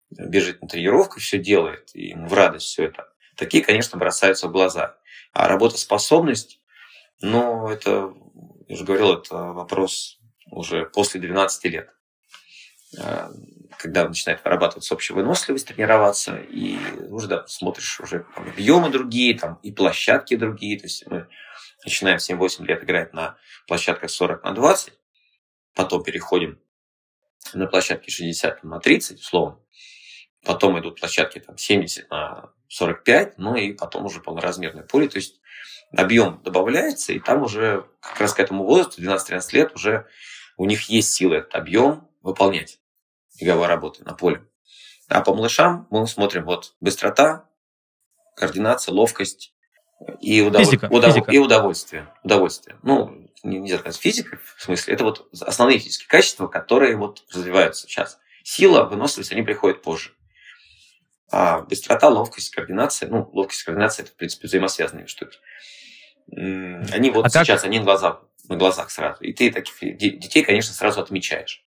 бежит 0.09 0.61
на 0.61 0.67
тренировку, 0.67 1.19
все 1.19 1.37
делает, 1.37 1.91
и 1.93 2.09
ему 2.09 2.27
в 2.27 2.33
радость 2.33 2.67
все 2.67 2.85
это, 2.85 3.13
такие, 3.35 3.63
конечно, 3.63 3.97
бросаются 3.97 4.47
в 4.47 4.51
глаза. 4.51 4.97
А 5.31 5.47
работоспособность, 5.47 6.59
ну, 7.21 7.67
это, 7.67 8.13
я 8.67 8.75
уже 8.75 8.83
говорил, 8.83 9.13
это 9.13 9.35
вопрос 9.35 10.19
уже 10.51 10.85
после 10.85 11.21
12 11.21 11.65
лет. 11.65 11.93
Когда 13.77 14.07
начинает 14.07 14.43
вырабатываться 14.43 14.93
общая 14.93 15.13
выносливость, 15.13 15.67
тренироваться, 15.67 16.37
и 16.37 16.77
уже 17.09 17.27
да, 17.27 17.47
смотришь 17.47 17.99
уже 17.99 18.25
там, 18.35 18.47
объемы 18.49 18.89
другие, 18.89 19.37
там 19.37 19.59
и 19.63 19.71
площадки 19.71 20.35
другие. 20.35 20.79
То 20.79 20.85
есть 20.85 21.05
мы 21.07 21.27
начинаем 21.83 22.17
в 22.17 22.29
7-8 22.29 22.65
лет 22.65 22.83
играть 22.83 23.13
на 23.13 23.37
площадках 23.67 24.09
40 24.09 24.43
на 24.43 24.51
20, 24.51 24.93
потом 25.75 26.03
переходим 26.03 26.59
на 27.53 27.67
площадки 27.67 28.09
60 28.09 28.63
на 28.63 28.79
30, 28.79 29.19
условно. 29.19 29.59
Потом 30.43 30.79
идут 30.79 30.99
площадки 30.99 31.39
там, 31.39 31.57
70 31.57 32.09
на 32.09 32.51
45, 32.67 33.37
ну 33.37 33.55
и 33.55 33.73
потом 33.73 34.05
уже 34.05 34.21
полноразмерное 34.21 34.83
поле. 34.83 35.07
То 35.07 35.17
есть 35.17 35.39
объем 35.91 36.41
добавляется, 36.43 37.13
и 37.13 37.19
там 37.19 37.43
уже 37.43 37.85
как 37.99 38.21
раз 38.21 38.33
к 38.33 38.39
этому 38.39 38.63
возрасту, 38.63 39.01
12-13 39.01 39.41
лет, 39.53 39.75
уже 39.75 40.07
у 40.57 40.65
них 40.65 40.83
есть 40.89 41.13
силы 41.13 41.37
этот 41.37 41.55
объем 41.55 42.07
выполнять 42.21 42.79
беговой 43.39 43.67
работы 43.67 44.03
на 44.03 44.13
поле. 44.13 44.45
А 45.07 45.21
по 45.21 45.33
малышам 45.33 45.87
мы 45.89 46.05
смотрим 46.07 46.45
вот 46.45 46.75
быстрота, 46.79 47.45
координация, 48.35 48.93
ловкость 48.93 49.53
и, 50.21 50.41
удов... 50.41 50.61
физика, 50.61 50.85
удов... 50.85 51.13
физика. 51.13 51.31
и 51.31 51.37
удовольствие. 51.39 52.07
Удовольствие. 52.23 52.77
Ну, 52.83 53.29
нельзя 53.43 53.79
сказать 53.79 53.99
физика, 53.99 54.39
в 54.55 54.61
смысле, 54.61 54.93
это 54.93 55.03
вот 55.03 55.27
основные 55.41 55.79
физические 55.79 56.07
качества, 56.07 56.47
которые 56.47 56.95
вот 56.95 57.23
развиваются 57.33 57.87
сейчас. 57.87 58.19
Сила, 58.43 58.83
выносливость, 58.83 59.31
они 59.31 59.41
приходят 59.41 59.81
позже. 59.81 60.11
А 61.31 61.61
быстрота, 61.61 62.09
ловкость, 62.09 62.51
координация, 62.51 63.09
ну, 63.09 63.29
ловкость, 63.33 63.63
координация, 63.63 64.03
это, 64.03 64.13
в 64.13 64.15
принципе, 64.15 64.47
взаимосвязанные 64.47 65.07
штуки. 65.07 65.37
Они 66.31 67.09
вот 67.09 67.25
а 67.25 67.29
сейчас, 67.29 67.61
как... 67.61 67.65
они 67.65 67.79
на 67.79 67.85
глазах, 67.85 68.23
на 68.47 68.55
глазах 68.55 68.89
сразу. 68.89 69.23
И 69.23 69.33
ты 69.33 69.51
таких 69.51 69.77
детей, 69.79 70.43
конечно, 70.43 70.73
сразу 70.73 71.01
отмечаешь. 71.01 71.63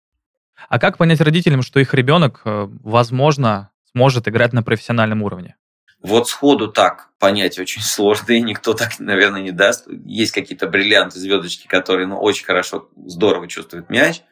А 0.69 0.79
как 0.79 0.99
понять 0.99 1.21
родителям, 1.21 1.63
что 1.63 1.81
их 1.81 1.95
ребенок, 1.95 2.43
э, 2.45 2.69
возможно, 2.83 3.71
сможет 3.93 4.29
играть 4.29 4.53
на 4.53 4.63
профессиональном 4.63 5.23
уровне? 5.23 5.57
Вот 6.03 6.29
сходу 6.29 6.69
так 6.69 7.11
понять 7.19 7.59
очень 7.59 7.83
сложно, 7.83 8.33
и 8.33 8.41
никто 8.41 8.75
так, 8.75 8.99
наверное, 8.99 9.43
не 9.43 9.53
даст. 9.53 9.87
Есть 10.05 10.33
какие-то 10.33 10.67
бриллианты, 10.67 11.19
звездочки, 11.19 11.67
которые 11.67 12.07
ну, 12.07 12.19
очень 12.19 12.45
хорошо, 12.45 12.89
здорово 12.97 13.49
чувствуют 13.49 13.91
мяч, 13.91 14.23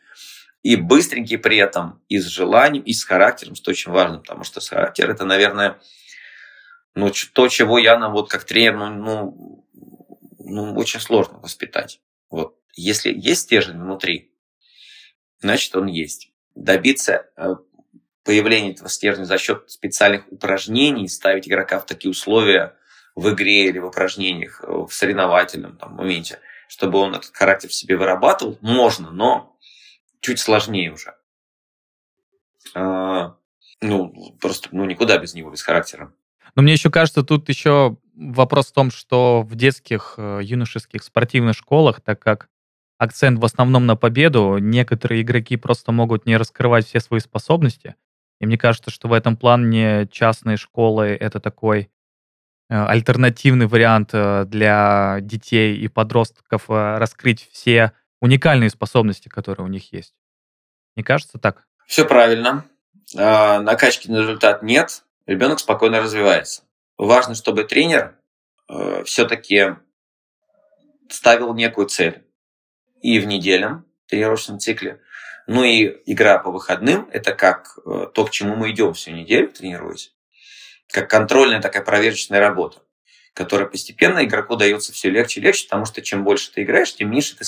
и 0.62 0.76
быстренькие 0.76 1.38
при 1.38 1.56
этом, 1.56 2.02
и 2.08 2.18
с 2.18 2.26
желанием, 2.26 2.84
и 2.84 2.92
с 2.92 3.04
характером, 3.04 3.54
что 3.54 3.70
очень 3.70 3.92
важно, 3.92 4.18
потому 4.18 4.44
что 4.44 4.60
с 4.60 4.68
характер 4.68 5.10
это, 5.10 5.24
наверное, 5.24 5.78
ну, 6.94 7.10
то, 7.32 7.48
чего 7.48 7.78
я 7.78 7.96
нам 7.98 8.12
вот 8.12 8.28
как 8.28 8.44
тренер, 8.44 8.76
ну, 8.76 8.90
ну, 8.90 9.66
ну, 10.38 10.74
очень 10.74 11.00
сложно 11.00 11.38
воспитать. 11.38 12.00
Вот. 12.30 12.56
Если 12.74 13.12
есть 13.12 13.42
стержень 13.42 13.80
внутри, 13.80 14.29
значит 15.40 15.74
он 15.76 15.86
есть. 15.86 16.30
Добиться 16.54 17.26
э, 17.36 17.56
появления 18.24 18.72
этого 18.72 18.88
стержня 18.88 19.24
за 19.24 19.38
счет 19.38 19.70
специальных 19.70 20.30
упражнений, 20.30 21.08
ставить 21.08 21.48
игрока 21.48 21.78
в 21.78 21.86
такие 21.86 22.10
условия 22.10 22.76
в 23.14 23.28
игре 23.30 23.66
или 23.68 23.78
в 23.78 23.86
упражнениях, 23.86 24.62
э, 24.62 24.72
в 24.72 24.90
соревновательном 24.90 25.76
там, 25.76 25.94
моменте, 25.94 26.40
чтобы 26.68 26.98
он 26.98 27.14
этот 27.14 27.34
характер 27.34 27.68
в 27.68 27.74
себе 27.74 27.96
вырабатывал, 27.96 28.58
можно, 28.60 29.10
но 29.10 29.56
чуть 30.20 30.38
сложнее 30.38 30.92
уже. 30.92 31.14
А, 32.74 33.36
ну, 33.80 34.36
просто 34.40 34.68
ну, 34.72 34.84
никуда 34.84 35.18
без 35.18 35.34
него, 35.34 35.50
без 35.50 35.62
характера. 35.62 36.12
Но 36.54 36.62
мне 36.62 36.72
еще 36.72 36.90
кажется, 36.90 37.22
тут 37.22 37.48
еще 37.48 37.96
вопрос 38.14 38.68
в 38.68 38.72
том, 38.72 38.90
что 38.90 39.42
в 39.42 39.54
детских, 39.54 40.14
э, 40.18 40.40
юношеских 40.42 41.02
спортивных 41.02 41.56
школах, 41.56 42.00
так 42.00 42.20
как 42.20 42.48
акцент 43.00 43.38
в 43.38 43.44
основном 43.46 43.86
на 43.86 43.96
победу. 43.96 44.58
Некоторые 44.58 45.22
игроки 45.22 45.56
просто 45.56 45.90
могут 45.90 46.26
не 46.26 46.36
раскрывать 46.36 46.86
все 46.86 47.00
свои 47.00 47.20
способности. 47.20 47.96
И 48.40 48.46
мне 48.46 48.58
кажется, 48.58 48.90
что 48.90 49.08
в 49.08 49.14
этом 49.14 49.38
плане 49.38 50.06
частные 50.12 50.58
школы— 50.58 51.06
это 51.20 51.40
такой 51.40 51.90
э, 52.68 52.74
альтернативный 52.74 53.66
вариант 53.66 54.10
э, 54.12 54.44
для 54.44 55.16
детей 55.22 55.78
и 55.78 55.88
подростков 55.88 56.68
э, 56.68 56.98
раскрыть 56.98 57.48
все 57.50 57.92
уникальные 58.20 58.68
способности, 58.68 59.28
которые 59.28 59.64
у 59.64 59.70
них 59.70 59.94
есть. 59.94 60.14
Не 60.94 61.02
кажется 61.02 61.38
так? 61.38 61.64
Все 61.86 62.04
правильно. 62.04 62.66
А, 63.16 63.60
накачки 63.60 64.10
на 64.10 64.18
результат 64.18 64.62
нет. 64.62 65.04
Ребенок 65.24 65.58
спокойно 65.58 66.02
развивается. 66.02 66.64
Важно, 66.98 67.34
чтобы 67.34 67.64
тренер 67.64 68.14
все-таки 69.04 69.76
ставил 71.08 71.54
некую 71.54 71.88
цель 71.88 72.22
и 73.02 73.18
в 73.18 73.26
недельном 73.26 73.86
тренировочном 74.06 74.58
цикле. 74.58 75.00
Ну 75.46 75.64
и 75.64 76.00
игра 76.06 76.38
по 76.38 76.50
выходным– 76.50 77.08
это 77.12 77.34
как 77.34 77.78
э, 77.84 78.06
то, 78.14 78.24
к 78.24 78.30
чему 78.30 78.56
мы 78.56 78.70
идем 78.70 78.92
всю 78.92 79.10
неделю, 79.10 79.48
тренируясь. 79.48 80.14
Как 80.88 81.08
контрольная 81.08 81.60
такая 81.60 81.82
проверочная 81.82 82.40
работа, 82.40 82.82
которая 83.32 83.68
постепенно 83.68 84.24
игроку 84.24 84.56
дается 84.56 84.92
все 84.92 85.10
легче 85.10 85.40
и 85.40 85.42
легче, 85.42 85.66
потому 85.66 85.86
что 85.86 86.02
чем 86.02 86.24
больше 86.24 86.52
ты 86.52 86.62
играешь, 86.62 86.94
тем 86.94 87.10
меньше 87.10 87.36
ты 87.36 87.44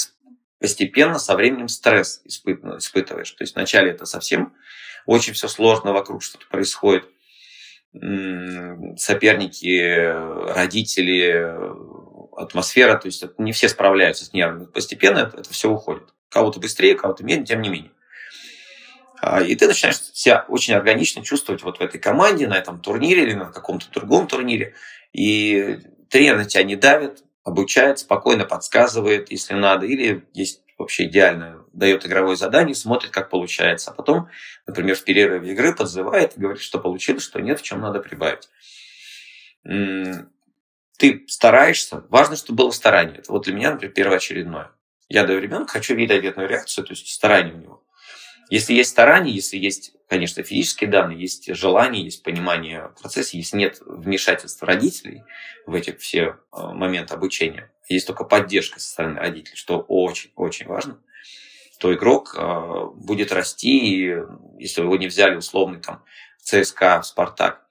постепенно 0.58 1.18
со 1.18 1.36
временем 1.36 1.68
стресс 1.68 2.22
испытываешь. 2.24 3.30
То 3.32 3.42
есть 3.42 3.54
вначале 3.54 3.90
это 3.90 4.04
совсем 4.04 4.54
очень 5.06 5.32
все 5.32 5.48
сложно 5.48 5.92
вокруг, 5.92 6.22
что-то 6.22 6.46
происходит. 6.46 7.08
Соперники, 8.96 10.54
родители, 10.54 11.56
атмосфера, 12.36 12.96
то 12.96 13.06
есть 13.06 13.24
не 13.38 13.52
все 13.52 13.68
справляются 13.68 14.24
с 14.24 14.32
нервами. 14.32 14.66
Постепенно 14.66 15.18
это, 15.18 15.38
это 15.38 15.50
все 15.50 15.70
уходит. 15.70 16.04
Кого-то 16.28 16.60
быстрее, 16.60 16.94
кого-то 16.94 17.24
медленнее, 17.24 17.46
тем 17.46 17.62
не 17.62 17.68
менее. 17.68 17.90
А, 19.20 19.40
и 19.40 19.54
ты 19.54 19.68
начинаешь 19.68 20.00
себя 20.00 20.44
очень 20.48 20.74
органично 20.74 21.22
чувствовать 21.22 21.62
вот 21.62 21.78
в 21.78 21.80
этой 21.80 22.00
команде, 22.00 22.48
на 22.48 22.58
этом 22.58 22.80
турнире 22.80 23.22
или 23.22 23.34
на 23.34 23.52
каком-то 23.52 23.90
другом 23.90 24.26
турнире. 24.26 24.74
И 25.12 25.78
тренер 26.10 26.38
на 26.38 26.44
тебя 26.44 26.64
не 26.64 26.74
давит, 26.74 27.22
обучает, 27.44 28.00
спокойно 28.00 28.44
подсказывает, 28.44 29.30
если 29.30 29.54
надо, 29.54 29.86
или 29.86 30.24
есть 30.32 30.62
вообще 30.76 31.04
идеально, 31.04 31.64
дает 31.72 32.04
игровое 32.04 32.36
задание, 32.36 32.74
смотрит, 32.74 33.10
как 33.10 33.30
получается. 33.30 33.90
А 33.90 33.94
потом, 33.94 34.28
например, 34.66 34.96
в 34.96 35.04
перерыве 35.04 35.52
игры 35.52 35.74
подзывает 35.74 36.36
и 36.36 36.40
говорит, 36.40 36.62
что 36.62 36.80
получилось, 36.80 37.22
что 37.22 37.40
нет, 37.40 37.60
в 37.60 37.62
чем 37.62 37.80
надо 37.80 38.00
прибавить. 38.00 38.48
Ты 40.98 41.24
стараешься, 41.28 42.04
важно, 42.08 42.36
чтобы 42.36 42.64
было 42.64 42.70
старание. 42.70 43.18
Это 43.18 43.32
вот 43.32 43.44
для 43.44 43.54
меня, 43.54 43.72
например, 43.72 43.94
первоочередное. 43.94 44.70
Я 45.08 45.24
даю 45.24 45.40
ребенку, 45.40 45.72
хочу 45.72 45.94
видеть 45.94 46.18
ответную 46.18 46.48
реакцию, 46.48 46.84
то 46.84 46.92
есть 46.92 47.08
старание 47.08 47.54
у 47.54 47.58
него. 47.58 47.84
Если 48.50 48.74
есть 48.74 48.90
старание, 48.90 49.34
если 49.34 49.56
есть, 49.56 49.92
конечно, 50.08 50.42
физические 50.42 50.90
данные, 50.90 51.18
есть 51.18 51.54
желание, 51.54 52.04
есть 52.04 52.22
понимание 52.22 52.92
процесса, 53.00 53.36
если 53.36 53.56
нет 53.56 53.80
вмешательства 53.84 54.66
родителей 54.66 55.24
в 55.66 55.74
эти 55.74 55.92
все 55.92 56.20
э, 56.20 56.36
моменты 56.52 57.14
обучения, 57.14 57.72
есть 57.88 58.06
только 58.06 58.24
поддержка 58.24 58.78
со 58.78 58.90
стороны 58.90 59.20
родителей, 59.20 59.56
что 59.56 59.80
очень-очень 59.80 60.66
важно, 60.66 60.98
то 61.78 61.92
игрок 61.94 62.34
э, 62.36 62.86
будет 62.94 63.32
расти, 63.32 63.78
и 63.78 64.16
если 64.58 64.82
его 64.82 64.96
не 64.96 65.06
взяли 65.06 65.36
условный 65.36 65.80
там 65.80 66.04
ЦСКА, 66.42 67.02
Спартак, 67.02 67.66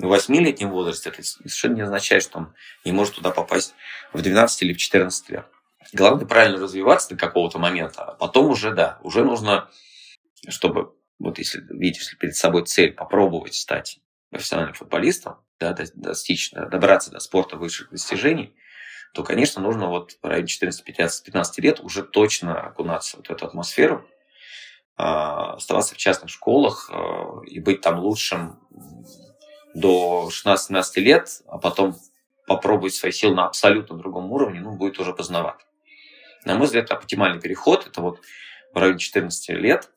в 0.00 0.12
8-летнем 0.12 0.70
возрасте, 0.70 1.10
это 1.10 1.22
совершенно 1.22 1.74
не 1.74 1.82
означает, 1.82 2.22
что 2.22 2.38
он 2.38 2.54
не 2.84 2.92
может 2.92 3.16
туда 3.16 3.30
попасть 3.30 3.74
в 4.12 4.22
12 4.22 4.62
или 4.62 4.72
в 4.72 4.78
14 4.78 5.30
лет. 5.30 5.46
Главное 5.92 6.26
правильно 6.26 6.58
развиваться 6.58 7.10
до 7.10 7.16
какого-то 7.16 7.58
момента, 7.58 8.02
а 8.02 8.14
потом 8.14 8.50
уже, 8.50 8.72
да, 8.72 8.98
уже 9.02 9.24
нужно 9.24 9.68
чтобы, 10.48 10.94
вот 11.18 11.38
если 11.38 11.62
видишь 11.70 12.16
перед 12.18 12.34
собой 12.34 12.64
цель 12.64 12.92
попробовать 12.92 13.54
стать 13.54 14.00
профессиональным 14.30 14.74
футболистом, 14.74 15.36
да, 15.58 15.76
достичь, 15.94 16.52
добраться 16.52 17.10
до 17.10 17.18
спорта 17.18 17.56
высших 17.56 17.90
достижений, 17.90 18.54
то, 19.12 19.24
конечно, 19.24 19.60
нужно 19.60 19.88
вот 19.88 20.18
в 20.22 20.26
районе 20.26 20.46
14, 20.46 20.84
15, 20.84 21.24
15 21.24 21.58
лет 21.58 21.80
уже 21.80 22.02
точно 22.02 22.60
окунаться 22.60 23.16
в 23.16 23.20
вот 23.20 23.30
эту 23.30 23.44
атмосферу, 23.44 24.08
а, 24.96 25.54
оставаться 25.54 25.94
в 25.94 25.98
частных 25.98 26.30
школах 26.30 26.88
а, 26.92 27.42
и 27.44 27.58
быть 27.58 27.80
там 27.80 27.98
лучшим 27.98 28.60
до 29.74 30.30
16-17 30.30 31.00
лет, 31.00 31.42
а 31.46 31.58
потом 31.58 31.96
попробовать 32.46 32.94
свои 32.94 33.12
силы 33.12 33.34
на 33.34 33.46
абсолютно 33.46 33.96
другом 33.96 34.32
уровне, 34.32 34.60
ну, 34.60 34.72
будет 34.72 34.98
уже 34.98 35.12
поздновато. 35.12 35.64
На 36.44 36.56
мой 36.56 36.66
взгляд, 36.66 36.90
оптимальный 36.90 37.40
переход– 37.40 37.86
это 37.86 38.00
вот 38.00 38.20
в 38.72 38.78
районе 38.78 38.98
14 38.98 39.50
лет 39.50 39.90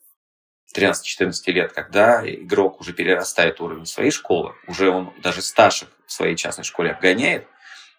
13-14 0.76 1.52
лет, 1.52 1.72
когда 1.72 2.28
игрок 2.28 2.82
уже 2.82 2.94
перерастает 2.94 3.62
уровень 3.62 3.86
своей 3.86 4.12
школы, 4.12 4.56
уже 4.68 4.90
он 4.90 5.14
даже 5.22 5.42
старших 5.42 5.90
в 6.06 6.12
своей 6.12 6.36
частной 6.36 6.64
школе 6.64 6.92
обгоняет, 6.92 7.48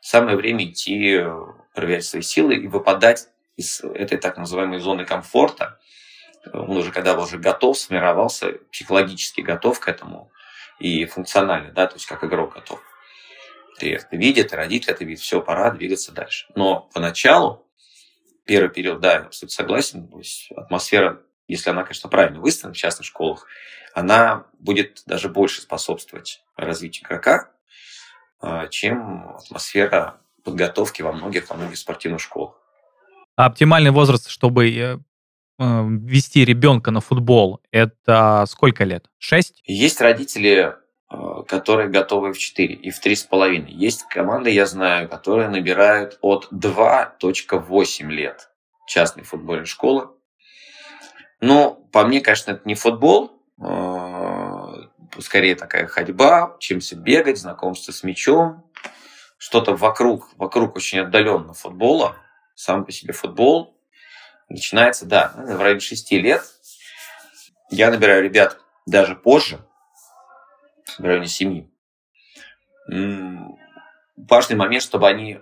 самое 0.00 0.36
время 0.36 0.64
идти 0.64 1.14
э, 1.14 1.32
проверять 1.74 2.04
свои 2.04 2.22
силы 2.22 2.56
и 2.56 2.66
выпадать 2.66 3.28
из 3.56 3.80
этой 3.80 4.18
так 4.18 4.36
называемой 4.36 4.80
зоны 4.80 5.04
комфорта. 5.04 5.78
Он 6.52 6.76
уже 6.76 6.90
когда 6.90 7.16
уже 7.16 7.38
готов, 7.38 7.78
сформировался, 7.78 8.58
психологически 8.70 9.40
готов 9.40 9.80
к 9.80 9.88
этому 9.88 10.30
и 10.78 11.04
функционально, 11.06 11.72
да, 11.72 11.86
то 11.86 11.94
есть 11.94 12.06
как 12.06 12.24
игрок 12.24 12.54
готов. 12.54 12.80
Ты 13.78 13.94
это 13.94 14.16
видит, 14.16 14.52
и 14.52 14.56
родители 14.56 14.92
это 14.92 15.04
видят, 15.04 15.22
все, 15.22 15.40
пора 15.40 15.70
двигаться 15.70 16.12
дальше. 16.12 16.46
Но 16.54 16.88
поначалу, 16.92 17.66
первый 18.44 18.70
период, 18.70 19.00
да, 19.00 19.14
я 19.14 19.18
абсолютно 19.20 19.54
согласен, 19.54 20.08
то 20.08 20.18
есть 20.18 20.50
атмосфера 20.52 21.22
если 21.48 21.70
она, 21.70 21.82
конечно, 21.82 22.08
правильно 22.08 22.40
выстроена 22.40 22.74
в 22.74 22.76
частных 22.76 23.06
школах, 23.06 23.46
она 23.92 24.46
будет 24.58 25.02
даже 25.06 25.28
больше 25.28 25.60
способствовать 25.60 26.42
развитию 26.56 27.06
игрока, 27.06 27.50
а, 28.40 28.66
чем 28.68 29.36
атмосфера 29.36 30.20
подготовки 30.42 31.02
во 31.02 31.12
многих, 31.12 31.48
во 31.50 31.56
многих 31.56 31.78
спортивных 31.78 32.20
школах. 32.20 32.60
А 33.36 33.46
оптимальный 33.46 33.90
возраст, 33.90 34.28
чтобы 34.28 35.00
э, 35.59 35.84
вести 36.02 36.44
ребенка 36.44 36.90
на 36.90 37.00
футбол, 37.00 37.61
это 37.70 38.44
сколько 38.48 38.84
лет? 38.84 39.07
Шесть? 39.18 39.62
Есть 39.64 40.00
родители, 40.00 40.74
э, 41.11 41.16
которые 41.46 41.88
готовы 41.88 42.32
в 42.32 42.38
4 42.38 42.74
и 42.74 42.90
в 42.90 43.00
три 43.00 43.16
с 43.16 43.22
половиной. 43.22 43.72
Есть 43.72 44.05
команды, 44.05 44.50
я 44.50 44.66
знаю, 44.66 45.09
которые 45.09 45.48
набирают 45.48 46.18
от 46.20 46.48
2.8 46.52 48.11
лет 48.11 48.50
частной 48.86 49.24
футбольной 49.24 49.66
школы. 49.66 50.11
Ну, 51.40 51.88
по 51.92 52.07
мне, 52.07 52.20
конечно, 52.20 52.52
это 52.52 52.62
не 52.64 52.74
футбол, 52.74 53.32
а, 53.61 54.72
скорее 55.20 55.55
такая 55.55 55.86
ходьба, 55.86 56.55
учимся 56.57 56.96
бегать, 56.96 57.38
знакомство 57.38 57.92
с 57.92 58.02
мячом, 58.02 58.64
что-то 59.38 59.76
вокруг, 59.76 60.28
вокруг 60.36 60.76
очень 60.76 61.00
отдаленно 61.00 61.52
футбола, 61.52 62.16
сам 62.55 62.84
по 62.84 62.92
себе 62.92 63.12
футбол. 63.12 63.73
Начинается, 64.49 65.07
да, 65.07 65.32
в 65.36 65.61
районе 65.61 65.80
6 65.80 66.12
лет. 66.12 66.42
Я 67.70 67.90
набираю 67.90 68.22
ребят 68.22 68.61
даже 68.86 69.16
позже, 69.16 69.59
в 70.99 71.03
районе 71.03 71.26
7. 71.26 71.68
Важный 74.16 74.57
момент, 74.57 74.82
чтобы 74.82 75.09
они 75.09 75.40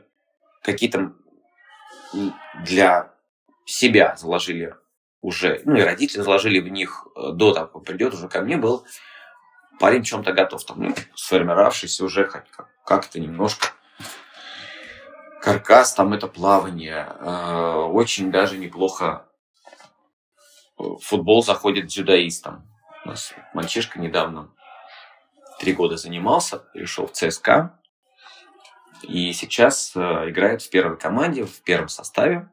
какие-то 0.63 1.13
для 2.65 3.13
себя 3.67 4.17
заложили 4.17 4.75
уже, 5.21 5.63
ну 5.65 5.77
и 5.77 5.83
родители 5.83 6.21
заложили 6.21 6.59
в 6.59 6.69
них 6.69 7.07
э, 7.15 7.31
до 7.33 7.55
того, 7.55 7.69
как 7.69 7.85
придет 7.85 8.13
уже 8.13 8.29
ко 8.29 8.41
мне, 8.41 8.57
был 8.57 8.85
парень 9.79 10.03
чем-то 10.03 10.33
готов, 10.33 10.65
там, 10.65 10.83
ну, 10.83 10.95
сформировавшийся 11.15 12.05
уже 12.05 12.25
как-то 12.85 13.21
немножко 13.21 13.69
каркас, 15.43 15.93
там 15.93 16.13
это 16.13 16.29
плавание, 16.29 17.17
э, 17.19 17.75
очень 17.91 18.31
даже 18.31 18.59
неплохо 18.59 19.27
футбол 21.01 21.43
заходит 21.43 21.87
дзюдоистам. 21.87 22.65
У 23.05 23.09
нас 23.09 23.35
мальчишка 23.53 24.01
недавно 24.01 24.51
три 25.59 25.73
года 25.73 25.97
занимался, 25.97 26.59
перешел 26.73 27.07
в 27.09 27.13
ЦСКА, 27.13 27.79
и 29.03 29.33
сейчас 29.33 29.93
э, 29.97 30.01
играет 30.31 30.63
в 30.63 30.71
первой 30.71 30.97
команде, 30.97 31.45
в 31.45 31.63
первом 31.63 31.89
составе. 31.89 32.49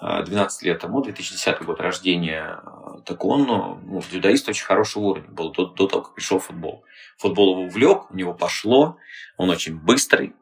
12 0.00 0.62
лет 0.64 0.80
тому, 0.80 1.00
2010 1.00 1.62
год 1.62 1.80
рождения, 1.80 2.60
так 3.06 3.24
он, 3.24 3.44
ну, 3.44 4.02
дзюдоист 4.02 4.46
очень 4.48 4.66
хорошего 4.66 5.04
уровня 5.04 5.30
был 5.30 5.50
до, 5.50 5.66
до 5.66 5.86
того, 5.86 6.02
как 6.02 6.14
пришел 6.14 6.40
в 6.40 6.46
футбол. 6.46 6.84
Футбол 7.16 7.52
его 7.52 7.62
увлек, 7.62 8.10
у 8.10 8.14
него 8.14 8.34
пошло, 8.34 8.98
он 9.38 9.48
очень 9.48 9.78
быстрый, 9.78 10.34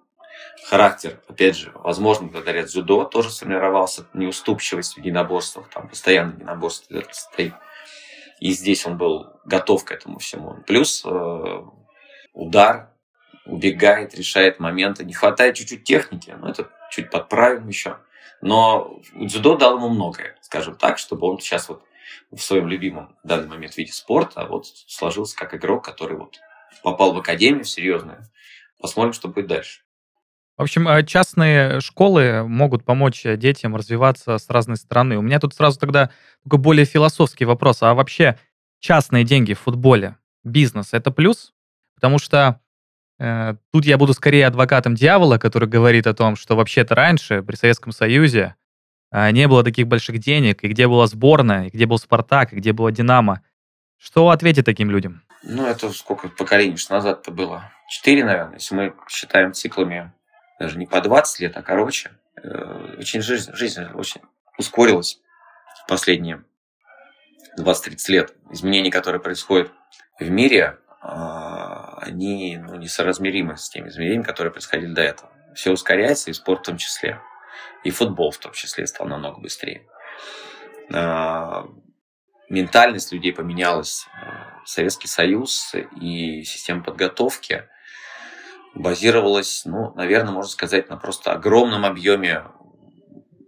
характер, 0.67 1.21
опять 1.29 1.57
же, 1.57 1.73
возможно, 1.75 2.29
благодаря 2.29 2.65
дзюдо 2.65 3.05
тоже 3.05 3.31
сформировался, 3.31 4.07
неуступчивость 4.15 4.95
в 4.95 4.99
единоборствах, 4.99 5.69
там 5.69 5.89
постоянно 5.89 6.33
единоборство 6.33 7.03
стоит. 7.11 7.55
И 8.41 8.53
здесь 8.53 8.87
он 8.87 8.97
был 8.97 9.41
готов 9.45 9.85
к 9.85 9.93
этому 9.93 10.19
всему. 10.19 10.57
Плюс 10.67 11.05
э, 11.05 11.63
удар, 12.33 12.93
убегает, 13.47 14.15
решает 14.15 14.61
моменты. 14.61 15.05
Не 15.05 15.13
хватает 15.13 15.57
чуть-чуть 15.57 15.85
техники, 15.85 16.35
но 16.39 16.49
это 16.49 16.69
чуть 16.91 17.11
подправим 17.11 17.69
еще. 17.69 17.99
Но 18.41 19.01
дзюдо 19.15 19.57
дал 19.57 19.77
ему 19.77 19.89
многое, 19.89 20.37
скажем 20.41 20.75
так, 20.75 20.99
чтобы 20.99 21.29
он 21.29 21.39
сейчас 21.39 21.69
вот 21.69 21.85
в 22.31 22.39
своем 22.39 22.69
любимом 22.69 23.17
в 23.23 23.29
данный 23.29 23.49
момент 23.49 23.77
виде 23.77 23.93
спорта 23.93 24.47
вот 24.47 24.67
сложился 24.67 25.37
как 25.37 25.55
игрок, 25.55 25.85
который 25.85 26.17
вот 26.17 26.41
попал 26.83 27.13
в 27.13 27.19
академию 27.19 27.65
серьезную. 27.65 28.25
Посмотрим, 28.81 29.13
что 29.13 29.29
будет 29.29 29.47
дальше. 29.47 29.82
В 30.57 30.63
общем, 30.63 30.87
э, 30.89 31.05
частные 31.05 31.81
школы 31.81 32.45
могут 32.47 32.85
помочь 32.85 33.23
детям 33.25 33.75
развиваться 33.75 34.39
с 34.39 34.49
разной 34.51 34.77
стороны. 34.77 35.17
У 35.17 35.23
меня 35.23 35.41
тут 35.41 35.55
сразу 35.55 35.79
тогда 35.79 36.11
такой 36.45 36.59
более 36.59 36.85
философский 36.85 37.45
вопрос. 37.45 37.83
А 37.83 37.95
вообще 37.95 38.39
частные 38.81 39.25
деньги 39.25 39.55
в 39.55 39.61
футболе, 39.61 40.17
бизнес– 40.45 40.89
это 40.93 41.11
плюс? 41.11 41.53
Потому 41.95 42.19
что 42.19 42.61
Э, 43.23 43.55
тут 43.73 43.85
я 43.85 43.99
буду 43.99 44.15
скорее 44.15 44.49
адвокатом 44.49 44.97
дьявола, 44.97 45.39
который 45.39 45.69
говорит 45.69 46.09
о 46.09 46.15
том, 46.15 46.35
что 46.35 46.57
вообще-то 46.57 46.97
раньше, 46.97 47.41
при 47.43 47.55
Советском 47.55 47.93
Союзе, 47.93 48.57
э, 49.13 49.31
не 49.31 49.47
было 49.47 49.63
таких 49.63 49.87
больших 49.87 50.19
денег, 50.19 50.65
и 50.65 50.69
где 50.69 50.89
была 50.89 51.07
сборная, 51.07 51.67
и 51.67 51.71
где 51.71 51.87
был 51.87 51.99
«Спартак», 51.99 52.53
и 52.53 52.57
где 52.57 52.73
была 52.73 52.91
«Динамо». 52.91 53.43
Что 53.97 54.31
ответить 54.31 54.65
таким 54.65 54.91
людям? 54.91 55.23
Ну, 55.45 55.65
это 55.65 55.91
сколько 55.91 56.29
поколений 56.31 56.77
назад-то 56.91 57.31
было? 57.31 57.71
Четыре, 57.89 58.25
наверное, 58.25 58.55
если 58.55 58.75
мы 58.75 58.95
считаем 59.09 59.53
циклами 59.53 60.13
даже 60.63 60.79
не 60.79 60.87
по 60.87 61.01
20 61.01 61.41
лет, 61.41 61.57
а 61.57 61.63
короче. 61.63 62.13
Э, 62.43 62.95
очень 62.99 63.21
жизнь, 63.21 63.53
жизнь 63.53 63.85
очень 63.95 64.23
ускорилась 64.57 65.21
в 65.85 65.89
последние 65.89 66.45
20-30 67.59 67.97
лет. 68.09 68.35
Изменения, 68.51 68.91
которые 68.91 69.21
происходят 69.21 69.73
в 70.21 70.31
мире, 70.31 70.79
а, 71.01 71.99
они 71.99 72.57
ну, 72.59 72.77
несоразмеримы 72.77 73.57
с 73.57 73.69
теми 73.69 73.89
изменениями, 73.89 74.23
которые 74.23 74.53
происходили 74.53 74.95
до 74.95 75.03
этого. 75.03 75.33
Все 75.55 75.73
ускоряется, 75.73 76.31
и 76.31 76.33
спорт 76.33 76.61
в 76.61 76.67
том 76.67 76.77
числе. 76.77 77.21
И 77.83 77.91
футбол 77.91 78.31
в 78.31 78.39
том 78.39 78.53
числе 78.53 78.87
стал 78.87 79.09
намного 79.09 79.41
быстрее. 79.41 79.85
А, 80.95 81.67
ментальность 82.49 83.13
людей 83.13 83.33
поменялась. 83.33 84.07
Советский 84.65 85.09
Союз 85.09 85.75
и 86.01 86.45
система 86.45 86.85
подготовки 86.85 87.69
базировалась, 88.75 89.65
ну, 89.65 89.93
наверное, 89.95 90.33
можно 90.33 90.51
сказать, 90.51 90.89
на 90.89 90.97
просто 90.97 91.33
огромном 91.33 91.85
объеме 91.85 92.45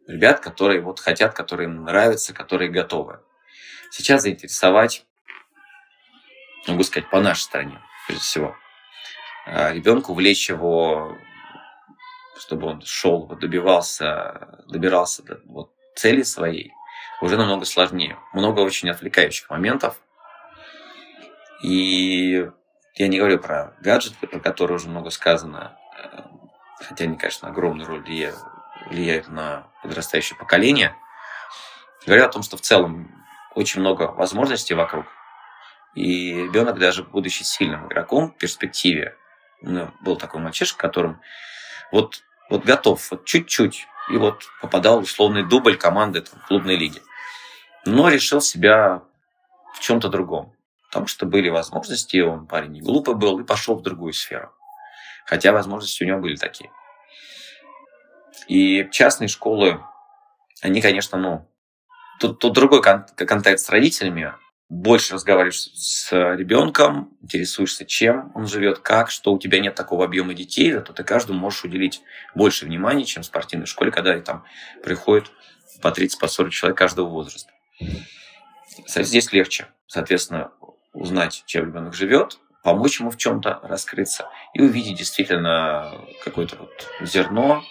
ребят, 0.06 0.40
которые 0.40 0.80
вот 0.80 1.00
хотят, 1.00 1.34
которые 1.34 1.68
им 1.68 1.84
нравятся, 1.84 2.34
которые 2.34 2.70
готовы. 2.70 3.20
Сейчас 3.90 4.22
заинтересовать, 4.22 5.06
могу 6.66 6.82
сказать, 6.82 7.08
по 7.10 7.20
нашей 7.20 7.42
стране, 7.42 7.80
прежде 8.06 8.24
всего. 8.24 8.56
А 9.46 9.72
ребенка 9.72 10.10
увлечь 10.10 10.48
его, 10.48 11.16
чтобы 12.38 12.66
он 12.66 12.82
шел, 12.82 13.26
добивался, 13.26 14.62
добирался 14.68 15.22
до 15.22 15.40
вот, 15.44 15.72
цели 15.94 16.22
своей, 16.22 16.72
уже 17.20 17.36
намного 17.36 17.64
сложнее. 17.64 18.18
Много 18.32 18.60
очень 18.60 18.90
отвлекающих 18.90 19.48
моментов. 19.50 19.98
И 21.62 22.50
я 22.94 23.08
не 23.08 23.18
говорю 23.18 23.38
про 23.38 23.74
гаджеты, 23.80 24.26
про 24.26 24.38
которые 24.38 24.76
уже 24.76 24.88
много 24.88 25.10
сказано, 25.10 25.76
э, 25.98 26.20
хотя 26.80 27.04
они, 27.04 27.16
конечно, 27.16 27.48
огромную 27.48 27.88
роль 27.88 28.02
влияют, 28.02 28.38
влияют 28.86 29.28
на 29.28 29.66
подрастающее 29.82 30.38
поколение. 30.38 30.94
Говорю 32.06 32.24
о 32.24 32.28
том, 32.28 32.42
что 32.42 32.56
в 32.56 32.60
целом 32.60 33.10
очень 33.54 33.80
много 33.80 34.04
возможностей 34.12 34.74
вокруг. 34.74 35.06
И 35.94 36.34
ребенок, 36.34 36.78
даже 36.78 37.02
будучи 37.02 37.42
сильным 37.42 37.86
игроком 37.86 38.32
в 38.32 38.36
перспективе, 38.36 39.16
ну, 39.60 39.90
был 40.00 40.16
такой 40.16 40.40
мальчишка, 40.40 40.78
которым 40.78 41.20
вот, 41.90 42.22
вот 42.50 42.64
готов, 42.64 43.10
вот 43.10 43.24
чуть-чуть, 43.24 43.86
и 44.10 44.16
вот 44.16 44.44
попадал 44.60 45.00
в 45.00 45.04
условный 45.04 45.44
дубль 45.44 45.76
команды 45.76 46.20
там, 46.20 46.40
клубной 46.46 46.76
лиги. 46.76 47.00
Но 47.86 48.08
решил 48.08 48.40
себя 48.40 49.02
в 49.74 49.80
чем-то 49.80 50.08
другом. 50.08 50.53
Потому 50.94 51.08
что 51.08 51.26
были 51.26 51.48
возможности, 51.48 52.18
он 52.18 52.46
парень 52.46 52.70
не 52.70 52.80
глупый 52.80 53.16
был 53.16 53.40
и 53.40 53.44
пошел 53.44 53.74
в 53.74 53.82
другую 53.82 54.12
сферу. 54.12 54.52
Хотя 55.26 55.50
возможности 55.50 56.04
у 56.04 56.06
него 56.06 56.20
были 56.20 56.36
такие. 56.36 56.70
И 58.46 58.88
частные 58.92 59.26
школы, 59.26 59.80
они, 60.62 60.80
конечно, 60.80 61.18
ну, 61.18 61.50
тут, 62.20 62.38
тут 62.38 62.52
другой 62.52 62.80
кон- 62.80 63.06
контакт 63.16 63.58
с 63.58 63.68
родителями. 63.70 64.34
Больше 64.68 65.14
разговариваешь 65.14 65.62
с 65.74 66.12
ребенком, 66.12 67.18
интересуешься, 67.20 67.84
чем 67.84 68.30
он 68.36 68.46
живет, 68.46 68.78
как, 68.78 69.10
что 69.10 69.32
у 69.32 69.38
тебя 69.40 69.58
нет 69.58 69.74
такого 69.74 70.04
объема 70.04 70.32
детей, 70.32 70.70
зато 70.70 70.92
ты 70.92 71.02
каждому 71.02 71.40
можешь 71.40 71.64
уделить 71.64 72.02
больше 72.36 72.66
внимания, 72.66 73.04
чем 73.04 73.24
в 73.24 73.26
спортивной 73.26 73.66
школе, 73.66 73.90
когда 73.90 74.16
там 74.20 74.44
приходит 74.84 75.32
по 75.82 75.88
30-40 75.88 76.18
по 76.20 76.50
человек 76.50 76.78
каждого 76.78 77.08
возраста. 77.08 77.50
Здесь 78.86 79.32
легче. 79.32 79.66
Соответственно, 79.88 80.52
узнать, 80.94 81.42
чем 81.46 81.66
ребенок 81.66 81.94
живет, 81.94 82.38
помочь 82.62 82.98
ему 82.98 83.10
в 83.10 83.16
чем-то 83.16 83.60
раскрыться 83.62 84.28
и 84.54 84.62
увидеть 84.62 84.96
действительно 84.98 85.92
какое-то 86.24 86.56
вот 86.56 86.88
зерно, 87.02 87.62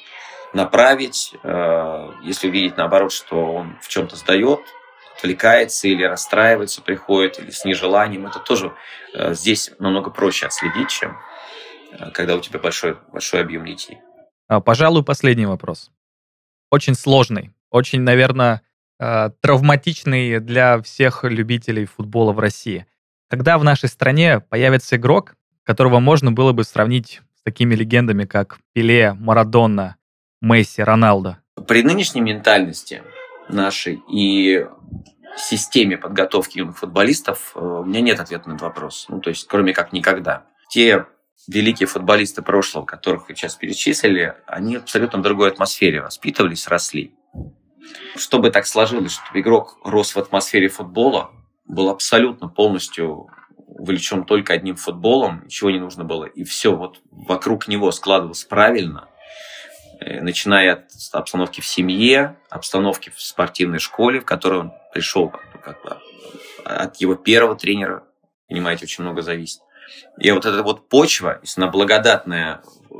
направить, 0.53 1.33
э, 1.43 2.09
если 2.23 2.47
увидеть 2.47 2.77
наоборот, 2.77 3.11
что 3.11 3.53
он 3.53 3.77
в 3.81 3.87
чем-то 3.87 4.15
сдает, 4.15 4.61
отвлекается 5.17 5.87
или 5.87 6.03
расстраивается, 6.03 6.81
приходит, 6.81 7.39
или 7.39 7.49
с 7.49 7.65
нежеланием, 7.65 8.27
это 8.27 8.39
тоже 8.39 8.73
э, 9.13 9.33
здесь 9.33 9.71
намного 9.79 10.11
проще 10.11 10.45
отследить, 10.45 10.89
чем 10.89 11.17
э, 11.91 12.11
когда 12.11 12.35
у 12.35 12.39
тебя 12.39 12.59
большой, 12.59 12.97
большой 13.11 13.41
объем 13.41 13.65
детей. 13.65 13.97
А, 14.47 14.61
пожалуй, 14.61 15.03
последний 15.03 15.47
вопрос. 15.47 15.91
Очень 16.69 16.95
сложный, 16.95 17.51
очень, 17.69 18.01
наверное, 18.01 18.61
травматичный 18.99 20.39
для 20.39 20.81
всех 20.81 21.23
любителей 21.23 21.85
футбола 21.85 22.31
в 22.31 22.39
России. 22.39 22.85
Когда 23.33 23.57
в 23.57 23.63
нашей 23.63 23.89
стране 23.89 24.41
появится 24.41 24.95
игрок, 24.95 25.33
которого 25.63 25.99
можно 25.99 26.31
было 26.31 26.51
бы 26.51 26.63
сравнить 26.63 27.21
с 27.35 27.41
такими 27.41 27.73
легендами, 27.73 28.25
как 28.25 28.59
Пеле, 28.73 29.13
Марадонна, 29.13 29.95
Месси, 30.39 30.83
Роналдо? 30.83 31.39
При 31.67 31.81
нынешней 31.81 32.21
ментальности 32.21 33.01
нашей 33.49 34.03
и 34.07 34.67
системе 35.35 35.97
подготовки 35.97 36.59
юных 36.59 36.77
футболистов 36.77 37.53
э, 37.55 37.59
у 37.59 37.83
меня 37.83 38.01
нет 38.01 38.19
ответа 38.19 38.49
на 38.49 38.53
этот 38.53 38.61
вопрос. 38.61 39.07
Ну, 39.09 39.19
то 39.19 39.31
есть, 39.31 39.47
кроме 39.47 39.73
как 39.73 39.93
никогда. 39.93 40.45
Те 40.69 41.07
великие 41.47 41.87
футболисты 41.87 42.43
прошлого, 42.43 42.85
которых 42.85 43.29
вы 43.29 43.35
сейчас 43.35 43.55
перечислили, 43.55 44.35
они 44.45 44.77
в 44.77 44.83
абсолютно 44.83 45.23
другой 45.23 45.49
атмосфере 45.49 46.01
воспитывались, 46.01 46.67
росли. 46.67 47.15
Чтобы 48.15 48.51
так 48.51 48.67
сложилось, 48.67 49.13
чтобы 49.13 49.39
игрок 49.39 49.79
рос 49.83 50.13
в 50.13 50.19
атмосфере 50.19 50.67
футбола, 50.67 51.31
был 51.65 51.89
абсолютно 51.89 52.47
полностью 52.47 53.27
увлечен 53.57 54.23
только 54.23 54.53
одним 54.53 54.75
футболом, 54.75 55.43
ничего 55.45 55.71
не 55.71 55.79
нужно 55.79 56.03
было, 56.03 56.25
и 56.25 56.43
все 56.43 56.75
вот 56.75 57.01
вокруг 57.11 57.67
него 57.67 57.91
складывалось 57.91 58.43
правильно, 58.43 59.09
э, 59.99 60.21
начиная 60.21 60.73
от 60.73 60.85
обстановки 61.11 61.61
в 61.61 61.65
семье, 61.65 62.37
обстановки 62.49 63.09
в 63.09 63.21
спортивной 63.21 63.79
школе, 63.79 64.19
в 64.19 64.25
которую 64.25 64.61
он 64.61 64.71
пришел, 64.93 65.33
как 65.63 65.81
бы, 65.83 65.97
от 66.63 66.97
его 66.97 67.15
первого 67.15 67.55
тренера, 67.55 68.03
понимаете, 68.47 68.85
очень 68.85 69.03
много 69.03 69.21
зависит. 69.21 69.61
И 70.19 70.31
вот 70.31 70.45
эта 70.45 70.63
вот 70.63 70.87
почва, 70.87 71.39
если 71.41 71.61
она 71.61 71.71
благодатная 71.71 72.61
э, 72.89 72.95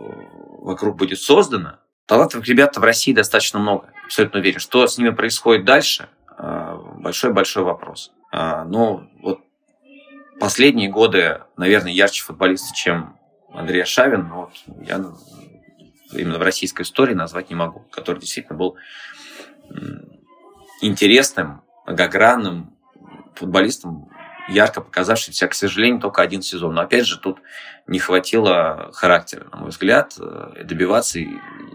вокруг 0.60 0.98
будет 0.98 1.20
создана, 1.20 1.80
талантливых 2.06 2.48
ребят 2.48 2.76
в 2.76 2.84
России 2.84 3.14
достаточно 3.14 3.60
много, 3.60 3.90
абсолютно 4.06 4.40
уверен. 4.40 4.60
Что 4.60 4.88
с 4.88 4.98
ними 4.98 5.10
происходит 5.10 5.66
дальше, 5.66 6.10
э, 6.38 6.78
большой-большой 6.98 7.64
вопрос. 7.64 8.12
А, 8.36 8.66
но 8.66 9.08
вот 9.22 9.42
последние 10.40 10.90
годы, 10.90 11.42
наверное, 11.56 11.92
ярче 11.92 12.24
футболист, 12.24 12.74
чем 12.74 13.16
Андрей 13.54 13.86
Шавин, 13.86 14.28
но 14.28 14.36
вот 14.42 14.54
я 14.88 15.06
именно 16.12 16.40
в 16.40 16.42
российской 16.42 16.82
истории 16.82 17.14
назвать 17.14 17.52
не 17.52 17.56
могу, 17.56 17.82
который 17.92 18.18
действительно 18.18 18.58
был 18.58 18.76
интересным, 20.82 21.62
многогранным 21.86 22.76
футболистом, 23.36 24.10
ярко 24.50 24.82
показавшимся, 24.82 25.48
к 25.48 25.54
сожалению, 25.54 26.02
только 26.02 26.24
один 26.24 26.42
сезон. 26.42 26.74
Но 26.74 26.82
опять 26.82 27.06
же, 27.06 27.20
тут 27.20 27.38
не 27.86 28.00
хватило 28.00 28.90
характера, 28.94 29.48
на 29.52 29.60
мой 29.60 29.70
взгляд, 29.70 30.16
э, 30.20 30.64
добиваться 30.64 31.20
и 31.20 31.28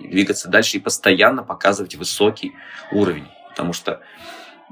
двигаться 0.09 0.49
дальше 0.49 0.79
и 0.79 0.81
постоянно 0.81 1.45
показывать 1.45 1.95
высокий 1.95 2.55
уровень. 2.91 3.29
Потому 3.51 3.73
что 3.73 4.01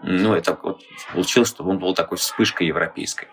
ну, 0.03 0.35
это 0.35 0.59
вот 0.63 0.83
получилось, 1.13 1.49
что 1.49 1.65
он 1.65 1.79
был 1.79 1.95
такой 1.95 2.19
вспышкой 2.19 2.67
европейской. 2.67 3.29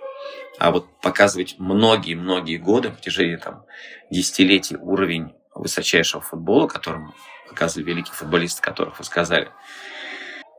А 0.60 0.72
вот 0.72 0.88
показывать 1.02 1.56
многие-многие 1.58 2.58
годы, 2.58 2.90
в 2.90 3.02
течение 3.02 3.38
там, 3.38 3.66
десятилетий 4.10 4.78
уровень 4.78 5.34
высочайшего 5.54 6.22
футбола, 6.22 6.68
которым 6.68 7.14
показывали 7.50 7.90
великие 7.90 8.14
футболисты, 8.14 8.62
которых 8.62 9.00
вы 9.00 9.06
сказали, 9.06 9.50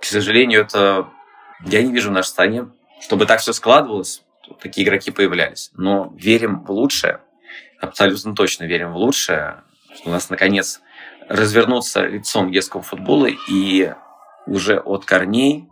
к 0.01 0.05
сожалению, 0.05 0.61
это 0.61 1.09
я 1.65 1.83
не 1.83 1.93
вижу 1.93 2.11
в 2.11 2.13
нашей 2.13 2.29
стране, 2.29 2.69
чтобы 3.01 3.27
так 3.27 3.41
все 3.41 3.53
складывалось, 3.53 4.23
такие 4.61 4.87
игроки 4.87 5.11
появлялись. 5.11 5.71
Но 5.75 6.13
верим 6.17 6.65
в 6.65 6.71
лучшее, 6.71 7.21
абсолютно 7.81 8.35
точно 8.35 8.65
верим 8.65 8.93
в 8.93 8.97
лучшее, 8.97 9.63
что 9.95 10.11
у 10.11 10.13
нас 10.13 10.29
наконец 10.29 10.81
развернуться 11.29 12.05
лицом 12.07 12.53
детского 12.53 12.83
футбола 12.83 13.29
и 13.49 13.95
уже 14.47 14.79
от 14.79 15.05
корней 15.05 15.69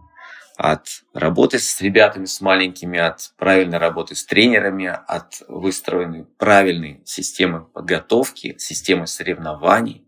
от 0.62 1.02
работы 1.12 1.58
с 1.58 1.80
ребятами, 1.80 2.24
с 2.24 2.40
маленькими, 2.40 2.96
от 2.96 3.32
правильной 3.36 3.78
работы 3.78 4.14
с 4.14 4.24
тренерами, 4.24 4.86
от 4.86 5.42
выстроенной 5.48 6.24
правильной 6.24 7.02
системы 7.04 7.64
подготовки, 7.64 8.54
системы 8.58 9.08
соревнований, 9.08 10.06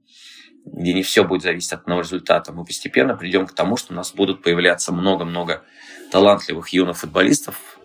где 0.64 0.94
не 0.94 1.02
все 1.02 1.24
будет 1.24 1.42
зависеть 1.42 1.72
от 1.72 1.80
одного 1.80 2.02
результата. 2.02 2.52
Мы 2.52 2.64
постепенно 2.64 3.16
придем 3.16 3.48
к 3.48 3.52
тому, 3.52 3.76
что 3.76 3.92
у 3.92 3.96
нас 3.96 4.14
будут 4.14 4.44
появляться 4.44 4.92
много-много 4.92 5.64
талантливых 6.12 6.68
юных 6.68 6.98
футболистов 6.98 7.80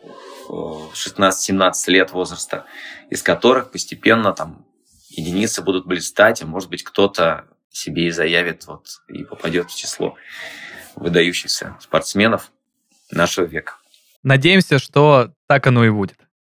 16-17 0.48 1.72
э, 1.88 1.92
лет 1.92 2.12
возраста, 2.12 2.68
из 3.10 3.24
которых 3.24 3.72
постепенно 3.72 4.32
там 4.32 4.64
единицы 5.10 5.64
будут 5.64 5.88
блистать, 5.88 6.44
а 6.44 6.46
может 6.46 6.70
быть 6.70 6.84
кто-то 6.84 7.46
себе 7.72 8.10
и 8.10 8.12
заявит 8.12 8.68
вот, 8.68 8.86
и 9.08 9.24
попадет 9.24 9.72
в 9.72 9.76
число 9.76 10.16
выдающихся 10.96 11.76
спортсменов 11.80 12.52
нашего 13.12 13.46
века. 13.46 13.74
Надеемся, 14.24 14.80
что 14.80 15.34
так 15.48 15.66
оно 15.68 15.86
и 15.86 15.90
будет. 15.90 16.18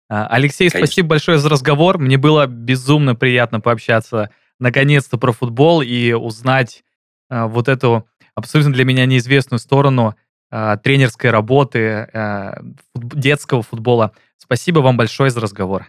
А, 0.09 0.27
Алексей, 0.27 0.71
Конечно. 0.71 0.87
спасибо 0.87 1.09
большое 1.09 1.39
за 1.39 1.49
разговор. 1.49 1.99
Мне 1.99 2.17
было 2.17 2.47
безумно 2.47 3.15
приятно 3.15 3.61
пообщаться 3.61 4.31
наконец-то 4.59 5.19
про 5.19 5.33
футбол 5.33 5.83
и 5.83 6.13
узнать 6.13 6.85
а, 7.29 7.47
вот 7.47 7.69
эту 7.69 8.07
абсолютно 8.35 8.73
для 8.73 8.85
меня 8.85 9.07
неизвестную 9.07 9.59
сторону 9.59 10.17
а, 10.51 10.77
тренерской 10.79 11.31
работы, 11.31 12.09
детского 12.95 13.63
футбола. 13.63 14.13
Спасибо 14.37 14.81
вам 14.81 14.97
большое 14.97 15.31
за 15.31 15.41
разговор. 15.41 15.87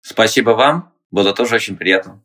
Спасибо 0.00 0.50
вам. 0.50 0.92
Было 1.10 1.32
тоже 1.32 1.56
очень 1.56 1.76
приятно. 1.76 2.22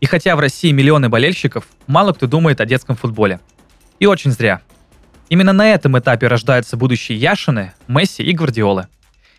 И 0.00 0.06
хотя 0.06 0.34
в 0.34 0.40
России 0.40 0.72
миллионы 0.72 1.08
болельщиков, 1.08 1.64
мало 1.86 2.12
кто 2.12 2.26
думает 2.26 2.60
о 2.60 2.64
детском 2.64 2.96
футболе. 2.96 3.38
И 4.02 4.06
очень 4.06 4.32
зря. 4.32 4.62
Именно 5.28 5.52
на 5.52 5.68
этом 5.70 5.96
этапе 5.96 6.26
рождаются 6.26 6.76
будущие 6.76 7.16
Яшины, 7.16 7.72
Месси 7.86 8.24
и 8.24 8.32
Гвардиолы. 8.32 8.88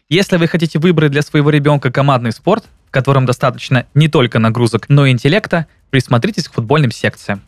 Если 0.07 0.37
вы 0.37 0.47
хотите 0.47 0.79
выбрать 0.79 1.11
для 1.11 1.21
своего 1.21 1.49
ребенка 1.49 1.91
командный 1.91 2.31
спорт, 2.31 2.63
в 2.87 2.91
котором 2.91 3.25
достаточно 3.25 3.85
не 3.93 4.07
только 4.07 4.39
нагрузок, 4.39 4.87
но 4.87 5.05
и 5.05 5.11
интеллекта, 5.11 5.67
присмотритесь 5.89 6.47
к 6.47 6.53
футбольным 6.53 6.91
секциям. 6.91 7.41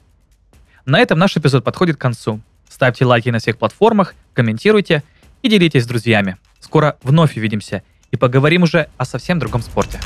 На 0.85 0.99
этом 0.99 1.17
наш 1.17 1.37
эпизод 1.37 1.63
подходит 1.63 1.95
к 1.95 2.01
концу. 2.01 2.41
Ставьте 2.67 3.05
лайки 3.05 3.29
на 3.29 3.39
всех 3.39 3.57
платформах, 3.57 4.13
комментируйте 4.33 5.01
и 5.41 5.47
делитесь 5.47 5.85
с 5.85 5.87
друзьями. 5.87 6.35
Скоро 6.59 6.97
вновь 7.01 7.37
увидимся 7.37 7.81
и 8.11 8.17
поговорим 8.17 8.63
уже 8.63 8.89
о 8.97 9.05
совсем 9.05 9.39
другом 9.39 9.61
спорте. 9.61 10.01